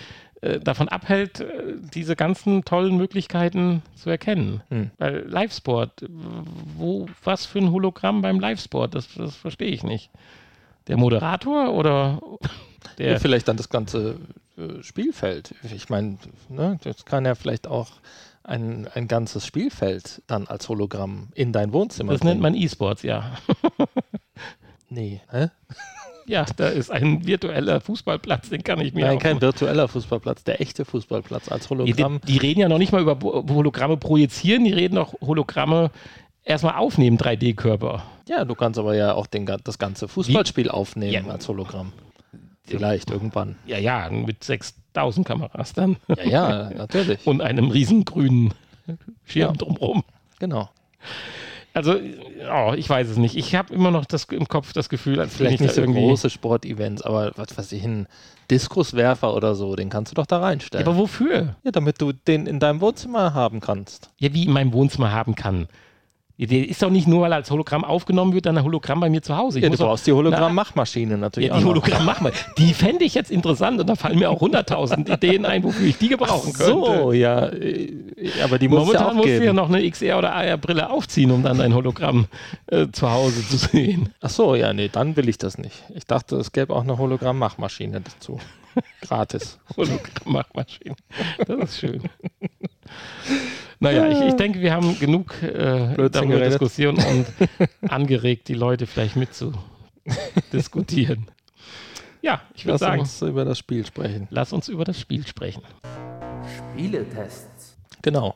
davon 0.60 0.88
abhält, 0.88 1.40
äh, 1.40 1.74
diese 1.94 2.16
ganzen 2.16 2.64
tollen 2.64 2.96
Möglichkeiten 2.96 3.82
zu 3.94 4.08
erkennen. 4.10 4.62
Hm. 4.68 4.90
Weil 4.98 5.26
Livesport, 5.28 6.04
wo, 6.08 7.06
was 7.24 7.46
für 7.46 7.58
ein 7.58 7.70
Hologramm 7.72 8.22
beim 8.22 8.40
Livesport, 8.40 8.94
das, 8.94 9.12
das 9.14 9.36
verstehe 9.36 9.68
ich 9.70 9.82
nicht. 9.82 10.10
Der 10.86 10.96
Moderator 10.96 11.72
oder 11.74 12.20
Ja, 12.98 13.06
der. 13.06 13.20
vielleicht 13.20 13.48
dann 13.48 13.56
das 13.56 13.68
ganze 13.68 14.16
äh, 14.58 14.82
Spielfeld. 14.82 15.54
Ich 15.74 15.88
meine, 15.88 16.18
ne, 16.48 16.78
das 16.82 17.04
kann 17.04 17.24
ja 17.24 17.34
vielleicht 17.34 17.66
auch 17.66 17.88
ein, 18.42 18.88
ein 18.94 19.06
ganzes 19.08 19.46
Spielfeld 19.46 20.22
dann 20.26 20.46
als 20.46 20.68
Hologramm 20.68 21.28
in 21.34 21.52
dein 21.52 21.72
Wohnzimmer 21.72 22.12
Das 22.12 22.22
nennt 22.24 22.40
bringen. 22.40 22.54
man 22.54 22.62
E-Sports, 22.62 23.02
ja. 23.02 23.32
Nee. 24.92 25.20
Hä? 25.30 25.50
Ja, 26.30 26.46
da 26.56 26.68
ist 26.68 26.90
ein 26.90 27.26
virtueller 27.26 27.80
Fußballplatz, 27.80 28.50
den 28.50 28.62
kann 28.62 28.80
ich 28.80 28.94
mir 28.94 29.04
Nein, 29.06 29.18
kein 29.18 29.40
virtueller 29.40 29.88
Fußballplatz, 29.88 30.44
der 30.44 30.60
echte 30.60 30.84
Fußballplatz 30.84 31.50
als 31.50 31.68
Hologramm. 31.70 32.20
die, 32.24 32.32
die 32.32 32.38
reden 32.38 32.60
ja 32.60 32.68
noch 32.68 32.78
nicht 32.78 32.92
mal 32.92 33.02
über 33.02 33.18
Hologramme 33.22 33.96
projizieren, 33.96 34.64
die 34.64 34.72
reden 34.72 34.96
auch 34.96 35.14
Hologramme 35.20 35.90
erstmal 36.44 36.74
aufnehmen, 36.76 37.18
3D-Körper. 37.18 38.04
Ja, 38.28 38.44
du 38.44 38.54
kannst 38.54 38.78
aber 38.78 38.94
ja 38.94 39.14
auch 39.14 39.26
den, 39.26 39.44
das 39.64 39.78
ganze 39.78 40.06
Fußballspiel 40.06 40.68
aufnehmen 40.70 41.12
Ja. 41.26 41.32
als 41.32 41.48
Hologramm. 41.48 41.92
Vielleicht 42.62 43.10
irgendwann. 43.10 43.56
Ja, 43.66 43.78
ja, 43.78 44.08
mit 44.10 44.44
6000 44.44 45.26
Kameras 45.26 45.72
dann. 45.72 45.96
Ja, 46.16 46.24
ja, 46.24 46.70
natürlich. 46.70 47.18
Und 47.26 47.40
einem 47.40 47.70
riesen 47.72 48.04
grünen 48.04 48.54
Schirm 49.24 49.54
Ja. 49.54 49.56
drumherum. 49.56 50.04
Genau. 50.38 50.70
Also, 51.72 51.94
oh, 52.52 52.72
ich 52.76 52.88
weiß 52.90 53.08
es 53.08 53.16
nicht. 53.16 53.36
Ich 53.36 53.54
habe 53.54 53.72
immer 53.72 53.90
noch 53.92 54.04
das 54.04 54.24
im 54.24 54.48
Kopf 54.48 54.72
das 54.72 54.88
Gefühl, 54.88 55.20
als 55.20 55.36
Vielleicht 55.36 55.54
ich 55.56 55.60
nicht 55.60 55.74
so 55.74 55.80
irgendwie. 55.82 56.00
große 56.00 56.28
Sportevents, 56.30 57.02
aber 57.02 57.32
was 57.36 57.56
weiß 57.56 57.70
ich, 57.72 57.84
ein 57.84 58.06
Diskuswerfer 58.50 59.34
oder 59.34 59.54
so, 59.54 59.76
den 59.76 59.88
kannst 59.88 60.10
du 60.10 60.14
doch 60.16 60.26
da 60.26 60.36
Ja, 60.38 60.42
reinstellen. 60.42 60.86
aber 60.86 60.96
wofür? 60.96 61.54
Ja, 61.62 61.70
damit 61.70 62.00
du 62.02 62.12
den 62.12 62.46
in 62.46 62.58
deinem 62.58 62.80
Wohnzimmer 62.80 63.34
haben 63.34 63.60
kannst. 63.60 64.10
Ja, 64.18 64.32
wie 64.34 64.44
in 64.44 64.52
meinem 64.52 64.72
Wohnzimmer 64.72 65.12
haben 65.12 65.36
kann. 65.36 65.68
Ja, 66.40 66.46
Der 66.46 66.66
ist 66.66 66.80
doch 66.82 66.88
nicht 66.88 67.06
nur, 67.06 67.20
weil 67.20 67.32
er 67.32 67.36
als 67.36 67.50
Hologramm 67.50 67.84
aufgenommen 67.84 68.32
wird, 68.32 68.46
dann 68.46 68.56
ein 68.56 68.64
Hologramm 68.64 68.98
bei 68.98 69.10
mir 69.10 69.20
zu 69.20 69.36
Hause. 69.36 69.58
Ich 69.58 69.62
Ja, 69.62 69.68
du 69.68 69.76
brauchst 69.76 70.06
die 70.06 70.12
Hologramm-Machmaschine 70.12 71.18
natürlich 71.18 71.50
Ja, 71.50 71.54
die 71.54 71.60
auch 71.60 71.64
noch. 71.64 71.82
Hologramm 71.82 72.06
machen 72.06 72.28
wir. 72.28 72.32
Die 72.56 72.72
fände 72.72 73.04
ich 73.04 73.12
jetzt 73.14 73.30
interessant 73.30 73.78
und 73.78 73.86
da 73.86 73.94
fallen 73.94 74.18
mir 74.18 74.30
auch 74.30 74.40
100.000 74.40 75.12
Ideen 75.12 75.44
ein, 75.44 75.62
wofür 75.62 75.86
ich 75.86 75.98
die 75.98 76.08
gebrauchen 76.08 76.54
könnte. 76.54 76.70
So, 76.72 77.12
ja, 77.12 77.46
äh, 77.48 77.92
aber 78.42 78.58
die 78.58 78.68
muss 78.68 78.78
ja 78.78 78.84
Momentan 78.86 79.06
auch 79.08 79.14
musst 79.16 79.28
du 79.28 79.44
ja 79.44 79.52
noch 79.52 79.68
eine 79.68 79.80
XR- 79.80 80.16
oder 80.16 80.34
AR-Brille 80.34 80.88
aufziehen, 80.88 81.30
um 81.30 81.42
dann 81.42 81.58
dein 81.58 81.74
Hologramm 81.74 82.24
äh, 82.68 82.86
zu 82.90 83.10
Hause 83.10 83.46
zu 83.46 83.58
sehen. 83.58 84.14
Ach 84.22 84.30
so, 84.30 84.54
ja, 84.54 84.72
nee, 84.72 84.88
dann 84.90 85.16
will 85.16 85.28
ich 85.28 85.36
das 85.36 85.58
nicht. 85.58 85.82
Ich 85.94 86.06
dachte, 86.06 86.36
es 86.36 86.52
gäbe 86.52 86.74
auch 86.74 86.84
eine 86.84 86.96
Hologramm-Machmaschine 86.96 88.00
dazu. 88.00 88.40
Gratis. 89.02 89.58
Hologramm-Machmaschine. 89.76 90.94
Das 91.46 91.58
ist 91.58 91.80
schön. 91.80 92.00
Naja, 93.78 94.08
ich, 94.08 94.20
ich 94.28 94.34
denke, 94.34 94.60
wir 94.60 94.74
haben 94.74 94.98
genug 94.98 95.42
äh, 95.42 95.94
darüber 95.96 96.10
geredet. 96.10 96.52
Diskussion 96.52 96.96
und 96.96 97.26
angeregt, 97.90 98.48
die 98.48 98.54
Leute 98.54 98.86
vielleicht 98.86 99.16
mitzudiskutieren. 99.16 101.26
Ja, 102.22 102.42
ich 102.54 102.66
würde 102.66 102.72
Lass 102.72 102.80
sagen, 102.80 103.00
uns 103.00 103.22
über 103.22 103.46
das 103.46 103.58
Spiel 103.58 103.86
sprechen. 103.86 104.28
lass 104.30 104.52
uns 104.52 104.68
über 104.68 104.84
das 104.84 105.00
Spiel 105.00 105.26
sprechen. 105.26 105.62
Spieletests. 106.74 107.78
Genau. 108.02 108.34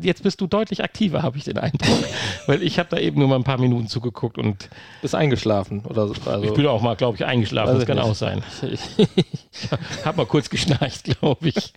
Jetzt 0.00 0.22
bist 0.22 0.40
du 0.40 0.46
deutlich 0.46 0.82
aktiver, 0.82 1.22
habe 1.22 1.38
ich 1.38 1.44
den 1.44 1.58
Eindruck. 1.58 1.98
Weil 2.46 2.62
ich 2.62 2.78
habe 2.78 2.88
da 2.90 2.98
eben 2.98 3.18
nur 3.18 3.28
mal 3.28 3.36
ein 3.36 3.44
paar 3.44 3.58
Minuten 3.58 3.88
zugeguckt 3.88 4.38
und 4.38 4.68
Bist 5.02 5.14
eingeschlafen 5.14 5.84
oder 5.86 6.08
so. 6.08 6.14
Also, 6.26 6.44
ich 6.44 6.52
bin 6.54 6.66
auch 6.66 6.82
mal, 6.82 6.96
glaube 6.96 7.16
ich, 7.16 7.24
eingeschlafen. 7.24 7.76
Das 7.76 7.86
kann 7.86 7.96
nicht. 7.96 8.06
auch 8.06 8.14
sein. 8.14 8.42
ich, 8.62 8.80
Hab 10.04 10.16
mal 10.16 10.26
kurz 10.26 10.50
geschnarcht, 10.50 11.04
glaube 11.04 11.48
ich. 11.48 11.72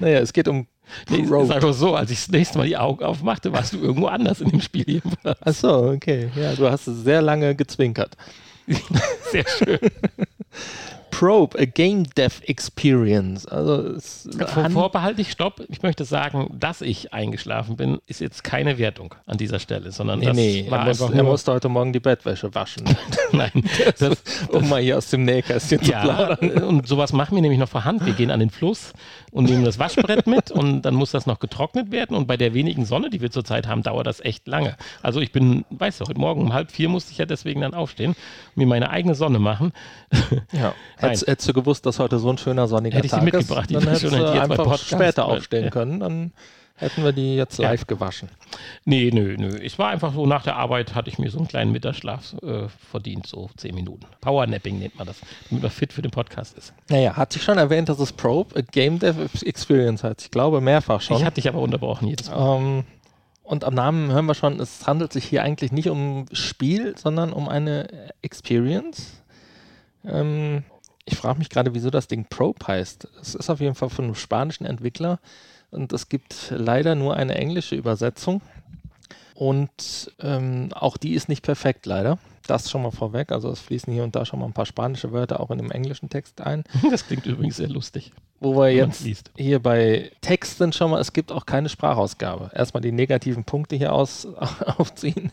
naja, 0.00 0.18
es 0.20 0.32
geht 0.32 0.48
um 0.48 0.66
Nee, 1.08 1.24
Rogue. 1.26 1.46
sag 1.46 1.62
mal 1.62 1.72
so, 1.72 1.94
als 1.94 2.10
ich 2.10 2.18
das 2.18 2.28
nächste 2.28 2.58
Mal 2.58 2.66
die 2.66 2.76
Augen 2.76 3.02
aufmachte, 3.04 3.52
warst 3.52 3.72
du 3.72 3.78
irgendwo 3.78 4.06
anders 4.08 4.40
in 4.40 4.50
dem 4.50 4.60
Spiel 4.60 4.84
jedenfalls. 4.86 5.38
Ach 5.42 5.54
so, 5.54 5.84
okay. 5.90 6.30
Ja, 6.36 6.54
du 6.54 6.70
hast 6.70 6.84
sehr 6.84 7.22
lange 7.22 7.54
gezwinkert. 7.54 8.16
Sehr 9.32 9.44
schön. 9.58 9.78
Probe, 11.12 11.58
a 11.58 11.66
Game 11.66 12.04
Dev 12.16 12.40
Experience. 12.46 13.46
Also 13.46 14.00
Vor, 14.46 14.70
vorbehalte 14.70 15.20
ich 15.20 15.30
Stopp. 15.30 15.62
Ich 15.68 15.82
möchte 15.82 16.04
sagen, 16.04 16.48
dass 16.58 16.80
ich 16.80 17.12
eingeschlafen 17.12 17.76
bin, 17.76 18.00
ist 18.06 18.20
jetzt 18.20 18.42
keine 18.42 18.78
Wertung 18.78 19.14
an 19.26 19.36
dieser 19.36 19.60
Stelle, 19.60 19.92
sondern 19.92 20.20
nee, 20.20 20.26
das 20.26 20.36
nee, 20.36 20.66
war 20.70 20.80
er, 20.80 20.84
muss, 20.86 21.00
einfach 21.02 21.14
er 21.14 21.22
nur, 21.22 21.32
musste 21.32 21.52
heute 21.52 21.68
Morgen 21.68 21.92
die 21.92 22.00
Bettwäsche 22.00 22.52
waschen. 22.54 22.84
Nein, 23.32 23.52
das, 23.98 24.22
um 24.48 24.68
mal 24.68 24.80
hier 24.80 24.96
aus 24.96 25.10
dem 25.10 25.24
Nähkästchen 25.24 25.82
zu 25.82 25.92
ja, 25.92 26.00
plaudern. 26.00 26.64
und 26.64 26.88
sowas 26.88 27.12
machen 27.12 27.34
wir 27.34 27.42
nämlich 27.42 27.60
noch 27.60 27.68
vor 27.68 27.84
Hand. 27.84 28.04
Wir 28.06 28.14
gehen 28.14 28.30
an 28.30 28.40
den 28.40 28.50
Fluss 28.50 28.92
und 29.30 29.44
nehmen 29.44 29.64
das 29.64 29.78
Waschbrett 29.78 30.26
mit 30.26 30.50
und 30.50 30.82
dann 30.82 30.94
muss 30.94 31.10
das 31.10 31.26
noch 31.26 31.40
getrocknet 31.40 31.92
werden. 31.92 32.16
Und 32.16 32.26
bei 32.26 32.38
der 32.38 32.54
wenigen 32.54 32.86
Sonne, 32.86 33.10
die 33.10 33.20
wir 33.20 33.30
zurzeit 33.30 33.68
haben, 33.68 33.82
dauert 33.82 34.06
das 34.06 34.20
echt 34.20 34.48
lange. 34.48 34.76
Also 35.02 35.20
ich 35.20 35.30
bin, 35.30 35.66
weißt 35.70 36.00
du, 36.00 36.06
heute 36.06 36.18
Morgen 36.18 36.40
um 36.40 36.54
halb 36.54 36.70
vier 36.70 36.88
musste 36.88 37.12
ich 37.12 37.18
ja 37.18 37.26
deswegen 37.26 37.60
dann 37.60 37.74
aufstehen, 37.74 38.16
mir 38.54 38.66
meine 38.66 38.88
eigene 38.90 39.14
Sonne 39.14 39.38
machen. 39.38 39.72
Ja. 40.52 40.74
Hättest, 41.02 41.26
hättest 41.26 41.48
du 41.48 41.52
gewusst, 41.52 41.86
dass 41.86 41.98
heute 41.98 42.18
so 42.18 42.30
ein 42.30 42.38
schöner 42.38 42.68
sonniger 42.68 42.96
Hätte 42.96 43.06
ich 43.06 43.12
die 43.12 43.16
Tag 43.16 43.24
mitgebracht, 43.24 43.62
ist, 43.62 43.70
die 43.70 43.74
dann 43.74 43.94
hättest 43.94 44.12
du 44.12 44.40
einfach 44.40 44.78
später 44.78 45.26
aufstehen 45.26 45.64
ja. 45.64 45.70
können. 45.70 46.00
Dann 46.00 46.32
hätten 46.76 47.04
wir 47.04 47.12
die 47.12 47.36
jetzt 47.36 47.58
Ja. 47.58 47.70
live 47.70 47.86
gewaschen. 47.86 48.28
Nee, 48.84 49.10
nö, 49.12 49.36
nö. 49.38 49.58
Es 49.62 49.78
war 49.78 49.88
einfach 49.88 50.14
so, 50.14 50.26
nach 50.26 50.42
der 50.42 50.56
Arbeit 50.56 50.94
hatte 50.94 51.08
ich 51.10 51.18
mir 51.18 51.30
so 51.30 51.38
einen 51.38 51.48
kleinen 51.48 51.72
Mittagsschlaf 51.72 52.34
äh, 52.42 52.68
verdient, 52.90 53.26
so 53.26 53.50
zehn 53.56 53.74
Minuten. 53.74 54.06
Powernapping 54.20 54.78
nennt 54.78 54.96
man 54.98 55.06
das, 55.06 55.20
damit 55.48 55.62
man 55.62 55.70
fit 55.70 55.92
für 55.92 56.02
den 56.02 56.10
Podcast 56.10 56.56
ist. 56.56 56.72
Naja, 56.88 57.16
hat 57.16 57.32
sich 57.32 57.42
schon 57.42 57.58
erwähnt, 57.58 57.88
dass 57.88 57.98
es 57.98 58.12
Probe, 58.12 58.56
a 58.56 58.62
Game 58.62 58.98
Dev 58.98 59.16
Experience 59.44 60.02
heißt. 60.04 60.22
Ich 60.22 60.30
glaube 60.30 60.60
mehrfach 60.60 61.00
schon. 61.00 61.18
Ich 61.18 61.24
hatte 61.24 61.36
dich 61.36 61.48
aber 61.48 61.60
unterbrochen 61.60 62.08
jedes 62.08 62.30
Mal. 62.30 62.58
Ähm, 62.58 62.84
und 63.44 63.64
am 63.64 63.74
Namen 63.74 64.10
hören 64.10 64.26
wir 64.26 64.34
schon, 64.34 64.60
es 64.60 64.86
handelt 64.86 65.12
sich 65.12 65.24
hier 65.24 65.42
eigentlich 65.42 65.72
nicht 65.72 65.88
um 65.88 66.26
Spiel, 66.32 66.94
sondern 66.96 67.32
um 67.32 67.48
eine 67.48 68.12
Experience. 68.22 69.22
Ähm, 70.04 70.64
ich 71.04 71.16
frage 71.16 71.38
mich 71.38 71.50
gerade, 71.50 71.74
wieso 71.74 71.90
das 71.90 72.06
Ding 72.06 72.26
Probe 72.28 72.66
heißt. 72.66 73.08
Es 73.20 73.34
ist 73.34 73.50
auf 73.50 73.60
jeden 73.60 73.74
Fall 73.74 73.90
von 73.90 74.06
einem 74.06 74.14
spanischen 74.14 74.64
Entwickler 74.64 75.18
und 75.70 75.92
es 75.92 76.08
gibt 76.08 76.52
leider 76.54 76.94
nur 76.94 77.16
eine 77.16 77.34
englische 77.34 77.74
Übersetzung. 77.74 78.42
Und 79.34 80.12
ähm, 80.20 80.68
auch 80.74 80.96
die 80.96 81.14
ist 81.14 81.28
nicht 81.28 81.42
perfekt, 81.42 81.86
leider. 81.86 82.18
Das 82.46 82.70
schon 82.70 82.82
mal 82.82 82.90
vorweg. 82.90 83.32
Also 83.32 83.50
es 83.50 83.60
fließen 83.60 83.92
hier 83.92 84.04
und 84.04 84.14
da 84.14 84.24
schon 84.24 84.38
mal 84.38 84.46
ein 84.46 84.52
paar 84.52 84.66
spanische 84.66 85.12
Wörter 85.12 85.40
auch 85.40 85.50
in 85.50 85.58
dem 85.58 85.70
englischen 85.70 86.08
Text 86.10 86.40
ein. 86.40 86.64
Das 86.90 87.06
klingt 87.06 87.26
übrigens 87.26 87.56
sehr 87.56 87.68
lustig. 87.68 88.12
Wo 88.40 88.56
wir 88.56 88.70
jetzt 88.70 89.04
hier 89.36 89.60
bei 89.60 90.12
Texten 90.20 90.72
schon 90.72 90.90
mal, 90.90 91.00
es 91.00 91.12
gibt 91.12 91.32
auch 91.32 91.46
keine 91.46 91.68
Sprachausgabe. 91.68 92.50
Erstmal 92.54 92.82
die 92.82 92.92
negativen 92.92 93.44
Punkte 93.44 93.76
hier 93.76 93.92
aus, 93.92 94.26
aufziehen, 94.76 95.32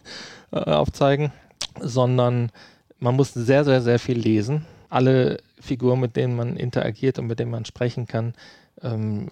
äh, 0.52 0.58
aufzeigen, 0.58 1.32
sondern 1.80 2.52
man 3.00 3.16
muss 3.16 3.34
sehr, 3.34 3.66
sehr, 3.66 3.82
sehr 3.82 4.00
viel 4.00 4.18
lesen. 4.18 4.66
Alle 4.90 5.38
Figuren, 5.60 6.00
mit 6.00 6.16
denen 6.16 6.36
man 6.36 6.58
interagiert 6.58 7.20
und 7.20 7.28
mit 7.28 7.40
denen 7.40 7.52
man 7.52 7.66
sprechen 7.66 8.08
kann, 8.08 8.34
ähm, 8.82 9.30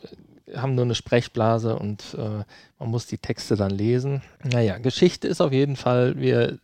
haben 0.56 0.76
nur 0.76 0.86
eine 0.86 0.96
Sprechblase 0.96 1.78
und 1.78 2.16
äh, 2.18 2.44
man 2.80 2.90
muss 2.90 3.06
die 3.08 3.18
Texte 3.18 3.56
dann 3.56 3.72
lesen. 3.72 4.22
Naja, 4.44 4.78
Geschichte 4.78 5.28
ist 5.28 5.42
auf 5.42 5.52
jeden 5.52 5.76
Fall, 5.76 6.18
wir 6.18 6.60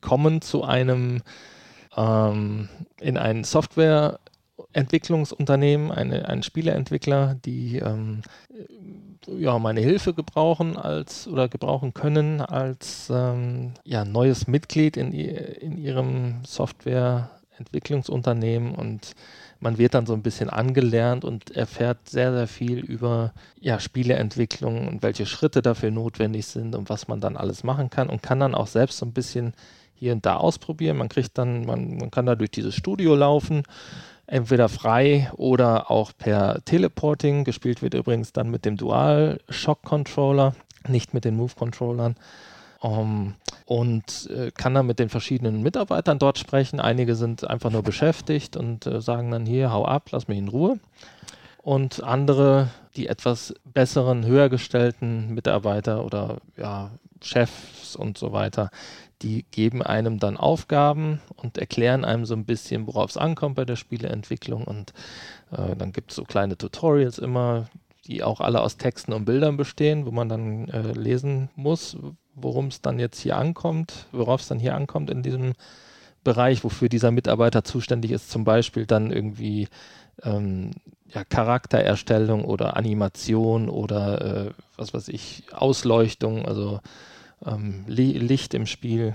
kommen 0.00 0.40
zu 0.40 0.64
einem 0.64 1.20
ähm, 1.96 2.68
in 3.00 3.18
ein 3.18 3.42
Softwareentwicklungsunternehmen, 3.44 5.90
eine, 5.90 6.26
einen 6.28 6.42
Spieleentwickler, 6.42 7.36
die 7.44 7.76
ähm, 7.78 8.22
äh, 9.28 9.34
ja, 9.36 9.58
meine 9.58 9.80
Hilfe 9.80 10.14
gebrauchen 10.14 10.78
als 10.78 11.28
oder 11.28 11.48
gebrauchen 11.48 11.92
können 11.92 12.40
als 12.40 13.12
ähm, 13.14 13.74
ja, 13.84 14.06
neues 14.06 14.46
Mitglied 14.46 14.96
in, 14.96 15.12
in 15.12 15.76
ihrem 15.76 16.36
Softwareentwicklungsunternehmen 17.60 18.74
und 18.74 19.14
man 19.60 19.76
wird 19.78 19.94
dann 19.94 20.06
so 20.06 20.14
ein 20.14 20.22
bisschen 20.22 20.48
angelernt 20.48 21.24
und 21.24 21.54
erfährt 21.54 22.08
sehr, 22.08 22.32
sehr 22.32 22.46
viel 22.46 22.78
über 22.78 23.32
ja, 23.60 23.78
Spieleentwicklung 23.78 24.88
und 24.88 25.02
welche 25.02 25.26
Schritte 25.26 25.60
dafür 25.60 25.90
notwendig 25.90 26.46
sind 26.46 26.74
und 26.74 26.88
was 26.88 27.08
man 27.08 27.20
dann 27.20 27.36
alles 27.36 27.62
machen 27.62 27.90
kann 27.90 28.08
und 28.08 28.22
kann 28.22 28.40
dann 28.40 28.54
auch 28.54 28.66
selbst 28.66 28.98
so 28.98 29.06
ein 29.06 29.12
bisschen 29.12 29.52
hier 29.94 30.12
und 30.12 30.24
da 30.24 30.36
ausprobieren. 30.36 30.96
Man 30.96 31.10
kriegt 31.10 31.36
dann, 31.36 31.66
man, 31.66 31.98
man 31.98 32.10
kann 32.10 32.24
da 32.26 32.34
durch 32.34 32.50
dieses 32.50 32.74
Studio 32.74 33.14
laufen, 33.14 33.64
entweder 34.26 34.70
frei 34.70 35.30
oder 35.36 35.90
auch 35.90 36.12
per 36.16 36.64
Teleporting. 36.64 37.44
Gespielt 37.44 37.82
wird 37.82 37.92
übrigens 37.92 38.32
dann 38.32 38.50
mit 38.50 38.64
dem 38.64 38.78
Dual 38.78 39.40
Shock 39.50 39.82
Controller, 39.82 40.54
nicht 40.88 41.12
mit 41.12 41.26
den 41.26 41.36
Move 41.36 41.52
Controllern. 41.54 42.16
Um, 42.80 43.34
und 43.66 44.30
äh, 44.30 44.50
kann 44.52 44.72
dann 44.72 44.86
mit 44.86 44.98
den 44.98 45.10
verschiedenen 45.10 45.62
Mitarbeitern 45.62 46.18
dort 46.18 46.38
sprechen. 46.38 46.80
Einige 46.80 47.14
sind 47.14 47.48
einfach 47.48 47.70
nur 47.70 47.82
beschäftigt 47.82 48.56
und 48.56 48.86
äh, 48.86 49.02
sagen 49.02 49.30
dann 49.30 49.44
hier, 49.44 49.70
hau 49.70 49.84
ab, 49.84 50.08
lass 50.12 50.28
mich 50.28 50.38
in 50.38 50.48
Ruhe. 50.48 50.80
Und 51.62 52.02
andere, 52.02 52.70
die 52.96 53.06
etwas 53.06 53.54
besseren, 53.64 54.24
höher 54.24 54.48
gestellten 54.48 55.34
Mitarbeiter 55.34 56.06
oder 56.06 56.38
ja, 56.56 56.90
Chefs 57.22 57.96
und 57.96 58.16
so 58.16 58.32
weiter, 58.32 58.70
die 59.20 59.44
geben 59.50 59.82
einem 59.82 60.18
dann 60.18 60.38
Aufgaben 60.38 61.20
und 61.36 61.58
erklären 61.58 62.06
einem 62.06 62.24
so 62.24 62.34
ein 62.34 62.46
bisschen, 62.46 62.86
worauf 62.86 63.10
es 63.10 63.18
ankommt 63.18 63.56
bei 63.56 63.66
der 63.66 63.76
Spieleentwicklung. 63.76 64.64
Und 64.64 64.94
äh, 65.52 65.76
dann 65.76 65.92
gibt 65.92 66.12
es 66.12 66.16
so 66.16 66.24
kleine 66.24 66.56
Tutorials 66.56 67.18
immer, 67.18 67.68
die 68.06 68.22
auch 68.22 68.40
alle 68.40 68.62
aus 68.62 68.78
Texten 68.78 69.12
und 69.12 69.26
Bildern 69.26 69.58
bestehen, 69.58 70.06
wo 70.06 70.10
man 70.10 70.30
dann 70.30 70.68
äh, 70.68 70.92
lesen 70.92 71.50
muss, 71.54 71.96
worum 72.34 72.68
es 72.68 72.80
dann 72.80 72.98
jetzt 72.98 73.20
hier 73.20 73.36
ankommt, 73.36 74.06
worauf 74.12 74.40
es 74.40 74.48
dann 74.48 74.58
hier 74.58 74.74
ankommt 74.74 75.10
in 75.10 75.22
diesem 75.22 75.52
Bereich, 76.22 76.64
wofür 76.64 76.88
dieser 76.88 77.10
Mitarbeiter 77.10 77.64
zuständig 77.64 78.10
ist, 78.10 78.30
zum 78.30 78.44
Beispiel 78.44 78.86
dann 78.86 79.10
irgendwie 79.10 79.68
ähm, 80.22 80.72
ja, 81.08 81.24
Charaktererstellung 81.24 82.44
oder 82.44 82.76
Animation 82.76 83.68
oder 83.68 84.46
äh, 84.46 84.50
was 84.76 84.92
weiß 84.92 85.08
ich, 85.08 85.44
Ausleuchtung, 85.52 86.46
also 86.46 86.80
ähm, 87.44 87.84
Li 87.86 88.12
Licht 88.12 88.54
im 88.54 88.66
Spiel. 88.66 89.14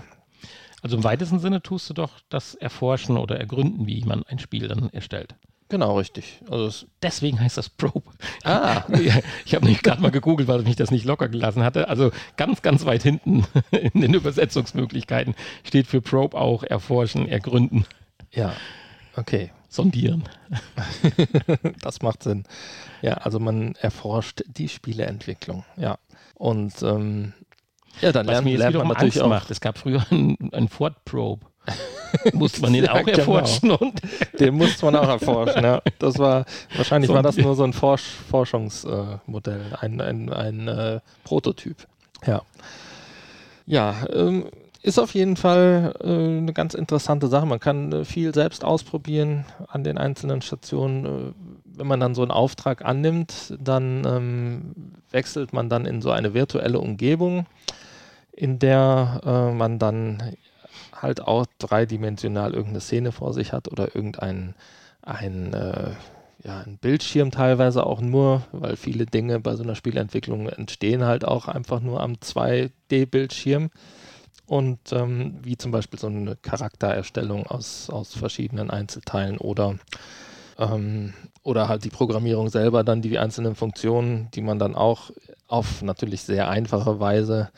Also 0.82 0.98
im 0.98 1.04
weitesten 1.04 1.40
Sinne 1.40 1.62
tust 1.62 1.90
du 1.90 1.94
doch 1.94 2.20
das 2.30 2.56
Erforschen 2.56 3.18
oder 3.18 3.40
Ergründen, 3.40 3.88
wie 3.88 4.04
man 4.04 4.24
ein 4.24 4.40
Spiel 4.40 4.68
dann 4.68 4.90
erstellt. 4.90 5.36
Genau, 5.70 5.98
richtig. 5.98 6.42
Also 6.50 6.66
es, 6.68 6.86
Deswegen 7.02 7.40
heißt 7.40 7.58
das 7.58 7.70
Probe. 7.70 8.12
ah, 8.44 8.84
ich 9.46 9.56
habe 9.56 9.66
nicht 9.66 9.82
gerade 9.84 10.02
mal 10.02 10.12
gegoogelt, 10.12 10.48
weil 10.48 10.62
ich 10.62 10.68
mich 10.68 10.76
das 10.76 10.92
nicht 10.92 11.06
locker 11.06 11.28
gelassen 11.28 11.64
hatte. 11.64 11.88
Also 11.88 12.12
ganz, 12.38 12.62
ganz 12.62 12.86
weit 12.86 13.02
hinten 13.02 13.46
in 13.72 14.02
den 14.02 14.14
Übersetzungsmöglichkeiten 14.14 15.34
steht 15.64 15.88
für 15.88 16.02
Probe 16.02 16.38
auch 16.38 16.64
erforschen, 16.64 17.28
ergründen, 17.28 17.86
ja, 18.32 18.54
okay. 19.16 19.52
sondieren. 19.68 20.24
das 21.82 22.02
macht 22.04 22.22
Sinn. 22.22 22.44
Ja, 23.02 23.14
also 23.16 23.40
man 23.40 23.74
erforscht 23.76 24.44
die 24.48 24.70
Spieleentwicklung. 24.70 25.66
Ja. 25.78 25.98
Und 26.36 26.84
ähm, 26.84 27.34
ja, 28.02 28.12
dann 28.12 28.28
Was 28.28 28.34
lernt, 28.34 28.46
mir 28.46 28.52
jetzt 28.52 28.60
lernt 28.60 28.76
man 28.76 28.88
natürlich 28.90 29.16
Angst 29.16 29.24
auch. 29.24 29.30
macht. 29.30 29.52
Es 29.52 29.62
gab 29.62 29.78
früher 29.78 30.06
einen, 30.12 30.38
einen 30.54 30.68
Ford 30.68 31.06
Probe. 31.06 31.46
Musste 32.34 32.62
man 32.62 32.74
den 32.74 32.86
Ja, 32.86 32.94
auch 32.94 33.04
genau. 33.04 33.18
erforschen 33.18 33.72
und 33.72 34.02
Den 34.40 34.56
musste 34.56 34.86
man 34.86 34.96
auch 34.96 35.08
erforschen. 35.08 35.64
Ja. 35.64 35.82
Das 36.00 36.18
war 36.18 36.46
wahrscheinlich 36.76 37.08
So 37.08 37.14
war 37.14 37.24
das 37.24 37.38
nur 37.38 37.56
so 37.56 37.64
ein 37.64 37.74
Forsch 37.74 38.06
Forschungsmodell, 38.30 39.76
ein, 39.80 40.02
ein, 40.02 40.32
ein 40.32 40.68
äh, 40.68 41.00
Prototyp. 41.24 41.88
Ja. 42.26 42.42
Ja, 43.66 43.96
ähm, 44.14 44.46
ist 44.86 45.00
auf 45.00 45.16
jeden 45.16 45.36
Fall 45.36 45.96
äh, 46.04 46.08
eine 46.08 46.54
ganz 46.54 46.76
interessante 46.76 47.28
Sache. 47.28 47.48
Man 47.48 47.60
kann 47.60 47.92
äh, 47.92 48.06
viel 48.06 48.34
selbst 48.34 48.64
ausprobieren 48.64 49.46
an 49.68 49.84
den 49.84 49.98
einzelnen 49.98 50.42
Stationen. 50.42 51.06
Äh, 51.06 51.34
wenn 51.78 51.88
man 51.88 52.00
dann 52.00 52.16
so 52.16 52.22
einen 52.22 52.32
Auftrag 52.32 52.86
annimmt, 52.86 53.56
dann 53.60 54.06
ähm, 54.06 54.76
wechselt 55.12 55.54
man 55.54 55.70
dann 55.70 55.86
in 55.86 56.02
so 56.02 56.12
eine 56.12 56.34
virtuelle 56.34 56.80
Umgebung, 56.80 57.48
in 58.32 58.60
der 58.60 59.22
äh, 59.26 59.52
man 59.54 59.80
dann 59.80 60.36
halt 61.06 61.22
auch 61.22 61.46
dreidimensional 61.60 62.54
irgendeine 62.54 62.82
Szene 62.82 63.12
vor 63.12 63.34
sich 63.34 63.54
hat 63.54 63.72
oder 63.72 63.96
irgendein 63.96 64.56
ein, 65.04 65.54
äh, 65.54 65.92
ja, 66.44 66.60
ein 66.66 66.78
Bildschirm 66.78 67.32
teilweise 67.32 67.86
auch 67.86 68.02
nur, 68.02 68.42
weil 68.52 68.76
viele 68.76 69.06
Dinge 69.06 69.40
bei 69.40 69.56
so 69.56 69.64
einer 69.64 69.76
Spielentwicklung 69.76 70.50
entstehen 70.50 71.06
halt 71.06 71.26
auch 71.26 71.48
einfach 71.48 71.80
nur 71.80 72.02
am 72.02 72.14
2D-Bildschirm. 72.14 73.70
Und 74.48 74.80
ähm, 74.92 75.40
wie 75.44 75.58
zum 75.58 75.72
Beispiel 75.72 76.00
so 76.00 76.08
eine 76.08 76.36
Charaktererstellung 76.36 77.48
aus, 77.48 77.90
aus 77.90 78.16
verschiedenen 78.16 78.70
Einzelteilen 78.70 79.38
oder, 79.38 79.76
ähm, 80.58 81.14
oder 81.44 81.68
halt 81.68 81.84
die 81.84 81.90
Programmierung 81.90 82.50
selber, 82.50 82.84
dann 82.84 83.02
die 83.02 83.18
einzelnen 83.18 83.56
Funktionen, 83.56 84.30
die 84.34 84.42
man 84.42 84.60
dann 84.60 84.76
auch 84.76 85.12
auf 85.48 85.82
natürlich 85.82 86.24
sehr 86.24 86.50
einfache 86.50 87.00
Weise 87.00 87.50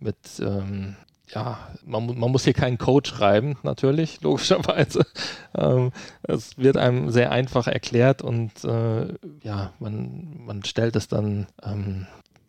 mit, 0.00 0.16
ähm, 0.40 0.96
ja, 1.34 1.58
man, 1.84 2.18
man 2.18 2.30
muss 2.30 2.44
hier 2.44 2.52
keinen 2.52 2.78
Code 2.78 3.08
schreiben, 3.08 3.56
natürlich, 3.62 4.20
logischerweise. 4.22 5.06
Ähm, 5.54 5.92
es 6.22 6.56
wird 6.56 6.78
einem 6.78 7.10
sehr 7.10 7.30
einfach 7.30 7.66
erklärt 7.66 8.22
und 8.22 8.64
äh, 8.64 9.08
ja, 9.42 9.74
man, 9.80 10.46
man 10.46 10.64
stellt 10.64 10.96
es 10.96 11.08
dann, 11.08 11.46
ähm, 11.62 12.06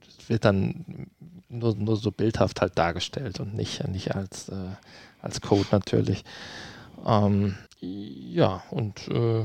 es 0.08 0.30
wird 0.30 0.46
dann 0.46 1.08
nur, 1.50 1.76
nur 1.76 1.98
so 1.98 2.12
bildhaft 2.12 2.62
halt 2.62 2.78
dargestellt 2.78 3.42
und 3.42 3.56
nicht, 3.56 3.86
nicht 3.90 4.16
als, 4.16 4.48
äh, 4.48 4.70
als 5.22 5.42
Code 5.42 5.68
natürlich. 5.74 6.24
Ähm, 7.06 7.58
ja, 7.82 8.64
und 8.72 9.10
äh, 9.10 9.44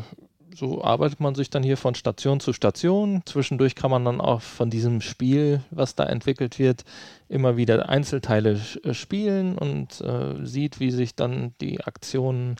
so 0.58 0.82
arbeitet 0.82 1.20
man 1.20 1.36
sich 1.36 1.50
dann 1.50 1.62
hier 1.62 1.76
von 1.76 1.94
Station 1.94 2.40
zu 2.40 2.52
Station. 2.52 3.22
Zwischendurch 3.26 3.76
kann 3.76 3.92
man 3.92 4.04
dann 4.04 4.20
auch 4.20 4.40
von 4.40 4.70
diesem 4.70 5.00
Spiel, 5.00 5.62
was 5.70 5.94
da 5.94 6.02
entwickelt 6.02 6.58
wird, 6.58 6.84
immer 7.28 7.56
wieder 7.56 7.88
Einzelteile 7.88 8.60
äh, 8.82 8.92
spielen 8.92 9.56
und 9.56 10.00
äh, 10.00 10.44
sieht, 10.44 10.80
wie 10.80 10.90
sich 10.90 11.14
dann 11.14 11.54
die 11.60 11.84
Aktionen 11.84 12.56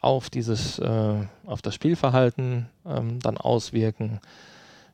auf 0.00 0.28
dieses, 0.28 0.80
äh, 0.80 1.14
auf 1.46 1.62
das 1.62 1.76
Spielverhalten 1.76 2.66
ähm, 2.84 3.20
dann 3.20 3.38
auswirken. 3.38 4.18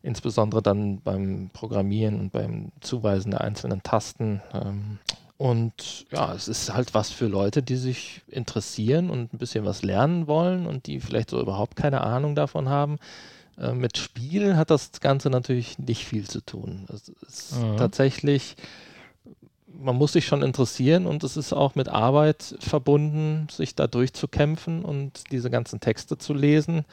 Insbesondere 0.02 0.60
dann 0.60 1.00
beim 1.00 1.48
Programmieren 1.54 2.20
und 2.20 2.32
beim 2.32 2.70
Zuweisen 2.80 3.30
der 3.30 3.40
einzelnen 3.40 3.82
Tasten. 3.82 4.42
Ähm, 4.52 4.98
und 5.36 6.06
ja, 6.12 6.32
es 6.34 6.46
ist 6.46 6.72
halt 6.72 6.94
was 6.94 7.10
für 7.10 7.26
Leute, 7.26 7.62
die 7.62 7.76
sich 7.76 8.22
interessieren 8.28 9.10
und 9.10 9.34
ein 9.34 9.38
bisschen 9.38 9.64
was 9.64 9.82
lernen 9.82 10.26
wollen 10.26 10.66
und 10.66 10.86
die 10.86 11.00
vielleicht 11.00 11.30
so 11.30 11.40
überhaupt 11.40 11.76
keine 11.76 12.02
Ahnung 12.02 12.34
davon 12.34 12.68
haben. 12.68 12.98
Äh, 13.58 13.72
mit 13.72 13.98
Spielen 13.98 14.56
hat 14.56 14.70
das 14.70 14.92
Ganze 15.00 15.30
natürlich 15.30 15.78
nicht 15.78 16.04
viel 16.04 16.28
zu 16.28 16.40
tun. 16.40 16.86
Es 16.92 17.08
ist 17.26 17.56
mhm. 17.60 17.76
tatsächlich, 17.76 18.56
man 19.66 19.96
muss 19.96 20.12
sich 20.12 20.26
schon 20.26 20.42
interessieren 20.42 21.06
und 21.06 21.24
es 21.24 21.36
ist 21.36 21.52
auch 21.52 21.74
mit 21.74 21.88
Arbeit 21.88 22.54
verbunden, 22.60 23.48
sich 23.50 23.74
da 23.74 23.86
durchzukämpfen 23.86 24.84
und 24.84 25.24
diese 25.32 25.50
ganzen 25.50 25.80
Texte 25.80 26.18
zu 26.18 26.34
lesen. 26.34 26.84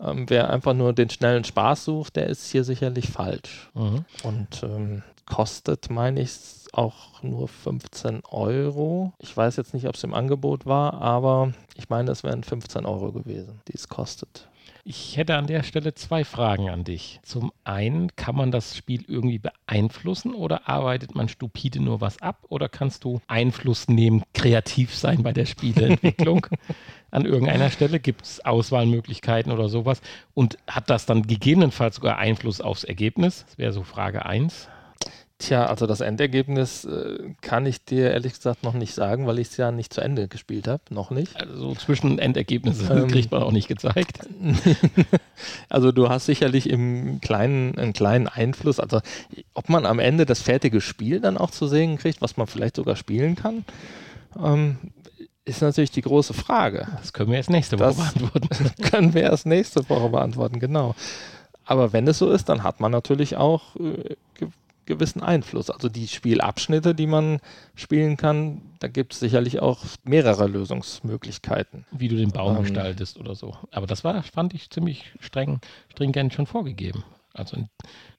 Ähm, 0.00 0.24
wer 0.28 0.50
einfach 0.50 0.74
nur 0.74 0.92
den 0.92 1.10
schnellen 1.10 1.44
Spaß 1.44 1.84
sucht, 1.84 2.16
der 2.16 2.26
ist 2.26 2.50
hier 2.50 2.64
sicherlich 2.64 3.08
falsch. 3.08 3.70
Mhm. 3.74 4.04
Und 4.22 4.62
ähm, 4.62 5.02
kostet, 5.26 5.90
meine 5.90 6.20
ich, 6.20 6.32
auch 6.72 7.22
nur 7.22 7.48
15 7.48 8.22
Euro. 8.30 9.12
Ich 9.18 9.36
weiß 9.36 9.56
jetzt 9.56 9.74
nicht, 9.74 9.86
ob 9.86 9.94
es 9.94 10.04
im 10.04 10.14
Angebot 10.14 10.66
war, 10.66 10.94
aber 10.94 11.52
ich 11.76 11.88
meine, 11.88 12.10
es 12.10 12.24
wären 12.24 12.44
15 12.44 12.86
Euro 12.86 13.12
gewesen, 13.12 13.60
die 13.68 13.74
es 13.74 13.88
kostet. 13.88 14.48
Ich 14.84 15.16
hätte 15.16 15.36
an 15.36 15.46
der 15.46 15.62
Stelle 15.62 15.94
zwei 15.94 16.24
Fragen 16.24 16.68
an 16.68 16.82
dich. 16.82 17.20
Zum 17.22 17.52
einen, 17.62 18.16
kann 18.16 18.34
man 18.34 18.50
das 18.50 18.76
Spiel 18.76 19.04
irgendwie 19.06 19.38
beeinflussen 19.38 20.34
oder 20.34 20.68
arbeitet 20.68 21.14
man 21.14 21.28
stupide 21.28 21.80
nur 21.80 22.00
was 22.00 22.20
ab 22.20 22.46
oder 22.48 22.68
kannst 22.68 23.04
du 23.04 23.20
Einfluss 23.28 23.86
nehmen, 23.86 24.24
kreativ 24.34 24.92
sein 24.92 25.22
bei 25.22 25.32
der 25.32 25.46
Spieleentwicklung? 25.46 26.48
an 27.12 27.26
irgendeiner 27.26 27.70
Stelle 27.70 28.00
gibt 28.00 28.24
es 28.24 28.44
Auswahlmöglichkeiten 28.44 29.52
oder 29.52 29.68
sowas 29.68 30.00
und 30.34 30.58
hat 30.66 30.90
das 30.90 31.06
dann 31.06 31.22
gegebenenfalls 31.22 31.96
sogar 31.96 32.18
Einfluss 32.18 32.60
aufs 32.60 32.82
Ergebnis? 32.82 33.44
Das 33.46 33.58
wäre 33.58 33.72
so 33.72 33.84
Frage 33.84 34.26
1. 34.26 34.68
Tja, 35.42 35.66
also 35.66 35.88
das 35.88 36.00
Endergebnis 36.00 36.84
äh, 36.84 37.18
kann 37.40 37.66
ich 37.66 37.84
dir 37.84 38.12
ehrlich 38.12 38.34
gesagt 38.34 38.62
noch 38.62 38.74
nicht 38.74 38.94
sagen, 38.94 39.26
weil 39.26 39.40
ich 39.40 39.48
es 39.48 39.56
ja 39.56 39.72
nicht 39.72 39.92
zu 39.92 40.00
Ende 40.00 40.28
gespielt 40.28 40.68
habe. 40.68 40.82
Noch 40.90 41.10
nicht. 41.10 41.36
Also 41.36 41.74
zwischen 41.74 42.20
Endergebnisse 42.20 42.92
ähm, 42.92 43.08
kriegt 43.08 43.32
man 43.32 43.42
auch 43.42 43.50
nicht 43.50 43.66
gezeigt. 43.66 44.20
also 45.68 45.90
du 45.90 46.08
hast 46.08 46.26
sicherlich 46.26 46.70
im 46.70 47.20
kleinen, 47.20 47.76
einen 47.76 47.92
kleinen 47.92 48.28
Einfluss. 48.28 48.78
Also 48.78 49.00
ob 49.52 49.68
man 49.68 49.84
am 49.84 49.98
Ende 49.98 50.26
das 50.26 50.40
fertige 50.40 50.80
Spiel 50.80 51.18
dann 51.18 51.36
auch 51.36 51.50
zu 51.50 51.66
sehen 51.66 51.98
kriegt, 51.98 52.22
was 52.22 52.36
man 52.36 52.46
vielleicht 52.46 52.76
sogar 52.76 52.94
spielen 52.94 53.34
kann, 53.34 53.64
ähm, 54.40 54.76
ist 55.44 55.60
natürlich 55.60 55.90
die 55.90 56.02
große 56.02 56.34
Frage. 56.34 56.86
Das 57.00 57.12
können 57.12 57.30
wir 57.30 57.38
erst 57.38 57.50
nächste 57.50 57.80
Woche 57.80 57.96
das 57.96 57.96
beantworten. 57.96 58.48
können 58.82 59.12
wir 59.12 59.22
erst 59.22 59.46
nächste 59.46 59.88
Woche 59.88 60.08
beantworten, 60.08 60.60
genau. 60.60 60.94
Aber 61.64 61.92
wenn 61.92 62.06
es 62.06 62.18
so 62.18 62.30
ist, 62.30 62.48
dann 62.48 62.62
hat 62.62 62.78
man 62.78 62.92
natürlich 62.92 63.36
auch 63.36 63.74
äh, 63.74 64.14
gewissen 64.92 65.22
Einfluss. 65.22 65.70
Also 65.70 65.88
die 65.88 66.08
Spielabschnitte, 66.08 66.94
die 66.94 67.06
man 67.06 67.40
spielen 67.74 68.16
kann, 68.16 68.62
da 68.78 68.88
gibt 68.88 69.14
es 69.14 69.20
sicherlich 69.20 69.60
auch 69.60 69.84
mehrere 70.04 70.46
Lösungsmöglichkeiten. 70.46 71.86
Wie 71.90 72.08
du 72.08 72.16
den 72.16 72.30
Baum 72.30 72.56
ähm, 72.56 72.62
gestaltest 72.62 73.18
oder 73.18 73.34
so. 73.34 73.56
Aber 73.70 73.86
das 73.86 74.04
war, 74.04 74.22
fand 74.22 74.54
ich 74.54 74.70
ziemlich 74.70 75.12
streng, 75.20 75.60
stringent 75.88 76.34
schon 76.34 76.46
vorgegeben. 76.46 77.04
Also 77.34 77.56
in 77.56 77.68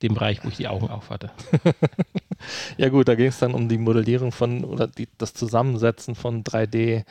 dem 0.01 0.15
Bereich, 0.15 0.43
wo 0.43 0.47
ich 0.47 0.57
die 0.57 0.67
Augen 0.67 0.89
auf 0.89 1.11
hatte. 1.11 1.31
ja 2.77 2.89
gut, 2.89 3.07
da 3.07 3.15
ging 3.15 3.27
es 3.27 3.37
dann 3.37 3.53
um 3.53 3.69
die 3.69 3.77
Modellierung 3.77 4.31
von 4.31 4.63
oder 4.65 4.87
die, 4.87 5.07
das 5.17 5.35
Zusammensetzen 5.35 6.15
von 6.15 6.43
3D 6.43 7.03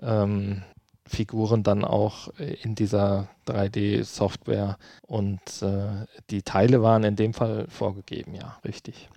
ähm, 0.00 0.62
Figuren 1.06 1.62
dann 1.62 1.84
auch 1.84 2.28
äh, 2.38 2.54
in 2.62 2.74
dieser 2.74 3.28
3D-Software 3.46 4.78
und 5.02 5.40
äh, 5.62 6.06
die 6.30 6.42
Teile 6.42 6.82
waren 6.82 7.04
in 7.04 7.16
dem 7.16 7.34
Fall 7.34 7.66
vorgegeben, 7.68 8.34
ja, 8.34 8.58
richtig. 8.64 9.08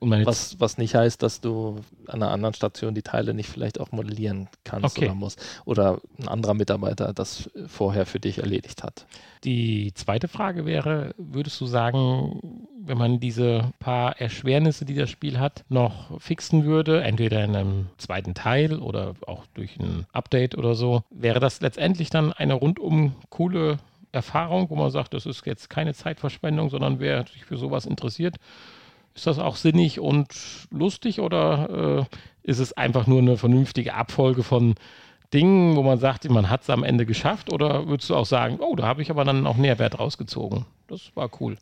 Was, 0.00 0.60
was 0.60 0.78
nicht 0.78 0.94
heißt, 0.94 1.22
dass 1.22 1.40
du 1.40 1.80
an 2.06 2.22
einer 2.22 2.30
anderen 2.30 2.54
Station 2.54 2.94
die 2.94 3.02
Teile 3.02 3.34
nicht 3.34 3.48
vielleicht 3.48 3.80
auch 3.80 3.92
modellieren 3.92 4.48
kannst 4.64 4.96
okay. 4.96 5.06
oder 5.06 5.14
musst. 5.14 5.40
Oder 5.64 6.00
ein 6.18 6.28
anderer 6.28 6.54
Mitarbeiter 6.54 7.12
das 7.12 7.50
vorher 7.66 8.06
für 8.06 8.20
dich 8.20 8.38
erledigt 8.38 8.82
hat. 8.82 9.06
Die 9.44 9.92
zweite 9.94 10.28
Frage 10.28 10.66
wäre, 10.66 11.14
würdest 11.18 11.60
du 11.60 11.66
sagen, 11.66 12.60
wenn 12.78 12.98
man 12.98 13.20
diese 13.20 13.72
paar 13.78 14.20
Erschwernisse, 14.20 14.84
die 14.84 14.94
das 14.94 15.10
Spiel 15.10 15.38
hat, 15.38 15.64
noch 15.68 16.20
fixen 16.20 16.64
würde, 16.64 17.02
entweder 17.02 17.42
in 17.44 17.56
einem 17.56 17.86
zweiten 17.98 18.34
Teil 18.34 18.78
oder 18.78 19.14
auch 19.26 19.44
durch 19.54 19.78
ein 19.78 20.06
Update 20.12 20.56
oder 20.56 20.74
so, 20.74 21.02
wäre 21.10 21.40
das 21.40 21.60
letztendlich 21.60 22.10
dann 22.10 22.32
eine 22.32 22.54
rundum 22.54 23.14
coole 23.28 23.78
Erfahrung, 24.12 24.70
wo 24.70 24.76
man 24.76 24.90
sagt, 24.90 25.14
das 25.14 25.26
ist 25.26 25.44
jetzt 25.46 25.68
keine 25.68 25.94
Zeitverschwendung, 25.94 26.70
sondern 26.70 27.00
wer 27.00 27.26
sich 27.26 27.44
für 27.44 27.56
sowas 27.56 27.86
interessiert, 27.86 28.36
ist 29.16 29.26
das 29.26 29.38
auch 29.38 29.56
sinnig 29.56 29.98
und 29.98 30.28
lustig 30.70 31.20
oder 31.20 32.06
äh, 32.08 32.16
ist 32.42 32.58
es 32.60 32.74
einfach 32.74 33.06
nur 33.06 33.18
eine 33.18 33.36
vernünftige 33.36 33.94
Abfolge 33.94 34.42
von 34.42 34.74
Dingen, 35.32 35.74
wo 35.74 35.82
man 35.82 35.98
sagt, 35.98 36.28
man 36.30 36.50
hat 36.50 36.62
es 36.62 36.70
am 36.70 36.84
Ende 36.84 37.06
geschafft? 37.06 37.52
Oder 37.52 37.88
würdest 37.88 38.10
du 38.10 38.14
auch 38.14 38.26
sagen, 38.26 38.58
oh, 38.60 38.76
da 38.76 38.86
habe 38.86 39.02
ich 39.02 39.10
aber 39.10 39.24
dann 39.24 39.46
auch 39.46 39.56
Nährwert 39.56 39.98
rausgezogen? 39.98 40.66
Das 40.86 41.10
war 41.14 41.30
cool. 41.40 41.56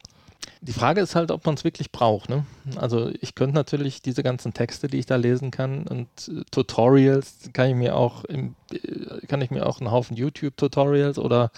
Die 0.60 0.72
Frage 0.72 1.00
ist 1.00 1.14
halt, 1.14 1.30
ob 1.30 1.44
man 1.44 1.56
es 1.56 1.64
wirklich 1.64 1.92
braucht. 1.92 2.30
Ne? 2.30 2.46
Also 2.76 3.10
ich 3.20 3.34
könnte 3.34 3.54
natürlich 3.54 4.00
diese 4.00 4.22
ganzen 4.22 4.54
Texte, 4.54 4.88
die 4.88 4.98
ich 4.98 5.06
da 5.06 5.16
lesen 5.16 5.50
kann 5.50 5.86
und 5.86 6.08
äh, 6.28 6.42
Tutorials, 6.50 7.50
kann 7.52 7.68
ich 7.68 7.74
mir 7.74 7.96
auch 7.96 8.24
im, 8.24 8.54
äh, 8.72 9.26
kann 9.26 9.42
ich 9.42 9.50
mir 9.50 9.66
auch 9.66 9.80
einen 9.80 9.90
Haufen 9.90 10.16
YouTube-Tutorials 10.16 11.18
oder 11.18 11.50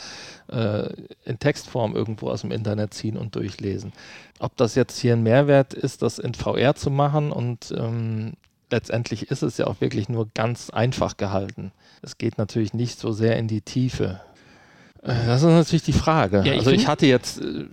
äh, 0.49 0.89
in 1.25 1.39
Textform 1.39 1.95
irgendwo 1.95 2.31
aus 2.31 2.41
dem 2.41 2.51
Internet 2.51 2.95
ziehen 2.95 3.17
und 3.17 3.37
durchlesen. 3.37 3.93
Ob 4.41 4.57
das 4.57 4.75
jetzt 4.75 4.99
hier 4.99 5.13
ein 5.13 5.23
Mehrwert 5.23 5.73
ist, 5.73 6.03
das 6.03 6.19
in 6.19 6.35
VR 6.35 6.75
zu 6.75 6.91
machen 6.91 7.31
und 7.31 7.73
ähm, 7.77 8.33
letztendlich 8.71 9.31
ist 9.31 9.43
es 9.43 9.57
ja 9.59 9.67
auch 9.67 9.81
wirklich 9.81 10.09
nur 10.09 10.29
ganz 10.35 10.71
einfach 10.71 11.17
gehalten. 11.17 11.73
Es 12.03 12.19
geht 12.19 12.39
natürlich 12.39 12.75
nicht 12.75 12.99
so 12.99 13.13
sehr 13.13 13.37
in 13.37 13.49
die 13.49 13.61
Tiefe. 13.61 14.21
Äh, 15.03 15.27
das 15.27 15.43
ist 15.43 15.49
natürlich 15.49 15.85
die 15.85 15.93
Frage. 15.93 16.39
Ja, 16.39 16.53
ich 16.53 16.59
also 16.59 16.71
ich 16.71 16.89
hatte 16.89 17.07
jetzt 17.07 17.41
äh, 17.41 17.67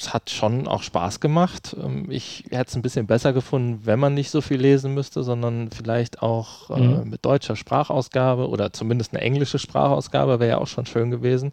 es 0.00 0.14
hat 0.14 0.30
schon 0.30 0.66
auch 0.66 0.82
Spaß 0.82 1.20
gemacht. 1.20 1.76
Ähm, 1.82 2.10
ich 2.10 2.44
hätte 2.50 2.70
es 2.70 2.76
ein 2.76 2.82
bisschen 2.82 3.06
besser 3.06 3.32
gefunden, 3.32 3.80
wenn 3.84 3.98
man 3.98 4.14
nicht 4.14 4.30
so 4.30 4.40
viel 4.40 4.60
lesen 4.60 4.94
müsste, 4.94 5.22
sondern 5.22 5.70
vielleicht 5.70 6.22
auch 6.22 6.70
äh, 6.70 6.80
mhm. 6.80 7.10
mit 7.10 7.24
deutscher 7.24 7.56
Sprachausgabe 7.56 8.48
oder 8.48 8.72
zumindest 8.72 9.12
eine 9.12 9.22
englische 9.22 9.58
Sprachausgabe 9.58 10.40
wäre 10.40 10.50
ja 10.50 10.58
auch 10.58 10.66
schon 10.66 10.86
schön 10.86 11.10
gewesen, 11.10 11.52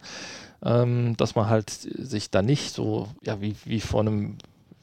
ähm, 0.64 1.16
dass 1.18 1.36
man 1.36 1.50
halt 1.50 1.70
sich 1.70 2.32
da 2.32 2.42
nicht 2.42 2.74
so, 2.74 3.10
ja, 3.22 3.42
wie, 3.42 3.56
wie 3.66 3.82
vor 3.82 4.02
einem, 4.02 4.38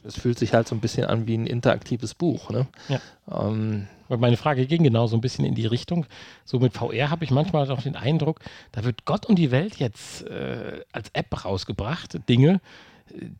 es 0.05 0.17
fühlt 0.17 0.39
sich 0.39 0.53
halt 0.53 0.69
so 0.69 0.75
ein 0.75 0.81
bisschen 0.81 1.07
an 1.07 1.27
wie 1.27 1.37
ein 1.37 1.47
interaktives 1.47 2.15
Buch. 2.15 2.51
Ne? 2.51 2.67
Ja. 2.89 3.01
Ähm, 3.33 3.87
meine 4.09 4.37
Frage 4.37 4.67
ging 4.67 4.83
genau 4.83 5.07
so 5.07 5.17
ein 5.17 5.23
bisschen 5.23 5.47
in 5.47 5.55
die 5.55 5.67
Richtung. 5.67 6.05
So 6.45 6.59
mit 6.61 6.75
VR 6.75 7.11
habe 7.11 7.25
ich 7.25 7.31
manchmal 7.31 7.71
auch 7.71 7.83
den 7.83 7.97
Eindruck, 7.97 8.41
da 8.73 8.85
wird 8.85 9.07
Gott 9.07 9.25
und 9.25 9.39
die 9.39 9.51
Welt 9.51 9.77
jetzt 9.77 10.27
äh, 10.27 10.83
als 10.93 11.09
App 11.15 11.45
rausgebracht, 11.45 12.29
Dinge, 12.29 12.61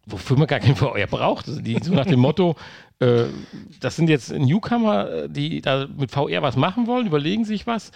wofür 0.07 0.37
man 0.37 0.47
gar 0.47 0.61
kein 0.61 0.77
VR 0.77 1.07
braucht. 1.07 1.49
Also 1.49 1.61
die, 1.61 1.79
so 1.83 1.93
nach 1.95 2.07
dem 2.07 2.21
Motto, 2.21 2.57
äh, 3.01 3.25
das 3.81 3.97
sind 3.97 4.09
jetzt 4.09 4.33
Newcomer, 4.33 5.29
die 5.29 5.61
da 5.61 5.87
mit 5.97 6.11
VR 6.11 6.43
was 6.43 6.57
machen 6.57 6.87
wollen, 6.87 7.07
überlegen 7.07 7.45
sich 7.45 7.67
was. 7.67 7.91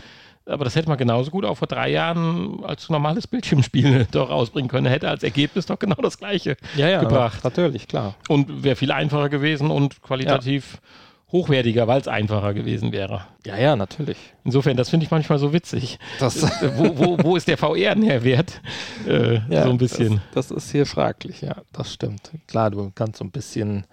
Aber 0.46 0.64
das 0.64 0.76
hätte 0.76 0.88
man 0.88 0.96
genauso 0.96 1.30
gut 1.30 1.44
auch 1.44 1.56
vor 1.56 1.68
drei 1.68 1.90
Jahren 1.90 2.64
als 2.64 2.88
normales 2.88 3.26
Bildschirmspiel 3.26 4.06
doch 4.10 4.30
rausbringen 4.30 4.68
können. 4.68 4.86
Hätte 4.86 5.08
als 5.08 5.22
Ergebnis 5.22 5.66
doch 5.66 5.78
genau 5.78 5.96
das 5.96 6.18
gleiche 6.18 6.56
ja, 6.74 6.88
ja, 6.88 7.00
gebracht. 7.00 7.44
Natürlich, 7.44 7.86
klar. 7.86 8.14
Und 8.28 8.64
wäre 8.64 8.76
viel 8.76 8.90
einfacher 8.90 9.28
gewesen 9.28 9.70
und 9.70 10.00
qualitativ 10.02 10.74
ja 10.74 10.88
hochwertiger, 11.30 11.86
weil 11.86 12.00
es 12.00 12.08
einfacher 12.08 12.54
gewesen 12.54 12.92
wäre. 12.92 13.26
Ja, 13.44 13.56
ja, 13.58 13.76
natürlich. 13.76 14.16
Insofern, 14.44 14.76
das 14.76 14.88
finde 14.88 15.04
ich 15.04 15.10
manchmal 15.10 15.38
so 15.38 15.52
witzig. 15.52 15.98
Das 16.20 16.42
wo, 16.76 16.98
wo, 16.98 17.18
wo, 17.22 17.36
ist 17.36 17.48
der 17.48 17.58
VR-Nährwert? 17.58 18.60
Äh, 19.06 19.40
ja, 19.50 19.64
so 19.64 19.70
ein 19.70 19.78
bisschen. 19.78 20.22
Das, 20.32 20.48
das, 20.48 20.64
ist 20.64 20.72
hier 20.72 20.86
fraglich, 20.86 21.42
ja, 21.42 21.56
das 21.72 21.92
stimmt. 21.92 22.30
Klar, 22.46 22.70
du 22.70 22.90
kannst 22.94 23.18
so 23.18 23.24
ein 23.24 23.30
bisschen, 23.30 23.84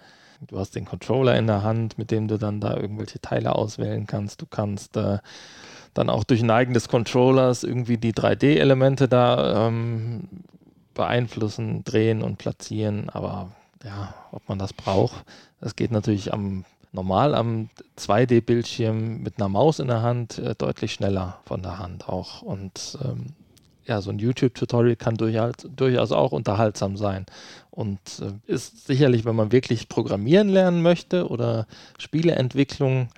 du 0.46 0.58
hast 0.58 0.74
den 0.74 0.86
Controller 0.86 1.36
in 1.36 1.46
der 1.46 1.62
Hand, 1.62 1.98
mit 1.98 2.10
dem 2.10 2.26
du 2.26 2.38
dann 2.38 2.60
da 2.60 2.74
irgendwelche 2.74 3.20
Teile 3.20 3.54
auswählen 3.54 4.06
kannst. 4.06 4.40
Du 4.40 4.46
kannst 4.46 4.96
äh, 4.96 5.18
dann 5.92 6.08
auch 6.08 6.24
durch 6.24 6.42
Neigen 6.42 6.72
des 6.72 6.88
Controllers 6.88 7.64
irgendwie 7.64 7.98
die 7.98 8.14
3D-Elemente 8.14 9.08
da 9.08 9.66
ähm, 9.66 10.28
beeinflussen, 10.94 11.84
drehen 11.84 12.22
und 12.22 12.38
platzieren, 12.38 13.10
aber 13.10 13.52
ja, 13.84 14.14
ob 14.32 14.48
man 14.48 14.58
das 14.58 14.72
braucht. 14.72 15.24
Das 15.60 15.76
geht 15.76 15.90
natürlich 15.90 16.32
am 16.32 16.64
normal 16.92 17.34
am 17.34 17.68
2D-Bildschirm 17.98 19.22
mit 19.22 19.38
einer 19.38 19.48
Maus 19.48 19.78
in 19.78 19.88
der 19.88 20.02
Hand 20.02 20.38
äh, 20.38 20.54
deutlich 20.54 20.92
schneller 20.92 21.38
von 21.44 21.62
der 21.62 21.78
Hand 21.78 22.08
auch. 22.08 22.42
Und 22.42 22.98
ähm, 23.04 23.34
ja, 23.86 24.00
so 24.00 24.10
ein 24.10 24.18
YouTube-Tutorial 24.18 24.96
kann 24.96 25.16
durchaus, 25.16 25.54
durchaus 25.74 26.12
auch 26.12 26.32
unterhaltsam 26.32 26.96
sein. 26.96 27.26
Und 27.70 28.00
äh, 28.20 28.52
ist 28.52 28.86
sicherlich, 28.86 29.24
wenn 29.24 29.36
man 29.36 29.52
wirklich 29.52 29.88
programmieren 29.88 30.48
lernen 30.48 30.82
möchte 30.82 31.28
oder 31.28 31.66
Spieleentwicklung, 31.98 33.08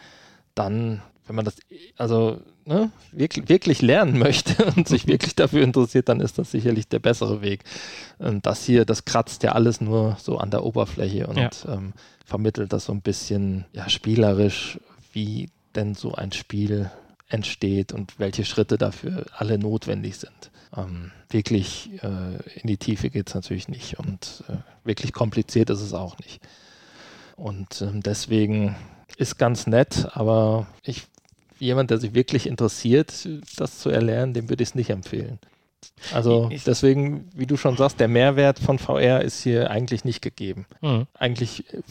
dann, 0.55 1.03
wenn 1.27 1.37
man 1.37 1.45
das, 1.45 1.57
also 1.97 2.39
ne, 2.69 2.91
wirklich, 3.13 3.49
wirklich 3.49 3.83
lernen 3.83 4.19
möchte 4.19 4.65
und 4.77 4.87
sich 4.87 5.07
wirklich 5.07 5.35
dafür 5.35 5.63
interessiert, 5.63 6.09
dann 6.09 6.21
ist 6.21 6.39
das 6.39 6.51
sicherlich 6.51 6.87
der 6.87 7.01
bessere 7.01 7.43
Weg. 7.43 7.65
Und 8.19 8.47
das 8.47 8.65
hier, 8.65 8.85
das 8.85 9.05
kratzt 9.05 9.43
ja 9.43 9.53
alles 9.53 9.81
nur 9.81 10.17
so 10.21 10.39
an 10.39 10.51
der 10.51 10.65
Oberfläche 10.65 11.27
und 11.27 11.37
ja. 11.37 11.51
ähm, 11.67 11.93
vermittelt 12.25 12.73
das 12.73 12.85
so 12.85 12.93
ein 12.93 13.01
bisschen 13.01 13.65
ja, 13.73 13.89
spielerisch, 13.89 14.79
wie 15.13 15.49
denn 15.75 15.95
so 15.95 16.15
ein 16.15 16.33
Spiel 16.33 16.91
entsteht 17.29 17.93
und 17.93 18.19
welche 18.19 18.45
Schritte 18.45 18.79
dafür 18.79 19.27
alle 19.33 19.59
notwendig 19.59 20.17
sind. 20.17 20.51
Ähm, 20.77 21.11
wirklich 21.31 21.91
äh, 22.03 22.59
in 22.61 22.67
die 22.67 22.77
Tiefe 22.77 23.11
geht 23.11 23.29
es 23.29 23.35
natürlich 23.35 23.69
nicht 23.69 23.99
und 23.99 24.45
äh, 24.49 24.57
wirklich 24.85 25.13
kompliziert 25.13 25.71
ist 25.71 25.81
es 25.81 25.95
auch 25.95 26.19
nicht. 26.19 26.41
Und 27.37 27.83
ähm, 27.83 28.03
deswegen 28.03 28.77
ist 29.17 29.39
ganz 29.39 29.67
nett, 29.67 30.09
aber 30.13 30.67
ich, 30.83 31.07
jemand, 31.59 31.91
der 31.91 31.99
sich 31.99 32.15
wirklich 32.15 32.47
interessiert, 32.47 33.29
das 33.57 33.79
zu 33.79 33.91
erlernen, 33.91 34.35
dem 34.35 34.49
würde 34.49 34.63
ich 34.63 34.71
es 34.71 34.75
nicht 34.75 34.91
empfehlen. 34.91 35.39
Also 36.13 36.51
deswegen, 36.67 37.29
wie 37.35 37.47
du 37.47 37.57
schon 37.57 37.77
sagst, 37.77 38.01
der 38.01 38.09
Mehrwert 38.09 38.59
von 38.59 38.79
VR 38.79 39.23
ist 39.23 39.43
hier 39.43 39.71
eigentlich 39.71 40.05
nicht 40.05 40.23
gegeben. 40.23 40.67
Mhm. 40.81 41.07
Eigentlich 41.15 41.73
äh, 41.73 41.83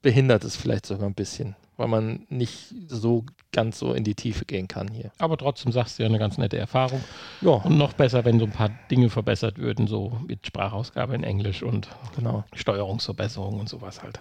behindert 0.00 0.44
es 0.44 0.56
vielleicht 0.56 0.86
sogar 0.86 1.08
ein 1.08 1.14
bisschen 1.14 1.56
weil 1.82 1.88
man 1.88 2.26
nicht 2.28 2.72
so 2.86 3.24
ganz 3.50 3.78
so 3.78 3.92
in 3.92 4.04
die 4.04 4.14
Tiefe 4.14 4.44
gehen 4.44 4.68
kann 4.68 4.88
hier. 4.88 5.10
Aber 5.18 5.36
trotzdem 5.36 5.72
sagst 5.72 5.98
du 5.98 6.04
ja 6.04 6.08
eine 6.08 6.18
ganz 6.20 6.38
nette 6.38 6.56
Erfahrung. 6.56 7.02
Ja. 7.40 7.52
Und 7.52 7.76
noch 7.76 7.92
besser, 7.94 8.24
wenn 8.24 8.38
so 8.38 8.44
ein 8.44 8.52
paar 8.52 8.70
Dinge 8.90 9.10
verbessert 9.10 9.58
würden, 9.58 9.88
so 9.88 10.18
mit 10.26 10.46
Sprachausgabe 10.46 11.14
in 11.14 11.24
Englisch 11.24 11.62
und 11.62 11.88
genau. 12.14 12.44
Steuerungsverbesserung 12.54 13.58
und 13.58 13.68
sowas 13.68 14.02
halt. 14.02 14.20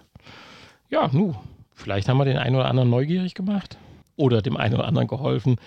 Ja, 0.89 1.09
nu, 1.11 1.35
vielleicht 1.73 2.09
haben 2.09 2.17
wir 2.17 2.25
den 2.25 2.37
einen 2.37 2.55
oder 2.55 2.65
anderen 2.65 2.89
neugierig 2.89 3.35
gemacht 3.35 3.77
oder 4.15 4.41
dem 4.41 4.57
einen 4.57 4.75
oder 4.75 4.85
anderen 4.85 5.07
geholfen, 5.07 5.57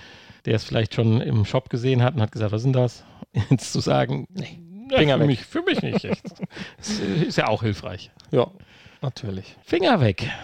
der 0.45 0.57
es 0.57 0.65
vielleicht 0.65 0.95
schon 0.95 1.21
im 1.21 1.45
Shop 1.45 1.71
gesehen 1.71 2.03
hat 2.03 2.15
und 2.15 2.23
hat 2.23 2.33
gesagt, 2.33 2.53
was 2.53 2.63
sind 2.63 2.75
das? 2.75 3.05
Jetzt 3.51 3.73
zu 3.73 3.81
sagen, 3.81 4.27
nee, 4.31 4.61
Finger 4.89 5.15
für 5.15 5.21
weg. 5.21 5.27
Mich, 5.27 5.45
für 5.45 5.63
mich 5.63 5.83
nicht. 5.83 6.05
ist 7.27 7.37
ja 7.39 7.49
auch 7.49 7.63
hilfreich. 7.63 8.11
Ja, 8.31 8.51
natürlich. 9.01 9.57
Finger 9.65 10.01
weg. 10.01 10.31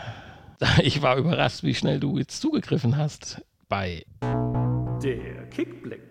Ich 0.82 1.01
war 1.01 1.16
überrascht, 1.16 1.62
wie 1.62 1.74
schnell 1.74 2.01
du 2.01 2.18
jetzt 2.18 2.42
zugegriffen 2.42 2.98
hast 2.98 3.40
bei 3.70 4.05
der 5.03 5.46
Kickblick. 5.48 6.10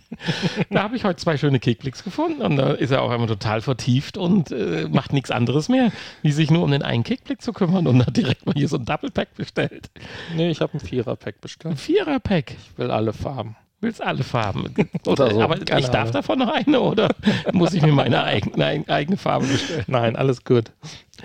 da 0.70 0.82
habe 0.82 0.96
ich 0.96 1.04
heute 1.04 1.16
zwei 1.16 1.36
schöne 1.36 1.58
Kickblicks 1.58 2.04
gefunden 2.04 2.42
und 2.42 2.56
da 2.56 2.72
ist 2.72 2.90
er 2.90 3.02
auch 3.02 3.10
einmal 3.10 3.28
total 3.28 3.60
vertieft 3.60 4.16
und 4.16 4.50
äh, 4.52 4.88
macht 4.90 5.12
nichts 5.12 5.30
anderes 5.30 5.68
mehr, 5.68 5.92
wie 6.22 6.32
sich 6.32 6.50
nur 6.50 6.62
um 6.62 6.70
den 6.70 6.82
einen 6.82 7.04
Kickblick 7.04 7.42
zu 7.42 7.52
kümmern 7.52 7.86
und 7.86 8.06
hat 8.06 8.16
direkt 8.16 8.46
mal 8.46 8.54
hier 8.54 8.68
so 8.68 8.76
ein 8.76 8.84
Double 8.84 9.10
Pack 9.10 9.34
bestellt. 9.34 9.90
Nee, 10.34 10.50
ich 10.50 10.60
habe 10.60 10.74
ein 10.74 10.80
Vierer-Pack 10.80 11.40
bestellt. 11.40 11.74
Ein 11.74 11.78
Vierer-Pack? 11.78 12.52
Ich 12.52 12.78
will 12.78 12.90
alle 12.90 13.12
Farben 13.12 13.56
willst 13.80 14.02
alle 14.02 14.22
Farben. 14.22 14.74
Oder 15.06 15.32
so. 15.32 15.42
Aber 15.42 15.58
Keine 15.58 15.80
ich 15.80 15.88
darf 15.88 16.10
davon 16.10 16.38
noch 16.38 16.48
eine 16.48 16.80
oder 16.80 17.14
muss 17.52 17.74
ich 17.74 17.82
mir 17.82 17.92
meine 17.92 18.24
eigene, 18.24 18.84
eigene 18.88 19.16
Farbe 19.16 19.46
bestellen? 19.46 19.84
Nein, 19.86 20.16
alles 20.16 20.44
gut. 20.44 20.72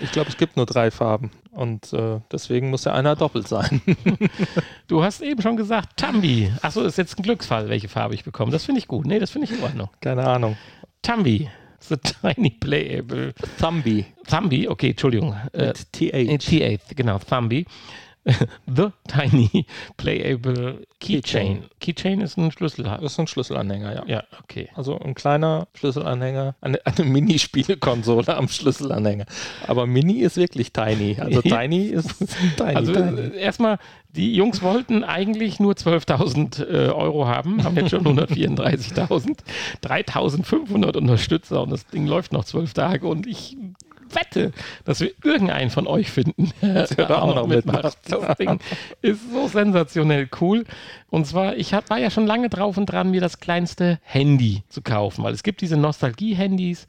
Ich 0.00 0.12
glaube, 0.12 0.30
es 0.30 0.36
gibt 0.36 0.56
nur 0.56 0.66
drei 0.66 0.90
Farben 0.90 1.30
und 1.50 1.92
äh, 1.92 2.20
deswegen 2.30 2.70
muss 2.70 2.84
ja 2.84 2.92
einer 2.92 3.16
doppelt 3.16 3.48
sein. 3.48 3.82
du 4.88 5.02
hast 5.02 5.20
eben 5.20 5.42
schon 5.42 5.56
gesagt, 5.56 5.96
Tambi. 5.96 6.50
Achso, 6.62 6.82
ist 6.82 6.98
jetzt 6.98 7.18
ein 7.18 7.22
Glücksfall, 7.22 7.68
welche 7.68 7.88
Farbe 7.88 8.14
ich 8.14 8.24
bekomme. 8.24 8.52
Das 8.52 8.64
finde 8.64 8.78
ich 8.78 8.88
gut. 8.88 9.06
Nee, 9.06 9.18
das 9.18 9.30
finde 9.30 9.48
ich 9.48 9.58
in 9.58 9.62
Ordnung. 9.62 9.90
Keine 10.00 10.26
Ahnung. 10.26 10.56
Tambi. 11.02 11.48
The 11.80 11.96
Tiny 11.96 12.50
Playable. 12.50 13.34
Thumby. 13.58 14.06
Thumby, 14.28 14.68
okay, 14.68 14.90
Entschuldigung. 14.90 15.34
Äh, 15.52 15.72
TH. 15.72 16.38
TH, 16.38 16.94
genau, 16.94 17.18
Thumby. 17.18 17.66
The 18.66 18.88
Tiny 19.08 19.66
Playable 19.96 20.86
Keychain. 21.00 21.64
Keychain 21.80 22.20
ist 22.20 22.38
ein 22.38 22.52
Schlüsselanhänger. 22.52 23.02
ist 23.04 23.18
ein 23.18 23.26
Schlüsselanhänger, 23.26 23.94
ja. 23.94 24.04
Ja, 24.06 24.24
okay. 24.42 24.68
Also 24.74 24.98
ein 24.98 25.14
kleiner 25.14 25.66
Schlüsselanhänger, 25.74 26.54
eine, 26.60 26.78
eine 26.86 27.04
Mini-Spielekonsole 27.04 28.36
am 28.36 28.48
Schlüsselanhänger. 28.48 29.26
Aber 29.66 29.86
Mini 29.86 30.20
ist 30.20 30.36
wirklich 30.36 30.72
tiny. 30.72 31.16
Also 31.18 31.42
Tiny 31.42 31.86
ist 31.86 32.14
tiny. 32.56 32.76
Also 32.76 32.92
tiny. 32.92 33.36
erstmal, 33.36 33.78
die 34.10 34.34
Jungs 34.34 34.62
wollten 34.62 35.02
eigentlich 35.02 35.58
nur 35.58 35.72
12.000 35.72 36.64
äh, 36.64 36.88
Euro 36.90 37.26
haben, 37.26 37.64
haben 37.64 37.76
jetzt 37.76 37.90
schon 37.90 38.06
134.000, 38.06 39.38
3.500 39.82 40.96
Unterstützer 40.96 41.62
und 41.62 41.70
das 41.70 41.86
Ding 41.86 42.06
läuft 42.06 42.32
noch 42.32 42.44
zwölf 42.44 42.72
Tage 42.72 43.08
und 43.08 43.26
ich 43.26 43.56
wette, 44.14 44.52
dass 44.84 45.00
wir 45.00 45.12
irgendeinen 45.22 45.70
von 45.70 45.86
euch 45.86 46.10
finden, 46.10 46.52
der 46.62 46.86
da 46.86 47.22
auch 47.22 47.34
noch 47.34 47.46
mitmacht. 47.46 47.84
Das 47.84 48.36
Ding 48.36 48.60
ist 49.00 49.20
so 49.32 49.48
sensationell 49.48 50.28
cool. 50.40 50.64
Und 51.10 51.26
zwar, 51.26 51.56
ich 51.56 51.72
war 51.72 51.98
ja 51.98 52.10
schon 52.10 52.26
lange 52.26 52.48
drauf 52.48 52.76
und 52.76 52.86
dran, 52.86 53.10
mir 53.10 53.20
das 53.20 53.40
kleinste 53.40 53.98
Handy 54.02 54.62
zu 54.68 54.82
kaufen, 54.82 55.24
weil 55.24 55.34
es 55.34 55.42
gibt 55.42 55.60
diese 55.60 55.76
Nostalgie-Handys. 55.76 56.86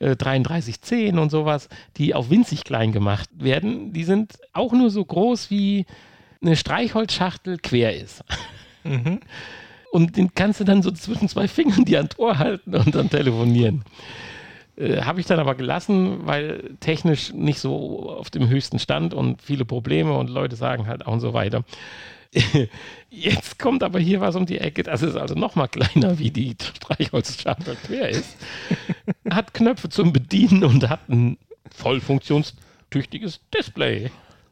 3310 0.00 1.16
äh, 1.16 1.20
und 1.20 1.30
sowas, 1.30 1.68
die 1.96 2.16
auf 2.16 2.28
winzig 2.28 2.64
klein 2.64 2.90
gemacht 2.90 3.30
werden, 3.36 3.92
die 3.92 4.02
sind 4.02 4.40
auch 4.52 4.72
nur 4.72 4.90
so 4.90 5.04
groß 5.04 5.52
wie 5.52 5.86
eine 6.42 6.56
Streichholzschachtel 6.56 7.58
quer 7.58 7.96
ist. 7.96 8.24
Mhm. 8.82 9.20
Und 9.92 10.16
den 10.16 10.34
kannst 10.34 10.60
du 10.60 10.64
dann 10.64 10.82
so 10.82 10.90
zwischen 10.90 11.28
zwei 11.28 11.46
Fingern 11.48 11.84
die 11.84 11.96
an 11.96 12.08
Ohr 12.16 12.38
halten 12.38 12.74
und 12.74 12.94
dann 12.94 13.08
telefonieren. 13.08 13.84
Äh, 14.76 15.02
Habe 15.02 15.20
ich 15.20 15.26
dann 15.26 15.38
aber 15.38 15.54
gelassen, 15.54 16.26
weil 16.26 16.76
technisch 16.80 17.32
nicht 17.32 17.60
so 17.60 18.10
auf 18.10 18.30
dem 18.30 18.48
höchsten 18.48 18.78
Stand 18.78 19.14
und 19.14 19.42
viele 19.42 19.64
Probleme 19.64 20.12
und 20.16 20.30
Leute 20.30 20.56
sagen 20.56 20.86
halt 20.86 21.06
auch 21.06 21.12
und 21.12 21.20
so 21.20 21.32
weiter. 21.32 21.64
Jetzt 23.10 23.58
kommt 23.58 23.82
aber 23.82 24.00
hier 24.00 24.20
was 24.20 24.34
um 24.34 24.46
die 24.46 24.58
Ecke, 24.58 24.82
das 24.82 25.02
ist 25.02 25.16
also 25.16 25.34
noch 25.34 25.54
mal 25.54 25.68
kleiner, 25.68 26.18
wie 26.18 26.30
die 26.30 26.56
Streichholzschachtel 26.60 27.76
quer 27.86 28.08
ist. 28.08 28.36
Hat 29.30 29.54
Knöpfe 29.54 29.88
zum 29.88 30.12
Bedienen 30.12 30.64
und 30.64 30.88
hat 30.88 31.08
ein 31.08 31.38
voll 31.70 32.00
funktionstüchtiges 32.00 33.40
Display. 33.56 34.10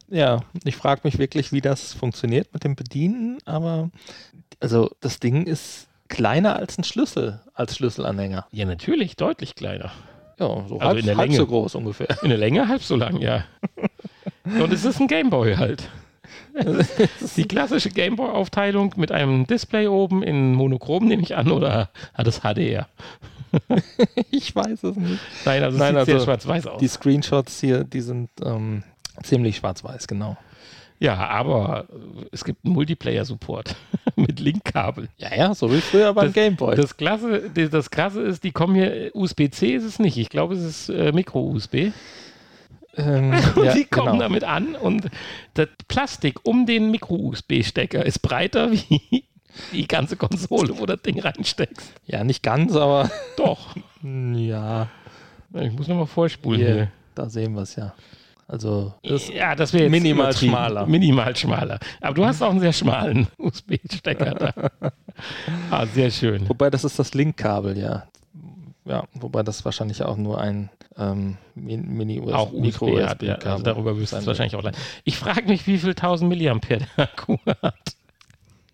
Ja, 0.08 0.44
ich 0.64 0.76
frage 0.76 1.00
mich 1.04 1.18
wirklich, 1.18 1.52
wie 1.52 1.60
das 1.60 1.94
funktioniert 1.94 2.52
mit 2.52 2.64
dem 2.64 2.76
Bedienen, 2.76 3.38
aber 3.44 3.90
also 4.60 4.90
das 5.00 5.18
Ding 5.20 5.46
ist 5.46 5.88
kleiner 6.08 6.56
als 6.56 6.78
ein 6.78 6.84
Schlüssel, 6.84 7.40
als 7.54 7.76
Schlüsselanhänger. 7.76 8.46
Ja, 8.52 8.66
natürlich, 8.66 9.16
deutlich 9.16 9.54
kleiner. 9.54 9.92
Ja, 10.42 10.48
so 10.68 10.74
also 10.74 10.80
halb, 10.80 10.98
in 10.98 11.06
der 11.06 11.16
halb 11.16 11.28
Länge. 11.28 11.38
so 11.38 11.46
groß 11.46 11.74
ungefähr. 11.76 12.08
In 12.22 12.30
der 12.30 12.38
Länge 12.38 12.66
halb 12.66 12.82
so 12.82 12.96
lang, 12.96 13.20
ja. 13.20 13.44
Und 14.44 14.72
es 14.72 14.84
ist 14.84 15.00
ein 15.00 15.06
Gameboy 15.06 15.54
halt. 15.54 15.88
Die 17.36 17.44
klassische 17.44 17.90
Gameboy-Aufteilung 17.90 18.94
mit 18.96 19.12
einem 19.12 19.46
Display 19.46 19.86
oben 19.86 20.22
in 20.22 20.54
Monochrom, 20.54 21.06
nehme 21.06 21.22
ich 21.22 21.36
an, 21.36 21.50
oder 21.50 21.90
hat 22.14 22.26
es 22.26 22.40
HDR? 22.40 22.88
ich 24.30 24.54
weiß 24.54 24.82
es 24.82 24.96
nicht. 24.96 25.20
Nein, 25.44 25.62
also 25.62 25.78
Nein, 25.78 25.88
sieht 25.90 25.98
also 25.98 26.12
sehr 26.12 26.20
schwarz-weiß 26.20 26.66
aus. 26.66 26.80
Die 26.80 26.88
Screenshots 26.88 27.60
hier, 27.60 27.84
die 27.84 28.00
sind 28.00 28.30
ähm, 28.44 28.82
ziemlich 29.22 29.56
schwarz-weiß, 29.56 30.08
genau. 30.08 30.36
Ja, 31.02 31.16
aber 31.16 31.88
es 32.30 32.44
gibt 32.44 32.64
einen 32.64 32.74
Multiplayer-Support 32.74 33.74
mit 34.16 34.38
Linkkabel. 34.38 35.08
Ja, 35.18 35.34
ja, 35.34 35.52
so 35.52 35.72
wie 35.72 35.80
früher 35.80 36.14
beim 36.14 36.32
Gameboy. 36.32 36.76
Das, 36.76 36.96
Klasse, 36.96 37.50
das 37.50 37.90
Krasse 37.90 38.22
ist, 38.22 38.44
die 38.44 38.52
kommen 38.52 38.76
hier, 38.76 39.10
USB-C 39.12 39.74
ist 39.74 39.82
es 39.82 39.98
nicht. 39.98 40.16
Ich 40.16 40.28
glaube, 40.28 40.54
es 40.54 40.62
ist 40.62 40.88
äh, 40.90 41.10
Micro-USB. 41.10 41.90
Ähm, 42.96 43.34
ja, 43.64 43.74
die 43.74 43.84
kommen 43.84 44.12
genau. 44.12 44.22
damit 44.22 44.44
an 44.44 44.76
und 44.76 45.10
das 45.54 45.66
Plastik 45.88 46.38
um 46.44 46.66
den 46.66 46.92
Micro-USB-Stecker 46.92 48.06
ist 48.06 48.20
breiter 48.20 48.70
wie 48.72 49.24
die 49.72 49.88
ganze 49.88 50.14
Konsole, 50.14 50.78
wo 50.78 50.86
das 50.86 51.02
Ding 51.02 51.18
reinsteckst. 51.18 51.94
Ja, 52.06 52.22
nicht 52.22 52.44
ganz, 52.44 52.76
aber. 52.76 53.10
Doch. 53.36 53.74
ja. 54.04 54.88
Ich 55.52 55.72
muss 55.72 55.88
nochmal 55.88 56.06
vorspulen 56.06 56.60
hier. 56.60 56.74
hier. 56.74 56.92
Da 57.16 57.28
sehen 57.28 57.54
wir 57.54 57.62
es 57.62 57.74
ja. 57.74 57.92
Also 58.52 58.92
ja, 59.02 59.54
das 59.54 59.72
wäre 59.72 59.88
minimal 59.88 60.36
schmaler. 60.36 60.86
Minimal 60.86 61.34
schmaler. 61.34 61.78
Aber 62.02 62.12
du 62.12 62.26
hast 62.26 62.42
auch 62.42 62.50
einen 62.50 62.60
sehr 62.60 62.74
schmalen 62.74 63.26
USB-Stecker 63.38 64.34
da. 64.34 64.70
ah, 65.70 65.86
sehr 65.86 66.10
schön. 66.10 66.46
Wobei 66.50 66.68
das 66.68 66.84
ist 66.84 66.98
das 66.98 67.14
Linkkabel, 67.14 67.78
ja. 67.78 68.08
Ja, 68.84 69.04
wobei 69.14 69.42
das 69.42 69.64
wahrscheinlich 69.64 70.02
auch 70.02 70.18
nur 70.18 70.38
ein 70.38 70.68
ähm, 70.98 71.38
Mini-USB 71.54 72.34
auch 72.34 72.52
Mikro 72.52 72.88
USB 72.88 73.08
hat. 73.08 73.22
Ja, 73.22 73.36
also 73.36 73.64
darüber 73.64 73.96
wirst 73.96 74.12
du 74.12 74.18
es 74.18 74.26
wahrscheinlich 74.26 74.54
auch 74.54 74.62
leiden. 74.62 74.78
Ich 75.04 75.16
frage 75.16 75.48
mich, 75.48 75.66
wie 75.66 75.78
viel 75.78 75.90
1000 75.90 76.28
Milliampere 76.28 76.80
der 76.98 77.04
Akku 77.04 77.38
hat. 77.46 77.96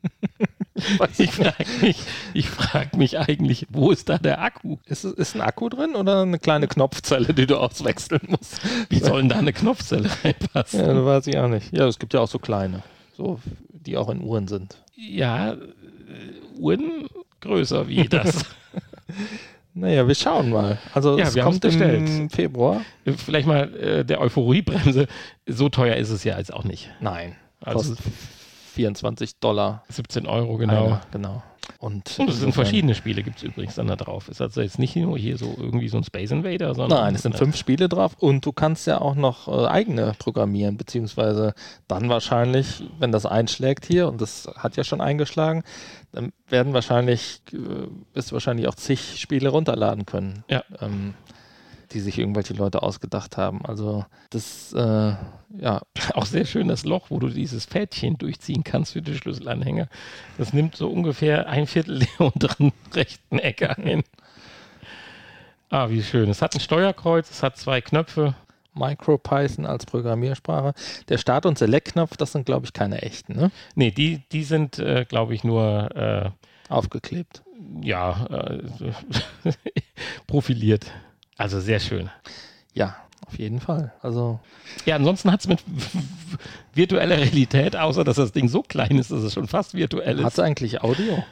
Ich 1.18 1.30
frage 1.32 1.64
mich, 1.80 1.96
ich 2.34 2.48
frag 2.48 2.96
mich 2.96 3.18
eigentlich, 3.18 3.66
wo 3.70 3.90
ist 3.90 4.08
da 4.08 4.18
der 4.18 4.40
Akku? 4.42 4.76
Ist, 4.86 5.04
ist 5.04 5.34
ein 5.34 5.40
Akku 5.40 5.68
drin 5.68 5.94
oder 5.94 6.22
eine 6.22 6.38
kleine 6.38 6.68
Knopfzelle, 6.68 7.34
die 7.34 7.46
du 7.46 7.56
auswechseln 7.56 8.20
musst? 8.28 8.60
Wie 8.88 8.98
soll 9.00 9.20
denn 9.22 9.28
da 9.30 9.36
eine 9.38 9.52
Knopfzelle 9.52 10.08
reinpassen? 10.24 10.80
Ja, 10.80 10.94
das 10.94 11.04
weiß 11.04 11.26
ich 11.28 11.38
auch 11.38 11.48
nicht. 11.48 11.72
Ja, 11.76 11.86
es 11.86 11.98
gibt 11.98 12.14
ja 12.14 12.20
auch 12.20 12.28
so 12.28 12.38
kleine, 12.38 12.82
so, 13.16 13.40
die 13.72 13.96
auch 13.96 14.08
in 14.10 14.22
Uhren 14.22 14.48
sind. 14.48 14.76
Ja, 14.96 15.52
äh, 15.52 15.56
Uhren 16.58 17.06
größer 17.40 17.88
wie 17.88 18.08
das. 18.08 18.44
Naja, 19.74 20.08
wir 20.08 20.14
schauen 20.16 20.50
mal. 20.50 20.78
Also 20.92 21.16
Ja, 21.16 21.28
es 21.28 21.36
kommt 21.36 21.64
im 21.64 21.70
bestellt. 21.70 22.32
Februar. 22.32 22.80
Vielleicht 23.24 23.46
mal 23.46 23.72
äh, 23.76 24.04
der 24.04 24.20
Euphoriebremse. 24.20 25.06
So 25.46 25.68
teuer 25.68 25.94
ist 25.96 26.10
es 26.10 26.24
ja 26.24 26.36
jetzt 26.36 26.52
auch 26.52 26.64
nicht. 26.64 26.90
Nein. 27.00 27.36
Also 27.60 27.90
Kostet 27.94 27.98
24 28.78 29.40
Dollar. 29.40 29.82
17 29.88 30.26
Euro, 30.26 30.56
genau. 30.56 30.86
Einer, 30.86 31.00
genau. 31.10 31.42
Und, 31.80 32.18
Und 32.18 32.30
es 32.30 32.38
sind 32.40 32.54
verschiedene 32.54 32.94
Spiele, 32.94 33.22
gibt 33.24 33.38
es 33.38 33.42
übrigens 33.42 33.74
dann 33.74 33.88
da 33.88 33.96
drauf. 33.96 34.28
Ist 34.28 34.40
also 34.40 34.60
jetzt 34.62 34.78
nicht 34.78 34.94
nur 34.96 35.18
hier 35.18 35.36
so 35.36 35.54
irgendwie 35.58 35.88
so 35.88 35.96
ein 35.98 36.04
Space 36.04 36.30
Invader, 36.30 36.74
sondern. 36.74 37.00
Nein, 37.00 37.14
es 37.16 37.22
sind 37.22 37.36
fünf 37.36 37.56
Spiele 37.56 37.88
drauf 37.88 38.14
und 38.20 38.46
du 38.46 38.52
kannst 38.52 38.86
ja 38.86 39.00
auch 39.00 39.16
noch 39.16 39.48
äh, 39.48 39.66
eigene 39.66 40.14
programmieren, 40.18 40.76
beziehungsweise 40.76 41.54
dann 41.88 42.08
wahrscheinlich, 42.08 42.84
wenn 43.00 43.12
das 43.12 43.26
einschlägt 43.26 43.84
hier, 43.84 44.08
und 44.08 44.20
das 44.20 44.48
hat 44.56 44.76
ja 44.76 44.84
schon 44.84 45.00
eingeschlagen, 45.00 45.62
dann 46.12 46.32
werden 46.48 46.72
wahrscheinlich, 46.72 47.42
äh, 47.52 47.56
wirst 48.14 48.30
du 48.30 48.34
wahrscheinlich 48.34 48.68
auch 48.68 48.76
zig 48.76 49.20
Spiele 49.20 49.48
runterladen 49.50 50.06
können, 50.06 50.44
Ja. 50.48 50.62
ähm, 50.80 51.14
die 51.92 52.00
sich 52.00 52.18
irgendwelche 52.18 52.54
Leute 52.54 52.82
ausgedacht 52.82 53.36
haben. 53.36 53.64
Also 53.64 54.04
das, 54.30 54.72
äh, 54.72 55.14
ja, 55.58 55.82
Auch 56.14 56.26
sehr 56.26 56.44
schön 56.44 56.68
das 56.68 56.84
Loch, 56.84 57.06
wo 57.10 57.18
du 57.18 57.28
dieses 57.28 57.64
Fädchen 57.64 58.18
durchziehen 58.18 58.64
kannst 58.64 58.92
für 58.92 59.02
die 59.02 59.14
Schlüsselanhänger. 59.16 59.88
Das 60.36 60.52
nimmt 60.52 60.76
so 60.76 60.88
ungefähr 60.90 61.48
ein 61.48 61.66
Viertel 61.66 62.00
der 62.00 62.20
unteren 62.34 62.72
rechten 62.94 63.38
Ecke 63.38 63.76
ein. 63.78 64.02
Ah, 65.70 65.90
wie 65.90 66.02
schön. 66.02 66.30
Es 66.30 66.40
hat 66.40 66.54
ein 66.54 66.60
Steuerkreuz, 66.60 67.30
es 67.30 67.42
hat 67.42 67.56
zwei 67.56 67.80
Knöpfe. 67.80 68.34
MicroPython 68.74 69.66
als 69.66 69.86
Programmiersprache. 69.86 70.72
Der 71.08 71.18
Start- 71.18 71.46
und 71.46 71.58
Select-Knopf, 71.58 72.16
das 72.16 72.30
sind, 72.32 72.46
glaube 72.46 72.66
ich, 72.66 72.72
keine 72.72 73.02
echten, 73.02 73.34
ne? 73.34 73.50
Nee, 73.74 73.90
die, 73.90 74.22
die 74.30 74.44
sind, 74.44 74.78
äh, 74.78 75.04
glaube 75.04 75.34
ich, 75.34 75.42
nur 75.42 75.90
äh, 75.96 76.30
Aufgeklebt. 76.68 77.42
ja, 77.82 78.26
äh, 78.26 78.62
profiliert. 80.28 80.86
Also 81.38 81.60
sehr 81.60 81.80
schön. 81.80 82.10
Ja, 82.74 82.96
auf 83.26 83.38
jeden 83.38 83.60
Fall. 83.60 83.92
Also 84.02 84.38
Ja, 84.84 84.96
ansonsten 84.96 85.32
hat 85.32 85.40
es 85.40 85.48
mit 85.48 85.62
virtueller 86.74 87.16
Realität, 87.16 87.74
außer 87.76 88.04
dass 88.04 88.16
das 88.16 88.32
Ding 88.32 88.48
so 88.48 88.62
klein 88.62 88.98
ist, 88.98 89.10
dass 89.10 89.22
es 89.22 89.32
schon 89.34 89.46
fast 89.48 89.72
virtuell 89.74 90.18
hat 90.18 90.26
ist. 90.26 90.32
es 90.34 90.38
eigentlich 90.40 90.82
Audio? 90.82 91.24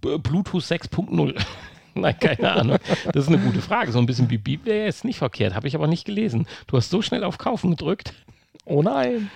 B- 0.00 0.18
Bluetooth 0.18 0.62
6.0. 0.62 1.40
Nein, 1.94 2.18
keine 2.20 2.52
Ahnung. 2.52 2.78
Das 3.12 3.24
ist 3.24 3.28
eine 3.28 3.38
gute 3.38 3.60
Frage. 3.60 3.90
So 3.92 3.98
ein 3.98 4.06
bisschen 4.06 4.28
Bip 4.28 4.44
Bip 4.44 4.64
wäre 4.64 4.84
jetzt 4.84 5.04
nicht 5.04 5.18
verkehrt, 5.18 5.54
habe 5.54 5.66
ich 5.66 5.74
aber 5.74 5.86
nicht 5.88 6.04
gelesen. 6.04 6.46
Du 6.66 6.76
hast 6.76 6.90
so 6.90 7.02
schnell 7.02 7.24
auf 7.24 7.38
Kaufen 7.38 7.70
gedrückt. 7.70 8.12
Oh 8.64 8.82
nein. 8.82 9.30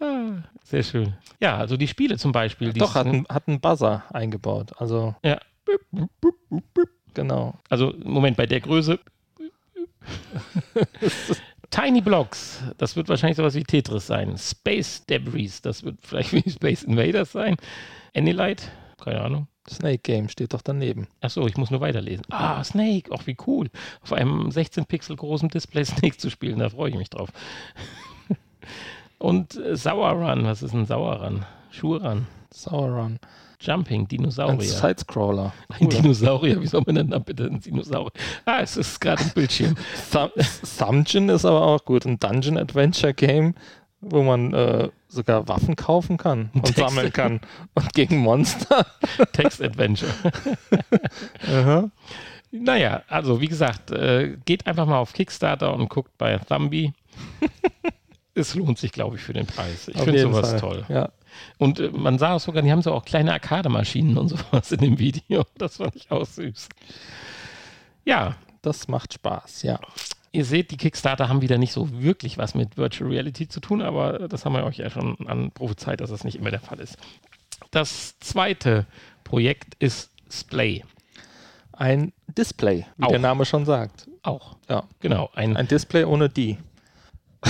Ah, 0.00 0.42
sehr 0.64 0.82
schön. 0.82 1.14
Ja, 1.40 1.56
also 1.56 1.76
die 1.76 1.88
Spiele 1.88 2.18
zum 2.18 2.32
Beispiel. 2.32 2.72
die 2.72 2.80
Doch, 2.80 2.94
hat 2.94 3.06
hat 3.28 3.48
einen 3.48 3.60
Buzzer 3.60 4.02
eingebaut. 4.12 4.72
Also 4.78 5.14
ja. 5.24 5.38
Genau. 7.14 7.54
Also, 7.68 7.94
Moment, 8.02 8.36
bei 8.36 8.46
der 8.46 8.60
Größe. 8.60 8.98
Tiny 11.70 12.00
Blocks, 12.00 12.62
das 12.78 12.96
wird 12.96 13.08
wahrscheinlich 13.08 13.36
sowas 13.36 13.54
wie 13.54 13.62
Tetris 13.62 14.06
sein. 14.06 14.36
Space 14.36 15.04
Debris, 15.06 15.62
das 15.62 15.84
wird 15.84 15.98
vielleicht 16.02 16.32
wie 16.32 16.50
Space 16.50 16.82
Invaders 16.82 17.30
sein. 17.32 17.56
Anylight, 18.14 18.70
keine 19.02 19.20
Ahnung. 19.20 19.46
Snake 19.68 19.98
Game 19.98 20.28
steht 20.28 20.52
doch 20.52 20.62
daneben. 20.62 21.06
Achso, 21.20 21.46
ich 21.46 21.56
muss 21.56 21.70
nur 21.70 21.80
weiterlesen. 21.80 22.24
Ah, 22.30 22.64
Snake, 22.64 23.12
auch 23.12 23.26
wie 23.26 23.36
cool. 23.46 23.70
Auf 24.02 24.12
einem 24.12 24.50
16 24.50 24.84
Pixel 24.86 25.14
großen 25.14 25.48
Display 25.48 25.84
Snake 25.86 26.16
zu 26.16 26.28
spielen, 26.28 26.58
da 26.58 26.70
freue 26.70 26.90
ich 26.90 26.96
mich 26.96 27.10
drauf. 27.10 27.28
Und 29.18 29.56
äh, 29.56 29.76
Sauerrun, 29.76 30.44
was 30.44 30.62
ist 30.62 30.74
ein 30.74 30.86
Sauerrun? 30.86 31.44
Schuhrun. 31.70 32.26
Sauron. 32.52 33.20
Jumping, 33.60 34.02
Ein 34.02 34.08
Dinosaurier. 34.08 34.62
Sidescroller. 34.62 35.52
Ein 35.68 35.90
Dinosaurier, 35.90 36.60
wie 36.62 36.66
soll 36.66 36.82
man 36.86 36.94
denn 36.94 37.10
da 37.10 37.18
bitte 37.18 37.44
ein 37.44 37.60
Dinosaurier? 37.60 38.12
Ah, 38.46 38.60
es 38.62 38.76
ist 38.78 39.00
gerade 39.00 39.22
im 39.22 39.30
Bildschirm. 39.30 39.74
Thumbjin 40.78 41.28
ist 41.28 41.44
aber 41.44 41.62
auch 41.66 41.84
gut. 41.84 42.06
Ein 42.06 42.18
Dungeon 42.18 42.56
Adventure 42.56 43.12
Game, 43.12 43.54
wo 44.00 44.22
man 44.22 44.54
äh, 44.54 44.88
sogar 45.08 45.46
Waffen 45.46 45.76
kaufen 45.76 46.16
kann 46.16 46.48
und 46.54 46.64
Texte. 46.64 46.80
sammeln 46.80 47.12
kann. 47.12 47.40
Und 47.74 47.92
gegen 47.92 48.18
Monster. 48.18 48.86
Text-Adventure. 49.32 50.10
Aha. 51.46 51.90
Naja, 52.52 53.02
also 53.08 53.40
wie 53.42 53.46
gesagt, 53.46 53.90
äh, 53.90 54.36
geht 54.46 54.66
einfach 54.66 54.86
mal 54.86 54.98
auf 54.98 55.12
Kickstarter 55.12 55.72
und 55.74 55.88
guckt 55.88 56.16
bei 56.18 56.38
Thumby. 56.38 56.92
es 58.34 58.54
lohnt 58.54 58.78
sich, 58.78 58.90
glaube 58.90 59.16
ich, 59.16 59.22
für 59.22 59.32
den 59.34 59.46
Preis. 59.46 59.88
Ich 59.88 60.00
finde 60.00 60.20
sowas 60.22 60.50
Fall. 60.50 60.60
toll. 60.60 60.84
Ja. 60.88 61.10
Und 61.58 61.80
äh, 61.80 61.90
man 61.90 62.18
sah 62.18 62.34
auch 62.34 62.40
sogar, 62.40 62.62
die 62.62 62.70
haben 62.72 62.82
so 62.82 62.92
auch 62.92 63.04
kleine 63.04 63.32
Arcade-Maschinen 63.32 64.16
und 64.18 64.28
sowas 64.28 64.72
in 64.72 64.80
dem 64.80 64.98
Video. 64.98 65.44
Das 65.58 65.76
fand 65.76 65.96
ich 65.96 66.10
auch 66.10 66.24
süß. 66.26 66.68
Ja, 68.04 68.36
Das 68.62 68.88
macht 68.88 69.14
Spaß, 69.14 69.62
ja. 69.62 69.78
ihr 70.32 70.44
seht, 70.44 70.70
die 70.70 70.76
Kickstarter 70.76 71.28
haben 71.28 71.42
wieder 71.42 71.58
nicht 71.58 71.72
so 71.72 71.88
wirklich 72.02 72.38
was 72.38 72.54
mit 72.54 72.76
Virtual 72.76 73.10
Reality 73.10 73.48
zu 73.48 73.60
tun, 73.60 73.82
aber 73.82 74.28
das 74.28 74.44
haben 74.44 74.54
wir 74.54 74.64
euch 74.64 74.78
ja 74.78 74.90
schon 74.90 75.16
an 75.26 75.50
prophezeit, 75.50 76.00
dass 76.00 76.10
das 76.10 76.24
nicht 76.24 76.36
immer 76.36 76.50
der 76.50 76.60
Fall 76.60 76.78
ist. 76.80 76.96
Das 77.70 78.18
zweite 78.20 78.86
Projekt 79.24 79.74
ist 79.78 80.10
Splay. 80.30 80.84
Ein 81.72 82.12
Display, 82.28 82.84
wie 82.96 83.04
Auch. 83.04 83.10
der 83.10 83.18
Name 83.18 83.44
schon 83.44 83.64
sagt. 83.64 84.08
Auch. 84.22 84.56
Ja. 84.68 84.84
Genau, 85.00 85.30
ein 85.34 85.56
Ein 85.56 85.68
Display 85.68 86.04
ohne 86.04 86.28
die. 86.28 86.58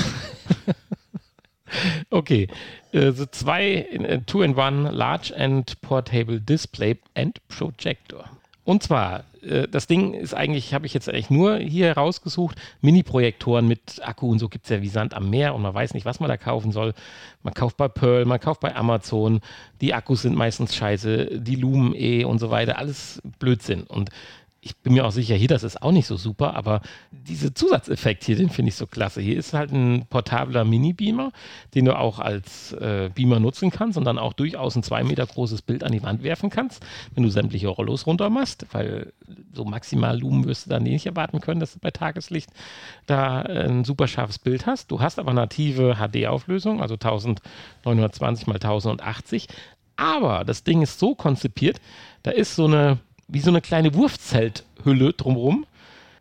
Okay, 2.10 2.48
äh, 2.92 3.12
so 3.12 3.26
zwei 3.26 3.86
äh, 3.90 4.20
Two-in-One 4.26 4.90
Large 4.90 5.34
and 5.36 5.80
Portable 5.80 6.40
Display 6.40 6.98
and 7.14 7.38
Projector. 7.48 8.24
Und 8.64 8.82
zwar, 8.82 9.24
äh, 9.42 9.66
das 9.68 9.86
Ding 9.86 10.14
ist 10.14 10.34
eigentlich, 10.34 10.74
habe 10.74 10.86
ich 10.86 10.94
jetzt 10.94 11.08
eigentlich 11.08 11.30
nur 11.30 11.56
hier 11.56 11.92
rausgesucht, 11.92 12.56
Mini-Projektoren 12.82 13.66
mit 13.66 14.00
Akku 14.02 14.30
und 14.30 14.38
so 14.38 14.48
gibt 14.48 14.66
es 14.66 14.70
ja 14.70 14.82
wie 14.82 14.88
Sand 14.88 15.14
am 15.14 15.30
Meer 15.30 15.54
und 15.54 15.62
man 15.62 15.74
weiß 15.74 15.94
nicht, 15.94 16.04
was 16.04 16.20
man 16.20 16.28
da 16.28 16.36
kaufen 16.36 16.72
soll. 16.72 16.94
Man 17.42 17.54
kauft 17.54 17.76
bei 17.76 17.88
Pearl, 17.88 18.26
man 18.26 18.38
kauft 18.38 18.60
bei 18.60 18.76
Amazon, 18.76 19.40
die 19.80 19.94
Akkus 19.94 20.22
sind 20.22 20.36
meistens 20.36 20.74
scheiße, 20.76 21.40
die 21.40 21.56
Lumen 21.56 21.94
eh 21.94 22.24
und 22.24 22.38
so 22.38 22.50
weiter, 22.50 22.78
alles 22.78 23.20
Blödsinn. 23.38 23.84
Und 23.84 24.10
ich 24.62 24.76
bin 24.76 24.92
mir 24.92 25.06
auch 25.06 25.12
sicher, 25.12 25.34
hier, 25.34 25.48
das 25.48 25.62
ist 25.62 25.80
auch 25.80 25.92
nicht 25.92 26.06
so 26.06 26.16
super, 26.16 26.54
aber 26.54 26.82
dieser 27.10 27.54
Zusatzeffekt 27.54 28.24
hier, 28.24 28.36
den 28.36 28.50
finde 28.50 28.68
ich 28.68 28.74
so 28.74 28.86
klasse. 28.86 29.22
Hier 29.22 29.38
ist 29.38 29.54
halt 29.54 29.72
ein 29.72 30.04
portabler 30.10 30.64
Mini-Beamer, 30.64 31.32
den 31.74 31.86
du 31.86 31.98
auch 31.98 32.18
als 32.18 32.72
äh, 32.74 33.10
Beamer 33.14 33.40
nutzen 33.40 33.70
kannst 33.70 33.96
und 33.96 34.04
dann 34.04 34.18
auch 34.18 34.34
durchaus 34.34 34.76
ein 34.76 34.82
zwei 34.82 35.02
Meter 35.02 35.24
großes 35.24 35.62
Bild 35.62 35.82
an 35.82 35.92
die 35.92 36.02
Wand 36.02 36.22
werfen 36.22 36.50
kannst, 36.50 36.84
wenn 37.14 37.22
du 37.22 37.30
sämtliche 37.30 37.68
Rollos 37.68 38.06
runter 38.06 38.28
machst, 38.28 38.66
weil 38.72 39.14
so 39.54 39.64
maximal 39.64 40.18
Lumen 40.18 40.44
wirst 40.44 40.66
du 40.66 40.70
dann 40.70 40.82
nicht 40.82 41.06
erwarten 41.06 41.40
können, 41.40 41.60
dass 41.60 41.72
du 41.72 41.78
bei 41.78 41.90
Tageslicht 41.90 42.50
da 43.06 43.42
äh, 43.42 43.66
ein 43.66 43.84
super 43.84 44.08
scharfes 44.08 44.38
Bild 44.38 44.66
hast. 44.66 44.90
Du 44.90 45.00
hast 45.00 45.18
aber 45.18 45.32
native 45.32 45.96
HD-Auflösung, 45.96 46.82
also 46.82 46.94
1920 46.94 48.46
mal 48.46 48.54
1080. 48.54 49.48
Aber 50.00 50.44
das 50.44 50.64
Ding 50.64 50.80
ist 50.80 50.98
so 50.98 51.14
konzipiert, 51.14 51.78
da 52.22 52.30
ist 52.30 52.56
so 52.56 52.64
eine, 52.64 52.98
wie 53.32 53.40
so 53.40 53.50
eine 53.50 53.60
kleine 53.60 53.94
Wurfzelthülle 53.94 55.12
drumherum, 55.12 55.66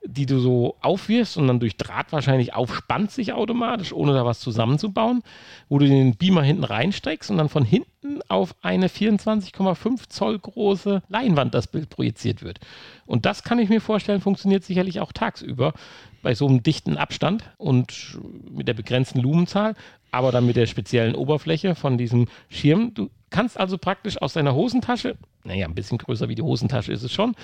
die 0.05 0.25
du 0.25 0.39
so 0.39 0.75
aufwirfst 0.81 1.37
und 1.37 1.47
dann 1.47 1.59
durch 1.59 1.75
Draht 1.75 2.11
wahrscheinlich 2.11 2.53
aufspannt 2.53 3.11
sich 3.11 3.33
automatisch, 3.33 3.91
ohne 3.91 4.13
da 4.13 4.25
was 4.25 4.39
zusammenzubauen, 4.39 5.23
wo 5.67 5.77
du 5.77 5.87
den 5.87 6.15
Beamer 6.15 6.43
hinten 6.43 6.63
reinsteckst 6.63 7.29
und 7.29 7.37
dann 7.37 7.49
von 7.49 7.65
hinten 7.65 8.21
auf 8.29 8.55
eine 8.61 8.87
24,5 8.87 10.09
Zoll 10.09 10.39
große 10.39 11.03
Leinwand 11.09 11.53
das 11.53 11.67
Bild 11.67 11.89
projiziert 11.89 12.43
wird. 12.43 12.59
Und 13.05 13.25
das 13.25 13.43
kann 13.43 13.59
ich 13.59 13.69
mir 13.69 13.81
vorstellen, 13.81 14.21
funktioniert 14.21 14.63
sicherlich 14.63 15.01
auch 15.01 15.11
tagsüber 15.11 15.73
bei 16.21 16.35
so 16.35 16.47
einem 16.47 16.63
dichten 16.63 16.97
Abstand 16.97 17.43
und 17.57 18.19
mit 18.49 18.67
der 18.67 18.73
begrenzten 18.73 19.19
Lumenzahl, 19.19 19.75
aber 20.11 20.31
dann 20.31 20.45
mit 20.45 20.55
der 20.55 20.65
speziellen 20.65 21.15
Oberfläche 21.15 21.75
von 21.75 21.97
diesem 21.97 22.27
Schirm. 22.49 22.93
Du 22.93 23.09
kannst 23.29 23.59
also 23.59 23.77
praktisch 23.77 24.21
aus 24.21 24.33
deiner 24.33 24.55
Hosentasche, 24.55 25.17
naja, 25.43 25.67
ein 25.67 25.75
bisschen 25.75 25.97
größer 25.97 26.29
wie 26.29 26.35
die 26.35 26.41
Hosentasche 26.41 26.91
ist 26.91 27.03
es 27.03 27.11
schon, 27.11 27.35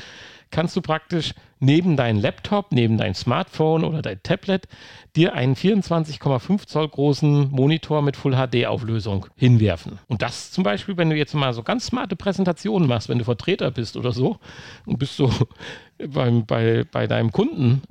kannst 0.51 0.75
du 0.75 0.81
praktisch 0.81 1.33
neben 1.59 1.97
deinen 1.97 2.19
Laptop, 2.19 2.71
neben 2.71 2.97
dein 2.97 3.15
Smartphone 3.15 3.83
oder 3.83 4.01
dein 4.01 4.21
Tablet 4.23 4.67
dir 5.15 5.33
einen 5.33 5.55
24,5 5.55 6.67
Zoll 6.67 6.89
großen 6.89 7.51
Monitor 7.51 8.01
mit 8.01 8.15
Full 8.15 8.35
HD 8.35 8.65
Auflösung 8.65 9.27
hinwerfen. 9.35 9.99
Und 10.07 10.21
das 10.21 10.51
zum 10.51 10.63
Beispiel, 10.63 10.97
wenn 10.97 11.09
du 11.09 11.15
jetzt 11.15 11.33
mal 11.33 11.53
so 11.53 11.63
ganz 11.63 11.87
smarte 11.87 12.15
Präsentationen 12.15 12.87
machst, 12.87 13.09
wenn 13.09 13.19
du 13.19 13.25
Vertreter 13.25 13.71
bist 13.71 13.97
oder 13.97 14.11
so 14.11 14.37
und 14.85 14.99
bist 14.99 15.15
so 15.15 15.31
beim, 16.07 16.45
bei, 16.45 16.85
bei 16.91 17.07
deinem 17.07 17.31
Kunden 17.31 17.81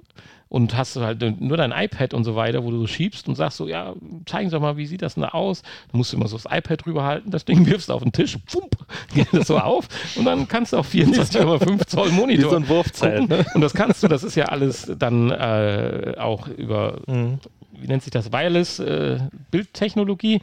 und 0.55 0.77
hast 0.77 0.95
du 0.95 1.01
halt 1.01 1.41
nur 1.41 1.57
dein 1.57 1.73
iPad 1.73 2.15
und 2.15 2.23
so 2.23 2.37
weiter, 2.37 2.63
wo 2.63 2.71
du 2.71 2.79
so 2.79 2.87
schiebst 2.87 3.27
und 3.27 3.35
sagst 3.35 3.57
so, 3.57 3.67
ja, 3.67 3.93
zeigen 4.25 4.51
Sie 4.51 4.55
doch 4.55 4.63
mal, 4.63 4.77
wie 4.77 4.87
sieht 4.87 5.03
das 5.03 5.15
denn 5.15 5.25
da 5.25 5.31
aus? 5.31 5.63
Dann 5.91 5.99
musst 5.99 6.13
du 6.13 6.17
immer 6.17 6.29
so 6.29 6.37
das 6.37 6.47
iPad 6.49 6.87
drüber 6.87 7.03
halten, 7.03 7.33
das 7.33 7.45
Ding 7.45 7.67
wirfst 7.67 7.89
du 7.89 7.93
auf 7.93 8.05
den 8.05 8.13
Tisch, 8.13 8.39
pfump, 8.47 8.77
geht 9.17 9.27
das 9.33 9.49
so 9.49 9.59
auf 9.59 9.89
und 10.15 10.25
dann 10.27 10.47
kannst 10.47 10.73
du 10.73 10.77
auf 10.77 10.95
24,5 10.95 11.87
Zoll 11.89 12.11
Monitor. 12.11 12.45
Wie 12.45 12.51
so 12.51 12.57
ein 12.57 12.69
Wurfzelt. 12.69 13.29
Ne? 13.29 13.45
Und 13.55 13.63
das 13.63 13.75
kannst 13.75 14.05
du, 14.05 14.07
das 14.07 14.23
ist 14.23 14.37
ja 14.37 14.45
alles 14.45 14.93
dann 14.97 15.33
äh, 15.33 16.15
auch 16.19 16.47
über, 16.47 17.01
mhm. 17.09 17.41
wie 17.73 17.89
nennt 17.89 18.05
sich 18.05 18.13
das, 18.13 18.31
Wireless 18.31 18.79
äh, 18.79 19.19
Bildtechnologie 19.51 20.41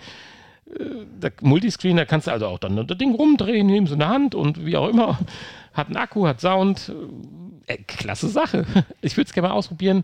der 0.78 1.32
Multiscreen, 1.42 1.98
da 1.98 2.06
kannst 2.06 2.28
du 2.28 2.32
also 2.32 2.48
auch 2.48 2.60
dann 2.60 2.88
das 2.88 2.98
Ding 2.98 3.14
rumdrehen, 3.16 3.68
nehmen 3.68 3.88
sie 3.88 3.94
in 3.94 4.00
der 4.00 4.10
Hand 4.10 4.36
und 4.36 4.66
wie 4.66 4.78
auch 4.78 4.88
immer. 4.88 5.20
Hat 5.74 5.88
einen 5.88 5.98
Akku, 5.98 6.28
hat 6.28 6.42
Sound. 6.42 6.92
Äh, 7.68 7.78
klasse 7.88 8.30
Sache. 8.30 8.66
Ich 9.02 9.18
würde 9.18 9.28
es 9.28 9.34
gerne 9.34 9.50
mal 9.50 9.56
ausprobieren, 9.56 10.04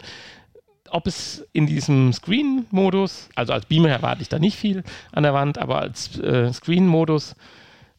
ob 0.90 1.08
es 1.08 1.46
in 1.54 1.68
diesem 1.68 2.14
Screen-Modus, 2.14 3.30
also 3.36 3.54
als 3.54 3.66
Beamer 3.66 3.90
erwarte 3.90 4.22
ich 4.22 4.30
da 4.30 4.40
nicht 4.40 4.58
viel 4.58 4.84
an 5.12 5.24
der 5.24 5.34
Wand, 5.34 5.58
aber 5.58 5.80
als 5.80 6.18
äh, 6.20 6.52
Screen-Modus, 6.52 7.36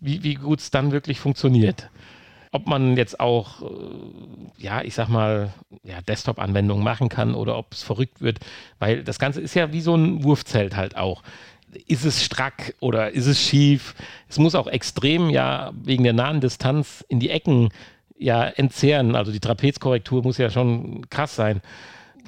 wie, 0.01 0.23
wie 0.23 0.35
gut 0.35 0.61
es 0.61 0.71
dann 0.71 0.93
wirklich 0.93 1.21
funktioniert. 1.21 1.91
Ob 2.51 2.67
man 2.67 2.97
jetzt 2.97 3.21
auch, 3.21 3.63
äh, 3.63 3.67
ja, 4.57 4.83
ich 4.83 4.95
sag 4.95 5.09
mal, 5.09 5.53
ja, 5.83 6.01
Desktop-Anwendungen 6.01 6.83
machen 6.83 7.09
kann 7.09 7.35
oder 7.35 7.59
ob 7.59 7.73
es 7.73 7.83
verrückt 7.83 8.21
wird, 8.21 8.41
weil 8.79 9.05
das 9.05 9.19
Ganze 9.19 9.41
ist 9.41 9.55
ja 9.55 9.73
wie 9.73 9.81
so 9.81 9.95
ein 9.95 10.25
Wurfzelt 10.25 10.77
halt 10.77 10.97
auch 10.97 11.23
ist 11.87 12.05
es 12.05 12.25
strack 12.25 12.75
oder 12.81 13.11
ist 13.13 13.27
es 13.27 13.41
schief? 13.41 13.95
Es 14.29 14.39
muss 14.39 14.55
auch 14.55 14.67
extrem 14.67 15.31
ja 15.31 15.73
wegen 15.83 16.05
der 16.05 16.13
nahen 16.13 16.41
Distanz 16.41 17.05
in 17.09 17.21
die 17.21 17.31
Ecken 17.31 17.71
ja 18.19 18.45
entzehren. 18.45 19.15
Also 19.15 19.33
die 19.33 19.41
Trapezkorrektur 19.41 20.23
muss 20.23 20.39
ja 20.39 20.51
schon 20.51 21.09
krass 21.11 21.37
sein. 21.37 21.61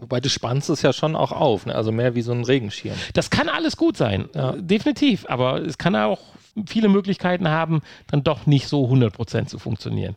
Wobei 0.00 0.20
du 0.20 0.30
spannst 0.30 0.70
es 0.70 0.82
ja 0.82 0.92
schon 0.92 1.14
auch 1.14 1.32
auf, 1.32 1.66
ne? 1.66 1.74
also 1.74 1.92
mehr 1.92 2.14
wie 2.14 2.22
so 2.22 2.32
ein 2.32 2.44
Regenschirm. 2.44 2.96
Das 3.12 3.28
kann 3.28 3.50
alles 3.50 3.76
gut 3.76 3.98
sein, 3.98 4.30
ja. 4.34 4.52
definitiv. 4.52 5.26
Aber 5.28 5.60
es 5.60 5.76
kann 5.76 5.94
auch 5.94 6.20
viele 6.66 6.88
Möglichkeiten 6.88 7.48
haben, 7.48 7.82
dann 8.06 8.24
doch 8.24 8.46
nicht 8.46 8.66
so 8.66 8.86
100% 8.86 9.46
zu 9.46 9.58
funktionieren. 9.58 10.16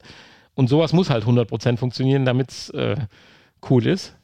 Und 0.56 0.70
sowas 0.70 0.94
muss 0.94 1.10
halt 1.10 1.26
100% 1.26 1.78
funktionieren, 1.78 2.26
damit 2.26 2.52
es 2.52 2.70
äh, 2.70 2.96
cool 3.70 3.86
ist. 3.88 4.16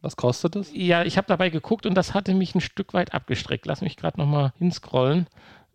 Was 0.00 0.16
kostet 0.16 0.54
es? 0.56 0.70
Ja, 0.72 1.02
ich 1.02 1.16
habe 1.16 1.26
dabei 1.26 1.50
geguckt 1.50 1.84
und 1.84 1.94
das 1.94 2.14
hatte 2.14 2.34
mich 2.34 2.54
ein 2.54 2.60
Stück 2.60 2.94
weit 2.94 3.14
abgestreckt. 3.14 3.66
Lass 3.66 3.80
mich 3.80 3.96
gerade 3.96 4.18
nochmal 4.18 4.52
hinscrollen. 4.58 5.26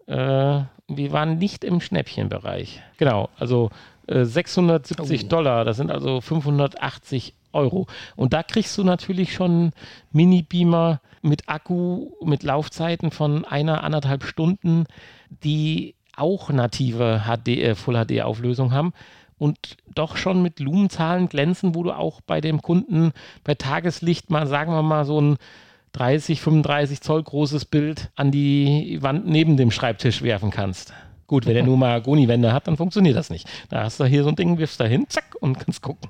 Äh, 0.08 0.62
wir 0.88 1.12
waren 1.12 1.38
nicht 1.38 1.64
im 1.64 1.82
Schnäppchenbereich. 1.82 2.82
Genau, 2.98 3.30
also 3.38 3.70
äh, 4.08 4.24
670 4.24 5.26
oh. 5.26 5.28
Dollar, 5.28 5.66
das 5.66 5.78
sind 5.78 5.92
also 5.92 6.22
580 6.22 7.34
Euro. 7.52 7.88
Und 8.16 8.34
da 8.34 8.44
kriegst 8.44 8.78
du 8.78 8.84
natürlich 8.84 9.34
schon 9.34 9.72
Mini-Beamer 10.12 11.02
mit 11.22 11.50
Akku, 11.50 12.12
mit 12.24 12.44
Laufzeiten 12.44 13.12
von 13.12 13.46
einer, 13.46 13.84
anderthalb 13.84 14.24
Stunden, 14.24 14.86
die 15.30 15.96
auch 16.16 16.50
native 16.50 17.24
HD, 17.26 17.48
äh, 17.50 17.76
Full-HD-Auflösung 17.76 18.72
haben 18.74 18.94
und 19.44 19.76
doch 19.94 20.16
schon 20.16 20.42
mit 20.42 20.62
Lumenzahlen 20.62 21.28
glänzen, 21.28 21.76
wo 21.76 21.84
du 21.84 21.92
auch 21.92 22.22
bei 22.22 22.40
dem 22.40 22.62
Kunden 22.62 23.12
bei 23.44 23.56
Tageslicht 23.56 24.30
mal, 24.30 24.48
sagen 24.48 24.72
wir 24.72 24.84
mal, 24.84 25.04
so 25.04 25.20
ein 25.20 25.38
30, 25.92 26.40
35 26.40 27.02
Zoll 27.02 27.22
großes 27.22 27.66
Bild 27.66 28.10
an 28.16 28.32
die 28.32 29.00
Wand 29.02 29.28
neben 29.28 29.58
dem 29.58 29.70
Schreibtisch 29.70 30.22
werfen 30.22 30.50
kannst. 30.50 30.94
Gut, 31.28 31.46
wenn 31.46 31.58
er 31.58 31.64
nur 31.64 31.78
Mahagoni-Wände 31.78 32.54
hat, 32.54 32.68
dann 32.68 32.78
funktioniert 32.78 33.18
das 33.18 33.30
nicht. 33.30 33.46
Da 33.68 33.84
hast 33.84 34.00
du 34.00 34.06
hier 34.06 34.24
so 34.24 34.30
ein 34.30 34.38
Ding, 34.38 34.58
wirfst 34.60 34.80
da 34.80 34.86
hin, 34.86 35.08
zack, 35.10 35.36
und 35.42 35.60
kannst 35.60 35.82
gucken. 35.82 36.10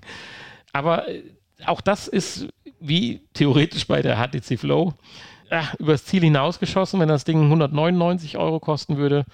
Aber 0.72 1.10
äh, 1.10 1.24
auch 1.66 1.82
das 1.82 2.08
ist 2.08 2.48
wie 2.80 3.22
theoretisch 3.34 3.88
bei 3.88 4.04
der 4.04 4.18
HTC 4.18 4.60
Flow 4.60 4.94
äh, 5.50 5.64
übers 5.80 6.06
Ziel 6.06 6.22
hinausgeschossen, 6.22 7.00
wenn 7.00 7.10
das 7.10 7.24
Ding 7.24 7.42
199 7.42 8.38
Euro 8.38 8.60
kosten 8.60 8.98
würde. 8.98 9.26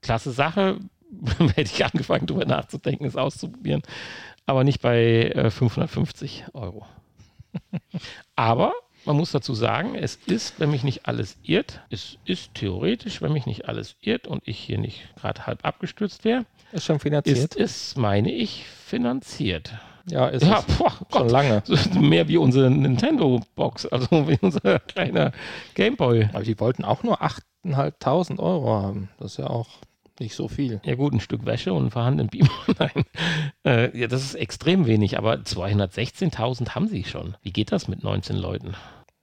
Klasse 0.00 0.30
Sache. 0.30 0.78
hätte 1.54 1.72
ich 1.72 1.84
angefangen, 1.84 2.26
darüber 2.26 2.44
nachzudenken, 2.44 3.04
es 3.04 3.16
auszuprobieren. 3.16 3.82
Aber 4.46 4.64
nicht 4.64 4.80
bei 4.80 5.30
äh, 5.30 5.50
550 5.50 6.46
Euro. 6.54 6.86
Aber 8.36 8.72
man 9.04 9.16
muss 9.16 9.32
dazu 9.32 9.54
sagen, 9.54 9.94
es 9.94 10.16
ist, 10.26 10.60
wenn 10.60 10.70
mich 10.70 10.84
nicht 10.84 11.06
alles 11.06 11.38
irrt, 11.42 11.80
es 11.90 12.18
ist 12.24 12.54
theoretisch, 12.54 13.22
wenn 13.22 13.32
mich 13.32 13.46
nicht 13.46 13.68
alles 13.68 13.96
irrt 14.00 14.26
und 14.26 14.46
ich 14.46 14.58
hier 14.58 14.78
nicht 14.78 15.14
gerade 15.16 15.46
halb 15.46 15.64
abgestürzt 15.64 16.24
wäre, 16.24 16.44
ist 16.72 16.84
schon 16.84 16.98
finanziert. 16.98 17.54
Ist 17.54 17.56
es, 17.56 17.96
meine 17.96 18.30
ich, 18.30 18.66
finanziert. 18.66 19.72
Ja, 20.10 20.26
ist 20.28 20.42
ja, 20.42 20.64
es 20.66 20.76
boah, 20.76 20.92
schon 21.12 21.28
lange. 21.28 21.62
Mehr 21.98 22.28
wie 22.28 22.38
unsere 22.38 22.70
Nintendo-Box, 22.70 23.86
also 23.86 24.08
wie 24.28 24.38
unser 24.40 24.78
kleiner 24.80 25.32
Gameboy. 25.74 26.28
Aber 26.32 26.44
die 26.44 26.58
wollten 26.60 26.84
auch 26.84 27.02
nur 27.02 27.22
8.500 27.22 28.38
Euro 28.38 28.74
haben. 28.74 29.10
Das 29.18 29.32
ist 29.32 29.38
ja 29.38 29.48
auch 29.48 29.68
nicht 30.20 30.34
so 30.34 30.48
viel. 30.48 30.80
Ja 30.84 30.94
gut, 30.94 31.12
ein 31.12 31.20
Stück 31.20 31.46
Wäsche 31.46 31.72
und 31.72 31.82
einen 31.82 31.90
vorhandenen 31.90 32.28
Beamer. 32.28 32.50
Nein, 32.78 33.04
äh, 33.64 33.98
ja, 33.98 34.06
das 34.06 34.22
ist 34.22 34.34
extrem 34.34 34.86
wenig, 34.86 35.18
aber 35.18 35.34
216.000 35.34 36.70
haben 36.74 36.88
sie 36.88 37.04
schon. 37.04 37.36
Wie 37.42 37.52
geht 37.52 37.72
das 37.72 37.88
mit 37.88 38.02
19 38.02 38.36
Leuten? 38.36 38.74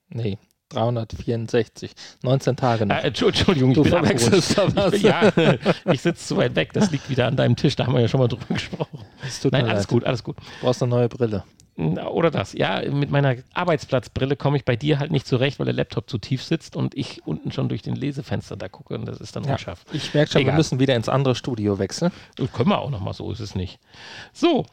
Nee, 0.10 0.38
364. 0.70 1.92
19 2.24 2.56
Tage 2.56 2.86
noch. 2.86 2.96
Äh, 2.96 3.08
Entschuldigung, 3.08 3.72
ich 3.72 3.76
du 3.76 3.84
bin 3.84 3.92
verwechselst 3.92 4.58
da 4.58 4.76
was. 4.76 4.94
Ich, 4.94 5.04
ja, 5.04 5.32
ich 5.92 6.02
sitze 6.02 6.26
zu 6.26 6.38
weit 6.38 6.56
weg. 6.56 6.74
Das 6.74 6.92
liegt 6.92 7.10
wieder 7.10 7.28
an 7.28 7.36
deinem 7.36 7.56
Tisch. 7.56 7.76
Da 7.76 7.86
haben 7.86 7.94
wir 7.94 8.02
ja 8.02 8.08
schon 8.08 8.20
mal 8.20 8.28
drüber 8.28 8.46
gesprochen. 8.54 9.00
Nein, 9.52 9.66
alles 9.66 9.84
leid. 9.84 9.88
gut, 9.88 10.04
alles 10.06 10.24
gut. 10.24 10.38
Du 10.38 10.44
brauchst 10.62 10.82
eine 10.82 10.90
neue 10.90 11.10
Brille. 11.10 11.44
Oder 11.78 12.32
das. 12.32 12.54
Ja, 12.54 12.82
mit 12.90 13.12
meiner 13.12 13.36
Arbeitsplatzbrille 13.54 14.38
komme 14.38 14.56
ich 14.56 14.64
bei 14.64 14.78
dir 14.78 14.98
halt 15.00 15.12
nicht 15.12 15.28
zurecht, 15.28 15.60
weil 15.60 15.66
der 15.66 15.74
Laptop 15.74 16.10
zu 16.10 16.18
tief 16.18 16.42
sitzt 16.42 16.78
und 16.78 16.96
ich 16.96 17.28
unten 17.28 17.52
schon 17.52 17.68
durch 17.68 17.82
den 17.82 17.96
Lesefenster 17.96 18.56
da 18.56 18.70
gucke 18.70 18.96
und 18.96 19.06
das 19.06 19.20
ist 19.20 19.36
dann 19.36 19.44
ja, 19.44 19.54
unscharf. 19.54 19.84
Ich 19.92 20.14
merke 20.14 20.32
schon, 20.32 20.42
Egal. 20.42 20.54
wir 20.54 20.58
müssen 20.58 20.80
wieder 20.80 20.96
ins 20.96 21.10
andere 21.10 21.36
Studio 21.36 21.78
wechseln. 21.78 22.14
Das 22.38 22.52
können 22.54 22.70
wir 22.70 22.80
auch 22.80 22.90
nochmal, 22.90 23.14
so 23.14 23.30
ist 23.30 23.42
es 23.42 23.56
nicht. 23.56 23.80
So, 24.32 24.66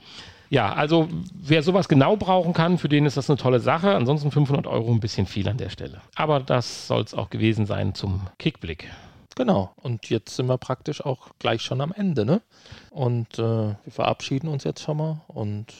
ja, 0.49 0.73
also 0.75 1.09
wer 1.35 1.63
sowas 1.63 1.89
genau 1.89 2.17
brauchen 2.17 2.53
kann, 2.53 2.79
für 2.79 2.89
den 2.89 3.07
ist 3.07 3.17
das 3.17 3.29
eine 3.29 3.39
tolle 3.39 3.59
Sache. 3.59 3.97
Ansonsten 3.97 4.31
500 4.31 4.67
Euro 4.67 4.93
ein 4.93 5.01
bisschen 5.01 5.27
viel 5.27 5.49
an 5.49 5.57
der 5.57 5.71
Stelle. 5.71 6.03
Aber 6.15 6.39
das 6.39 6.87
soll 6.87 7.03
es 7.03 7.15
auch 7.15 7.31
gewesen 7.31 7.67
sein 7.67 7.95
zum 7.95 8.29
Kickblick. 8.39 8.89
Genau. 9.35 9.73
Und 9.77 10.11
jetzt 10.11 10.37
sind 10.37 10.47
wir 10.47 10.59
praktisch 10.59 11.05
auch 11.05 11.31
gleich 11.39 11.63
schon 11.63 11.81
am 11.81 11.91
Ende, 11.91 12.27
ne? 12.27 12.43
Und 12.91 13.39
äh, 13.39 13.43
wir 13.83 13.91
verabschieden 13.91 14.49
uns 14.49 14.65
jetzt 14.65 14.83
schon 14.83 14.99
mal 14.99 15.23
und 15.27 15.73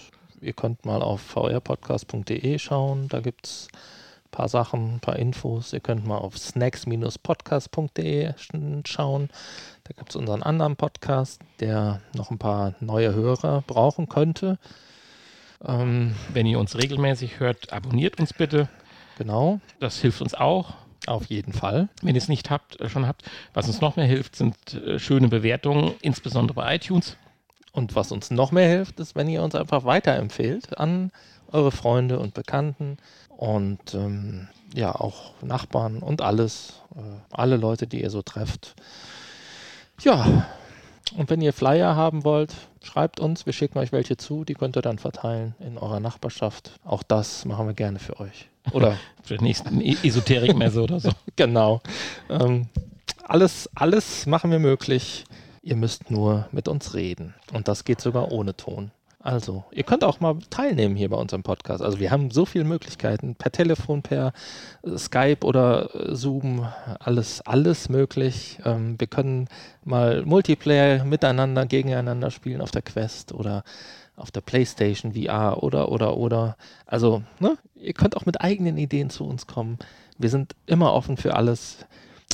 ihr 0.43 0.53
könnt 0.53 0.85
mal 0.85 1.01
auf 1.03 1.21
vrpodcast.de 1.23 2.59
schauen. 2.59 3.09
Da 3.09 3.21
gibt 3.21 3.47
es 3.47 3.69
ein 4.27 4.31
paar 4.31 4.49
Sachen, 4.49 4.97
ein 4.97 5.01
paar 5.01 5.17
Infos. 5.17 5.73
Ihr 5.73 5.81
könnt 5.81 6.07
mal 6.07 6.19
auf 6.19 6.37
snacks-podcast.de 6.37 8.35
schauen. 8.85 9.31
Da 9.85 9.95
gibt 9.97 10.11
es 10.11 10.17
unseren 10.17 10.43
anderen 10.43 10.77
Podcast, 10.77 11.41
der 11.61 12.01
noch 12.15 12.31
ein 12.31 12.39
paar 12.39 12.75
neue 12.81 13.15
Hörer 13.15 13.63
brauchen 13.67 14.09
könnte. 14.09 14.59
Ähm, 15.65 16.15
Wenn 16.33 16.47
ihr 16.47 16.59
uns 16.59 16.77
regelmäßig 16.77 17.41
hört, 17.41 17.73
abonniert 17.73 18.19
uns 18.19 18.33
bitte. 18.33 18.69
Genau. 19.19 19.61
Das 19.81 20.01
hilft 20.01 20.21
uns 20.21 20.35
auch. 20.35 20.75
Auf 21.07 21.27
jeden 21.27 21.53
Fall. 21.53 21.89
Wenn 22.01 22.15
ihr 22.15 22.21
es 22.21 22.29
nicht 22.29 22.51
habt, 22.51 22.81
äh, 22.81 22.89
schon 22.89 23.07
habt. 23.09 23.23
Was 23.55 23.67
uns 23.67 23.81
noch 23.81 23.97
mehr 23.97 24.07
hilft, 24.07 24.37
sind 24.37 24.57
äh, 24.75 25.01
schöne 25.01 25.29
Bewertungen, 25.29 25.95
insbesondere 26.01 26.55
bei 26.55 26.77
iTunes. 26.77 27.17
Und 27.73 27.97
was 27.97 28.13
uns 28.13 28.31
noch 28.31 28.53
mehr 28.53 28.69
hilft, 28.69 29.01
ist, 29.01 29.15
wenn 29.17 29.29
ihr 29.29 29.43
uns 29.43 29.55
einfach 29.55 29.85
weiterempfehlt 29.85 30.79
an 30.79 31.11
eure 31.51 31.73
Freunde 31.73 32.19
und 32.19 32.35
Bekannten 32.35 32.99
und 33.29 33.95
ähm, 33.95 34.49
ja 34.75 34.95
auch 34.95 35.33
Nachbarn 35.43 35.99
und 35.99 36.23
alles, 36.23 36.81
äh, 36.95 37.01
alle 37.31 37.57
Leute, 37.57 37.87
die 37.87 38.03
ihr 38.03 38.11
so 38.11 38.23
trefft. 38.23 38.75
Ja, 40.01 40.47
und 41.17 41.29
wenn 41.31 41.41
ihr 41.41 41.53
Flyer 41.53 41.95
haben 41.95 42.25
wollt, 42.25 42.55
schreibt 42.83 43.21
uns, 43.21 43.47
wir 43.47 43.53
schicken 43.53 43.79
euch 43.79 43.93
welche 43.93 44.17
zu, 44.17 44.45
die 44.45 44.55
könnt 44.55 44.77
ihr 44.77 44.83
dann 44.83 44.99
verteilen 44.99 45.55
in 45.61 45.79
eurer 45.79 46.01
Nachbarschaft. 46.01 46.73
Auch 46.85 47.03
das 47.03 47.45
machen 47.45 47.67
wir 47.67 47.75
gerne 47.75 47.99
für 47.99 48.19
euch. 48.21 48.49
Oder 48.73 48.97
für 49.23 49.37
die 49.37 49.45
nächsten 49.45 49.81
e- 49.81 49.97
Esoterikmesse 50.03 50.83
oder 50.83 51.01
so. 51.01 51.11
genau. 51.37 51.83
Ähm, 52.31 52.69
alles, 53.25 53.69
alles 53.75 54.27
machen 54.27 54.51
wir 54.51 54.59
möglich. 54.59 55.25
Ihr 55.63 55.77
müsst 55.77 56.11
nur 56.11 56.49
mit 56.51 56.69
uns 56.69 56.95
reden. 56.95 57.35
Und 57.53 57.69
das 57.69 57.85
geht 57.85 58.01
sogar 58.01 58.33
ohne 58.33 58.57
Ton. 58.57 58.91
Also, 59.21 59.63
ihr 59.71 59.85
könnt 59.85 60.03
auch 60.03 60.19
mal 60.19 60.37
teilnehmen 60.51 60.97
hier 60.97 61.09
bei 61.09 61.17
unserem 61.17 61.45
Podcast. 61.45 61.81
Also, 61.81 62.01
wir 62.01 62.11
haben 62.11 62.33
so 62.33 62.45
viele 62.45 62.65
Möglichkeiten. 62.65 63.37
Per 63.37 63.53
Telefon, 63.53 64.03
per 64.03 64.33
äh, 64.83 64.99
Skype 64.99 65.47
oder 65.47 65.95
äh, 65.95 66.17
Zoom, 66.17 66.67
alles, 66.99 67.41
alles 67.43 67.89
möglich. 67.89 68.59
Ähm, 68.65 68.97
wir 68.99 69.07
können 69.07 69.49
mal 69.85 70.25
Multiplayer 70.25 71.05
miteinander, 71.05 71.67
gegeneinander 71.67 72.33
spielen 72.33 72.61
auf 72.61 72.73
der 72.73 72.83
Quest 72.83 73.33
oder 73.33 73.63
auf 74.17 74.33
der 74.33 74.41
PlayStation 74.41 75.15
VR 75.15 75.63
oder, 75.63 75.93
oder, 75.93 76.17
oder. 76.17 76.57
Also, 76.87 77.23
ne? 77.39 77.57
ihr 77.77 77.93
könnt 77.93 78.17
auch 78.17 78.27
mit 78.27 78.41
eigenen 78.41 78.77
Ideen 78.77 79.09
zu 79.09 79.25
uns 79.25 79.47
kommen. 79.47 79.79
Wir 80.19 80.31
sind 80.31 80.57
immer 80.67 80.93
offen 80.93 81.17
für 81.17 81.35
alles 81.37 81.79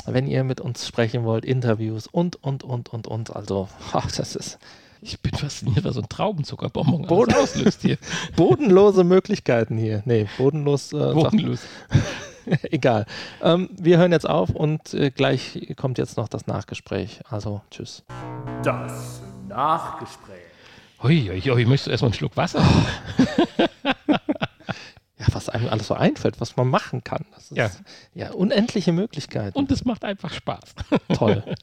wenn 0.07 0.26
ihr 0.26 0.44
mit 0.44 0.61
uns 0.61 0.86
sprechen 0.86 1.24
wollt, 1.24 1.44
Interviews 1.44 2.07
und, 2.07 2.36
und, 2.42 2.62
und, 2.64 2.88
und, 2.90 3.07
und. 3.07 3.34
Also, 3.36 3.68
ach, 3.92 4.11
das 4.12 4.36
ist, 4.36 4.59
Ich 5.01 5.20
bin 5.20 5.32
fasziniert, 5.34 5.84
was 5.84 5.94
so 5.94 6.01
ein 6.01 6.09
Traubenzuckerbonbon 6.09 7.07
Boden- 7.07 7.34
auslöst 7.34 7.82
hier. 7.82 7.99
Bodenlose 8.36 9.05
Möglichkeiten 9.05 9.76
hier. 9.78 10.03
Nee, 10.07 10.26
bodenlos. 10.38 10.92
Äh, 10.92 11.12
Bodenlos. 11.14 11.61
Egal. 12.70 13.05
Ähm, 13.42 13.68
wir 13.78 13.99
hören 13.99 14.11
jetzt 14.12 14.28
auf 14.28 14.51
und 14.51 14.94
äh, 14.94 15.11
gleich 15.11 15.74
kommt 15.76 15.99
jetzt 15.99 16.16
noch 16.16 16.28
das 16.28 16.46
Nachgespräch. 16.46 17.20
Also, 17.28 17.61
tschüss. 17.70 18.05
Das 18.62 19.20
Nachgespräch. 19.49 20.36
Hui, 21.03 21.26
hui, 21.28 21.40
hui, 21.42 21.64
möchtest 21.66 21.86
du 21.86 21.90
erstmal 21.92 22.09
einen 22.09 22.14
Schluck 22.14 22.36
Wasser? 22.36 22.61
Ja, 24.09 24.17
was 25.49 25.55
einem 25.55 25.68
alles 25.68 25.86
so 25.88 25.94
einfällt, 25.94 26.40
was 26.40 26.57
man 26.57 26.68
machen 26.68 27.03
kann. 27.05 27.24
Das 27.34 27.51
ist, 27.51 27.57
Ja. 27.57 27.70
ja. 28.14 28.30
unendliche 28.32 28.92
Möglichkeiten. 28.92 29.57
Und 29.59 29.70
es 29.72 29.84
macht 29.84 30.05
einfach 30.05 30.32
Spaß. 30.32 30.74
toll. 31.14 31.42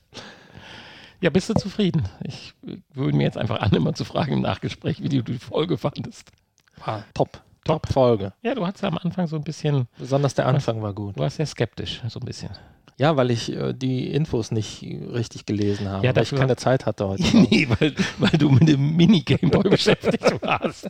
Ja, 1.22 1.30
bist 1.30 1.50
du 1.50 1.54
zufrieden? 1.54 2.04
Ich 2.24 2.54
würde 2.94 3.18
mir 3.18 3.24
jetzt 3.24 3.38
einfach 3.38 3.62
an, 3.62 3.72
immer 3.72 3.94
zu 3.94 4.04
fragen 4.04 4.34
im 4.34 4.42
Nachgespräch, 4.42 5.02
wie 5.02 5.08
du 5.10 5.24
die 5.24 5.40
Folge 5.40 5.78
fandest. 5.78 6.30
War 6.84 7.04
top. 7.14 7.42
Top 7.64 7.88
Folge. 7.92 8.34
Ja, 8.44 8.54
du 8.54 8.68
hattest 8.68 8.84
ja 8.84 8.90
am 8.90 8.98
Anfang 8.98 9.26
so 9.26 9.38
ein 9.38 9.44
bisschen, 9.44 9.88
Besonders 9.98 10.36
der 10.36 10.46
Anfang 10.46 10.82
war 10.84 10.94
gut. 10.94 11.16
du 11.16 11.22
warst 11.22 11.38
sehr 11.38 11.46
skeptisch, 11.48 12.02
so 12.10 12.20
ein 12.20 12.26
bisschen. 12.26 12.50
Ja, 12.98 13.16
weil 13.16 13.32
ich 13.32 13.52
äh, 13.52 13.74
die 13.74 14.12
Infos 14.12 14.52
nicht 14.52 14.84
richtig 14.84 15.46
gelesen 15.46 15.88
habe. 15.88 16.06
Ja, 16.06 16.16
weil 16.16 16.24
ich 16.24 16.32
keine 16.36 16.58
Zeit 16.58 16.86
hatte 16.86 17.08
heute. 17.08 17.24
nee, 17.38 17.68
weil, 17.80 17.96
weil 18.20 18.38
du 18.38 18.50
mit 18.50 18.68
dem 18.68 18.96
Mini-Gameboy 18.96 19.64
beschäftigt 19.70 20.42
warst. 20.44 20.90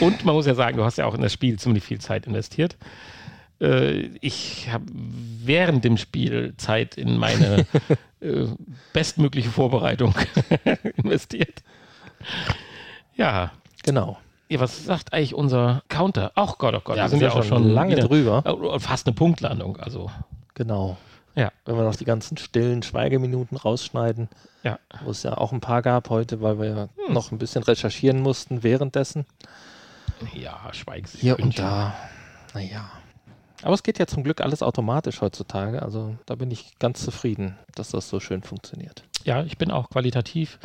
Und 0.00 0.24
man 0.24 0.34
muss 0.34 0.46
ja 0.46 0.54
sagen, 0.54 0.76
du 0.76 0.84
hast 0.84 0.98
ja 0.98 1.06
auch 1.06 1.14
in 1.14 1.22
das 1.22 1.32
Spiel 1.32 1.58
ziemlich 1.58 1.84
viel 1.84 2.00
Zeit 2.00 2.26
investiert. 2.26 2.76
Äh, 3.60 4.10
Ich 4.20 4.68
habe 4.70 4.84
während 4.88 5.84
dem 5.84 5.96
Spiel 5.96 6.54
Zeit 6.56 6.96
in 6.96 7.16
meine 7.18 7.66
äh, 8.20 8.46
bestmögliche 8.92 9.50
Vorbereitung 9.50 10.14
investiert. 10.96 11.62
Ja. 13.16 13.52
Genau. 13.82 14.18
ja, 14.48 14.60
was 14.60 14.84
sagt 14.84 15.12
eigentlich 15.12 15.34
unser 15.34 15.82
Counter? 15.88 16.32
Ach 16.34 16.56
Gott, 16.58 16.74
oh 16.74 16.80
Gott, 16.82 16.96
Ja, 16.96 17.04
wir 17.04 17.08
sind 17.10 17.22
ja 17.22 17.32
auch 17.32 17.44
schon 17.44 17.68
lange 17.70 17.96
wieder, 17.96 18.08
drüber. 18.08 18.42
Oh, 18.46 18.78
fast 18.78 19.06
eine 19.06 19.14
Punktlandung. 19.14 19.76
Also, 19.76 20.10
Genau. 20.54 20.96
Ja, 21.34 21.52
Wenn 21.64 21.76
wir 21.76 21.84
noch 21.84 21.96
die 21.96 22.04
ganzen 22.04 22.36
stillen 22.36 22.82
Schweigeminuten 22.82 23.56
rausschneiden, 23.56 24.28
ja. 24.62 24.78
wo 25.04 25.10
es 25.10 25.22
ja 25.22 25.36
auch 25.36 25.52
ein 25.52 25.60
paar 25.60 25.82
gab 25.82 26.10
heute, 26.10 26.40
weil 26.40 26.58
wir 26.58 26.66
ja 26.66 26.88
noch 27.08 27.32
ein 27.32 27.38
bisschen 27.38 27.62
recherchieren 27.62 28.20
mussten 28.20 28.62
währenddessen. 28.62 29.26
Ja, 30.32 30.72
Schweigsinn. 30.72 31.20
Hier 31.20 31.38
und 31.38 31.58
da. 31.58 31.94
Naja. 32.54 32.90
Aber 33.62 33.74
es 33.74 33.82
geht 33.82 33.98
ja 33.98 34.06
zum 34.06 34.22
Glück 34.22 34.40
alles 34.40 34.62
automatisch 34.62 35.20
heutzutage. 35.20 35.82
Also 35.82 36.16
da 36.26 36.34
bin 36.34 36.50
ich 36.50 36.78
ganz 36.78 37.02
zufrieden, 37.02 37.58
dass 37.74 37.90
das 37.90 38.08
so 38.08 38.20
schön 38.20 38.42
funktioniert. 38.42 39.04
Ja, 39.24 39.42
ich 39.42 39.58
bin 39.58 39.70
auch 39.70 39.88
qualitativ 39.88 40.58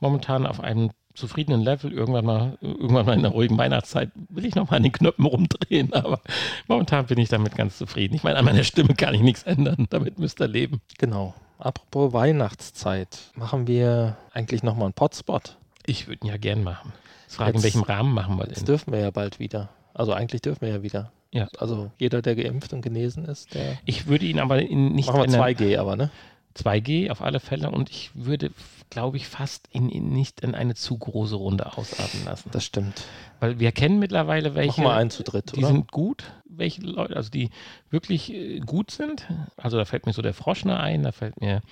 momentan 0.00 0.46
auf 0.46 0.60
einem 0.60 0.90
zufriedenen 1.14 1.60
Level. 1.62 1.92
Irgendwann 1.92 2.24
mal, 2.24 2.58
irgendwann 2.60 3.06
mal 3.06 3.14
in 3.14 3.22
der 3.22 3.32
ruhigen 3.32 3.56
Weihnachtszeit 3.58 4.10
will 4.28 4.44
ich 4.44 4.54
noch 4.54 4.70
mal 4.70 4.76
an 4.78 4.82
den 4.82 4.92
Knöpfen 4.92 5.26
rumdrehen, 5.26 5.92
aber 5.94 6.20
momentan 6.68 7.06
bin 7.06 7.18
ich 7.18 7.28
damit 7.28 7.54
ganz 7.56 7.78
zufrieden. 7.78 8.14
Ich 8.14 8.22
meine, 8.22 8.38
an 8.38 8.44
meiner 8.44 8.64
Stimme 8.64 8.94
kann 8.94 9.14
ich 9.14 9.20
nichts 9.20 9.42
ändern. 9.44 9.86
Damit 9.90 10.18
müsst 10.18 10.40
ihr 10.40 10.48
leben. 10.48 10.80
Genau. 10.98 11.34
Apropos 11.58 12.12
Weihnachtszeit, 12.12 13.18
machen 13.36 13.66
wir 13.66 14.16
eigentlich 14.32 14.62
nochmal 14.62 14.86
einen 14.86 14.94
Potspot? 14.94 15.56
Ich 15.86 16.08
würde 16.08 16.24
ihn 16.24 16.28
ja 16.30 16.36
gern 16.36 16.64
machen. 16.64 16.92
Jetzt 17.24 17.36
fragen, 17.36 17.56
in 17.58 17.62
welchem 17.62 17.82
Rahmen 17.82 18.12
machen 18.14 18.36
wir 18.36 18.46
Jetzt 18.46 18.60
den? 18.60 18.66
dürfen 18.66 18.92
wir 18.92 19.00
ja 19.00 19.10
bald 19.10 19.38
wieder. 19.38 19.68
Also 19.94 20.12
eigentlich 20.12 20.42
dürfen 20.42 20.62
wir 20.62 20.68
ja 20.70 20.82
wieder. 20.82 21.12
Ja. 21.32 21.48
Also 21.58 21.90
jeder, 21.98 22.20
der 22.20 22.34
geimpft 22.36 22.72
und 22.72 22.82
genesen 22.82 23.24
ist, 23.24 23.54
der 23.54 23.78
Ich 23.84 24.06
würde 24.06 24.26
ihn 24.26 24.38
aber 24.40 24.60
in 24.60 24.92
nicht 24.92 25.06
machen 25.06 25.20
wir 25.20 25.24
in 25.24 25.34
einer- 25.34 25.44
2G, 25.44 25.78
aber 25.78 25.96
ne? 25.96 26.10
2G 26.56 27.10
auf 27.10 27.22
alle 27.22 27.40
Fälle 27.40 27.70
und 27.70 27.88
ich 27.90 28.10
würde, 28.14 28.50
glaube 28.92 29.16
ich, 29.16 29.26
fast 29.26 29.68
ihn 29.72 29.88
in, 29.88 30.10
nicht 30.10 30.42
in 30.42 30.54
eine 30.54 30.74
zu 30.74 30.98
große 30.98 31.34
Runde 31.34 31.78
ausarten 31.78 32.26
lassen. 32.26 32.50
Das 32.52 32.62
stimmt. 32.64 33.04
Weil 33.40 33.58
wir 33.58 33.72
kennen 33.72 33.98
mittlerweile 33.98 34.54
welche. 34.54 34.82
Machen 34.82 34.84
wir 34.84 34.94
einen 34.94 35.10
zu 35.10 35.22
dritt, 35.22 35.56
Die 35.56 35.60
oder? 35.60 35.68
sind 35.68 35.90
gut, 35.90 36.24
welche 36.44 36.82
Leute, 36.82 37.16
also 37.16 37.30
die 37.30 37.48
wirklich 37.88 38.30
äh, 38.32 38.60
gut 38.60 38.90
sind. 38.90 39.26
Also 39.56 39.78
da 39.78 39.86
fällt 39.86 40.04
mir 40.04 40.12
so 40.12 40.20
der 40.20 40.34
Froschner 40.34 40.78
ein, 40.78 41.02
da 41.04 41.12
fällt 41.12 41.40
mir 41.40 41.62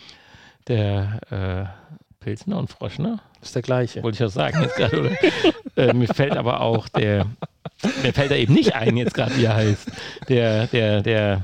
der 0.66 1.20
äh, 1.70 2.24
Pilsner 2.24 2.56
und 2.56 2.70
Froschner, 2.70 3.20
ist 3.42 3.54
der 3.54 3.62
gleiche. 3.62 4.02
wollte 4.02 4.14
ich 4.16 4.20
das 4.20 4.32
sagen 4.34 4.62
jetzt 4.62 4.76
gerade, 4.76 5.00
oder? 5.00 5.12
äh, 5.76 5.92
mir 5.92 6.08
fällt 6.08 6.36
aber 6.38 6.62
auch 6.62 6.88
der, 6.88 7.26
mir 8.02 8.14
fällt 8.14 8.30
da 8.30 8.34
eben 8.36 8.54
nicht 8.54 8.74
ein 8.74 8.96
jetzt 8.96 9.12
gerade, 9.12 9.36
wie 9.36 9.44
er 9.44 9.56
heißt. 9.56 9.90
Der, 10.28 10.66
der, 10.68 11.02
der, 11.02 11.42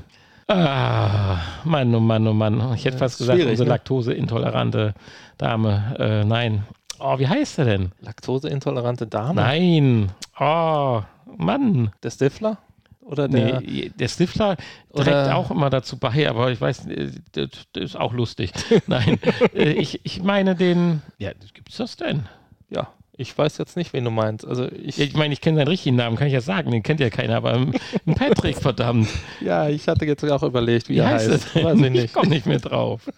ah, 0.49 1.39
Mann, 1.65 1.95
oh 1.95 2.01
Mann, 2.01 2.27
oh 2.27 2.33
Mann. 2.33 2.75
Ich 2.75 2.85
hätte 2.85 2.99
fast 2.99 3.19
gesagt, 3.19 3.41
unsere 3.41 3.65
ne? 3.65 3.69
laktoseintolerante 3.69 4.95
Dame. 5.39 5.97
Äh, 5.99 6.25
nein. 6.25 6.65
Oh, 6.99 7.19
wie 7.19 7.29
heißt 7.29 7.59
er 7.59 7.65
denn? 7.67 7.93
Laktoseintolerante 8.01 9.07
Dame? 9.07 9.35
Nein. 9.35 10.13
Oh, 10.39 11.03
Mann. 11.37 11.91
Der 12.03 12.11
Stifler? 12.11 12.59
Oder 13.07 13.29
der. 13.29 13.61
Nee, 13.61 13.93
der 13.95 14.09
Stifler 14.09 14.57
trägt 14.93 15.31
auch 15.33 15.51
immer 15.51 15.71
dazu 15.71 15.97
bei, 15.97 16.29
aber 16.29 16.51
ich 16.51 16.61
weiß, 16.61 16.87
äh, 16.87 17.13
das, 17.33 17.51
ist 17.77 17.97
auch 17.97 18.13
lustig. 18.13 18.53
Nein, 18.89 19.21
äh, 19.55 19.71
ich, 19.71 20.01
ich 20.05 20.23
meine 20.23 20.57
den. 20.57 21.03
Ja, 21.19 21.31
gibt's 21.55 21.77
das 21.77 21.97
denn? 21.97 22.25
Ja, 22.69 22.89
ich 23.17 23.37
weiß 23.37 23.59
jetzt 23.59 23.77
nicht, 23.77 23.93
wen 23.93 24.05
du 24.05 24.11
meinst. 24.11 24.47
Also 24.47 24.71
ich, 24.71 25.01
ich 25.01 25.15
meine, 25.15 25.33
ich 25.33 25.41
kenne 25.41 25.57
seinen 25.59 25.69
richtigen 25.69 25.97
Namen, 25.97 26.17
kann 26.17 26.27
ich 26.27 26.33
ja 26.33 26.41
sagen, 26.41 26.71
den 26.71 26.83
kennt 26.83 27.01
ja 27.01 27.11
keiner, 27.11 27.37
aber 27.37 27.55
ein 27.55 27.73
Patrick, 28.15 28.59
verdammt. 28.59 29.09
ja, 29.41 29.69
ich 29.69 29.89
hatte 29.89 30.05
jetzt 30.05 30.25
auch 30.25 30.43
überlegt, 30.43 30.89
wie, 30.89 30.95
Wie 30.95 30.99
er 30.99 31.09
heißt 31.09 31.31
heißt. 31.31 31.55
Weiß 31.65 31.79
ich 31.79 31.85
Ich 31.85 31.91
nicht. 31.91 32.15
komme 32.15 32.29
nicht 32.29 32.47
mehr 32.47 32.59
drauf. 32.59 33.09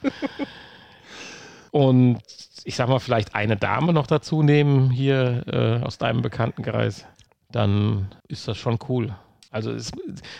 Und 1.70 2.18
ich 2.64 2.76
sag 2.76 2.88
mal, 2.88 2.98
vielleicht 2.98 3.34
eine 3.34 3.56
Dame 3.56 3.92
noch 3.92 4.06
dazu 4.06 4.42
nehmen 4.42 4.90
hier 4.90 5.44
äh, 5.46 5.84
aus 5.84 5.98
deinem 5.98 6.22
Bekanntenkreis, 6.22 7.06
dann 7.50 8.14
ist 8.28 8.48
das 8.48 8.56
schon 8.56 8.78
cool. 8.88 9.14
Also 9.50 9.72
es, 9.72 9.92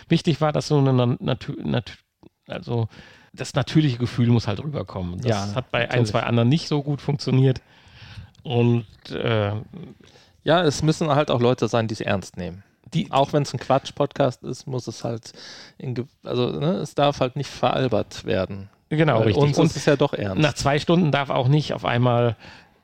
wichtig 0.07 0.41
war, 0.41 0.51
dass 0.51 0.67
so 0.67 0.77
eine 0.77 1.17
Natur, 1.19 1.55
Nat 1.63 1.97
also 2.47 2.87
das 3.33 3.53
natürliche 3.53 3.97
Gefühl 3.97 4.27
muss 4.29 4.47
halt 4.47 4.63
rüberkommen. 4.63 5.17
Das 5.21 5.25
Ja, 5.29 5.55
hat 5.55 5.71
bei 5.71 5.81
ein, 5.81 5.87
natürlich. 5.89 6.09
zwei 6.09 6.23
anderen 6.23 6.49
nicht 6.49 6.67
so 6.67 6.81
gut 6.81 7.01
funktioniert. 7.01 7.61
Und 8.43 8.85
äh, 9.11 9.51
Ja, 10.43 10.63
es 10.63 10.81
müssen 10.83 11.09
halt 11.09 11.29
auch 11.31 11.41
Leute 11.41 11.67
sein, 11.67 11.87
die 11.87 11.93
es 11.93 12.01
ernst 12.01 12.37
nehmen. 12.37 12.63
die, 12.93 13.11
Auch 13.11 13.33
wenn 13.33 13.43
es 13.43 13.53
ein 13.53 13.59
Quatsch-Podcast 13.59 14.43
ist, 14.43 14.65
muss 14.67 14.87
es 14.87 15.03
halt, 15.03 15.33
in, 15.77 16.07
also 16.23 16.49
ne, 16.59 16.77
es 16.77 16.95
darf 16.95 17.19
halt 17.19 17.35
nicht 17.35 17.49
veralbert 17.49 18.25
werden. 18.25 18.69
genau, 18.89 19.19
Weil 19.19 19.27
richtig. 19.27 19.43
Uns 19.43 19.57
Und 19.59 19.65
ist 19.67 19.75
es 19.75 19.85
ja 19.85 19.95
doch 19.95 20.13
ernst. 20.13 20.41
nach 20.41 20.53
zwei 20.53 20.79
Stunden 20.79 21.11
darf 21.11 21.29
auch 21.29 21.47
nicht 21.49 21.73
auf 21.73 21.85
einmal 21.85 22.35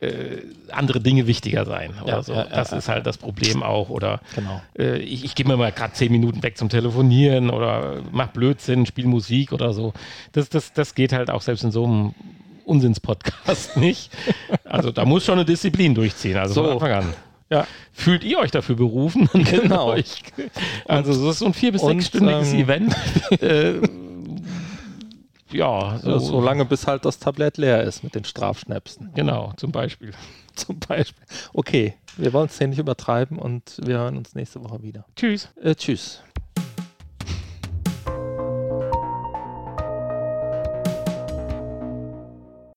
äh, 0.02 0.42
andere 0.72 1.00
Dinge 1.00 1.26
wichtiger 1.26 1.66
sein 1.66 1.94
oder 2.04 2.18
Ja, 2.18 2.22
so. 2.24 2.34
ja, 2.34 2.44
das 2.44 2.72
ja, 2.72 2.78
ist 2.78 2.90
halt 2.90 3.08
das 3.08 3.18
Problem 3.18 3.64
auch. 3.64 3.90
Oder 3.90 4.20
genau. 4.36 4.62
äh, 4.78 4.98
ich, 4.98 5.24
ich 5.24 5.34
gehe 5.36 5.48
mir 5.48 5.56
mal 5.58 5.72
gerade 5.72 5.94
zehn 5.94 6.12
Minuten 6.12 6.44
weg 6.44 6.58
zum 6.58 6.68
Telefonieren 6.70 7.50
oder 7.50 8.04
mach 8.12 8.28
Blödsinn, 8.28 8.86
spiel 8.86 9.08
Musik 9.08 9.54
oder 9.54 9.74
so. 9.74 9.94
Das, 10.34 10.50
das, 10.50 10.74
das 10.74 10.94
geht 10.96 11.14
halt 11.14 11.30
auch 11.32 11.42
selbst 11.42 11.64
in 11.64 11.72
so 11.72 11.86
einem 11.86 12.14
Unsinns-Podcast 12.66 13.78
nicht. 13.78 14.12
Also 14.64 14.92
da 14.92 15.06
muss 15.06 15.24
schon 15.26 15.36
eine 15.36 15.46
Disziplin 15.46 15.96
durchziehen, 15.96 16.38
also 16.38 16.54
So. 16.56 16.64
von 16.64 16.72
Anfang 16.74 16.92
an. 16.92 17.14
Ja. 17.50 17.68
Fühlt 17.94 18.24
ihr 18.24 18.40
euch 18.40 18.52
dafür 18.52 18.76
berufen? 18.76 19.30
Genau. 19.34 19.90
Euch, 19.90 20.24
also 20.86 21.12
es 21.12 21.34
ist 21.36 21.40
so 21.40 21.46
ein 21.46 21.54
vier- 21.54 21.72
bis 21.72 21.82
sechsstündiges 21.82 22.54
ähm, 22.54 22.60
Event. 22.60 22.96
äh, 23.42 23.80
ja, 25.52 26.00
so, 26.02 26.18
So, 26.20 26.20
so 26.20 26.42
lange, 26.42 26.66
bis 26.66 26.88
halt 26.88 27.06
das 27.06 27.20
Tablett 27.20 27.58
leer 27.58 27.84
ist 27.84 28.04
mit 28.04 28.16
den 28.16 28.26
Strafschnäpsen. 28.26 29.12
Genau, 29.16 29.54
zum 29.58 29.72
Beispiel. 29.72 30.12
Zum 30.56 30.80
Beispiel. 30.80 31.24
Okay, 31.54 31.94
wir 32.18 32.34
wollen 32.34 32.48
es 32.48 32.58
hier 32.58 32.68
nicht 32.68 32.80
übertreiben 32.80 33.38
und 33.38 33.78
wir 33.84 33.98
hören 34.00 34.18
uns 34.18 34.34
nächste 34.36 34.64
Woche 34.64 34.82
wieder. 34.82 35.06
Tschüss. 35.16 35.50
Äh, 35.62 35.76
tschüss. 35.76 36.22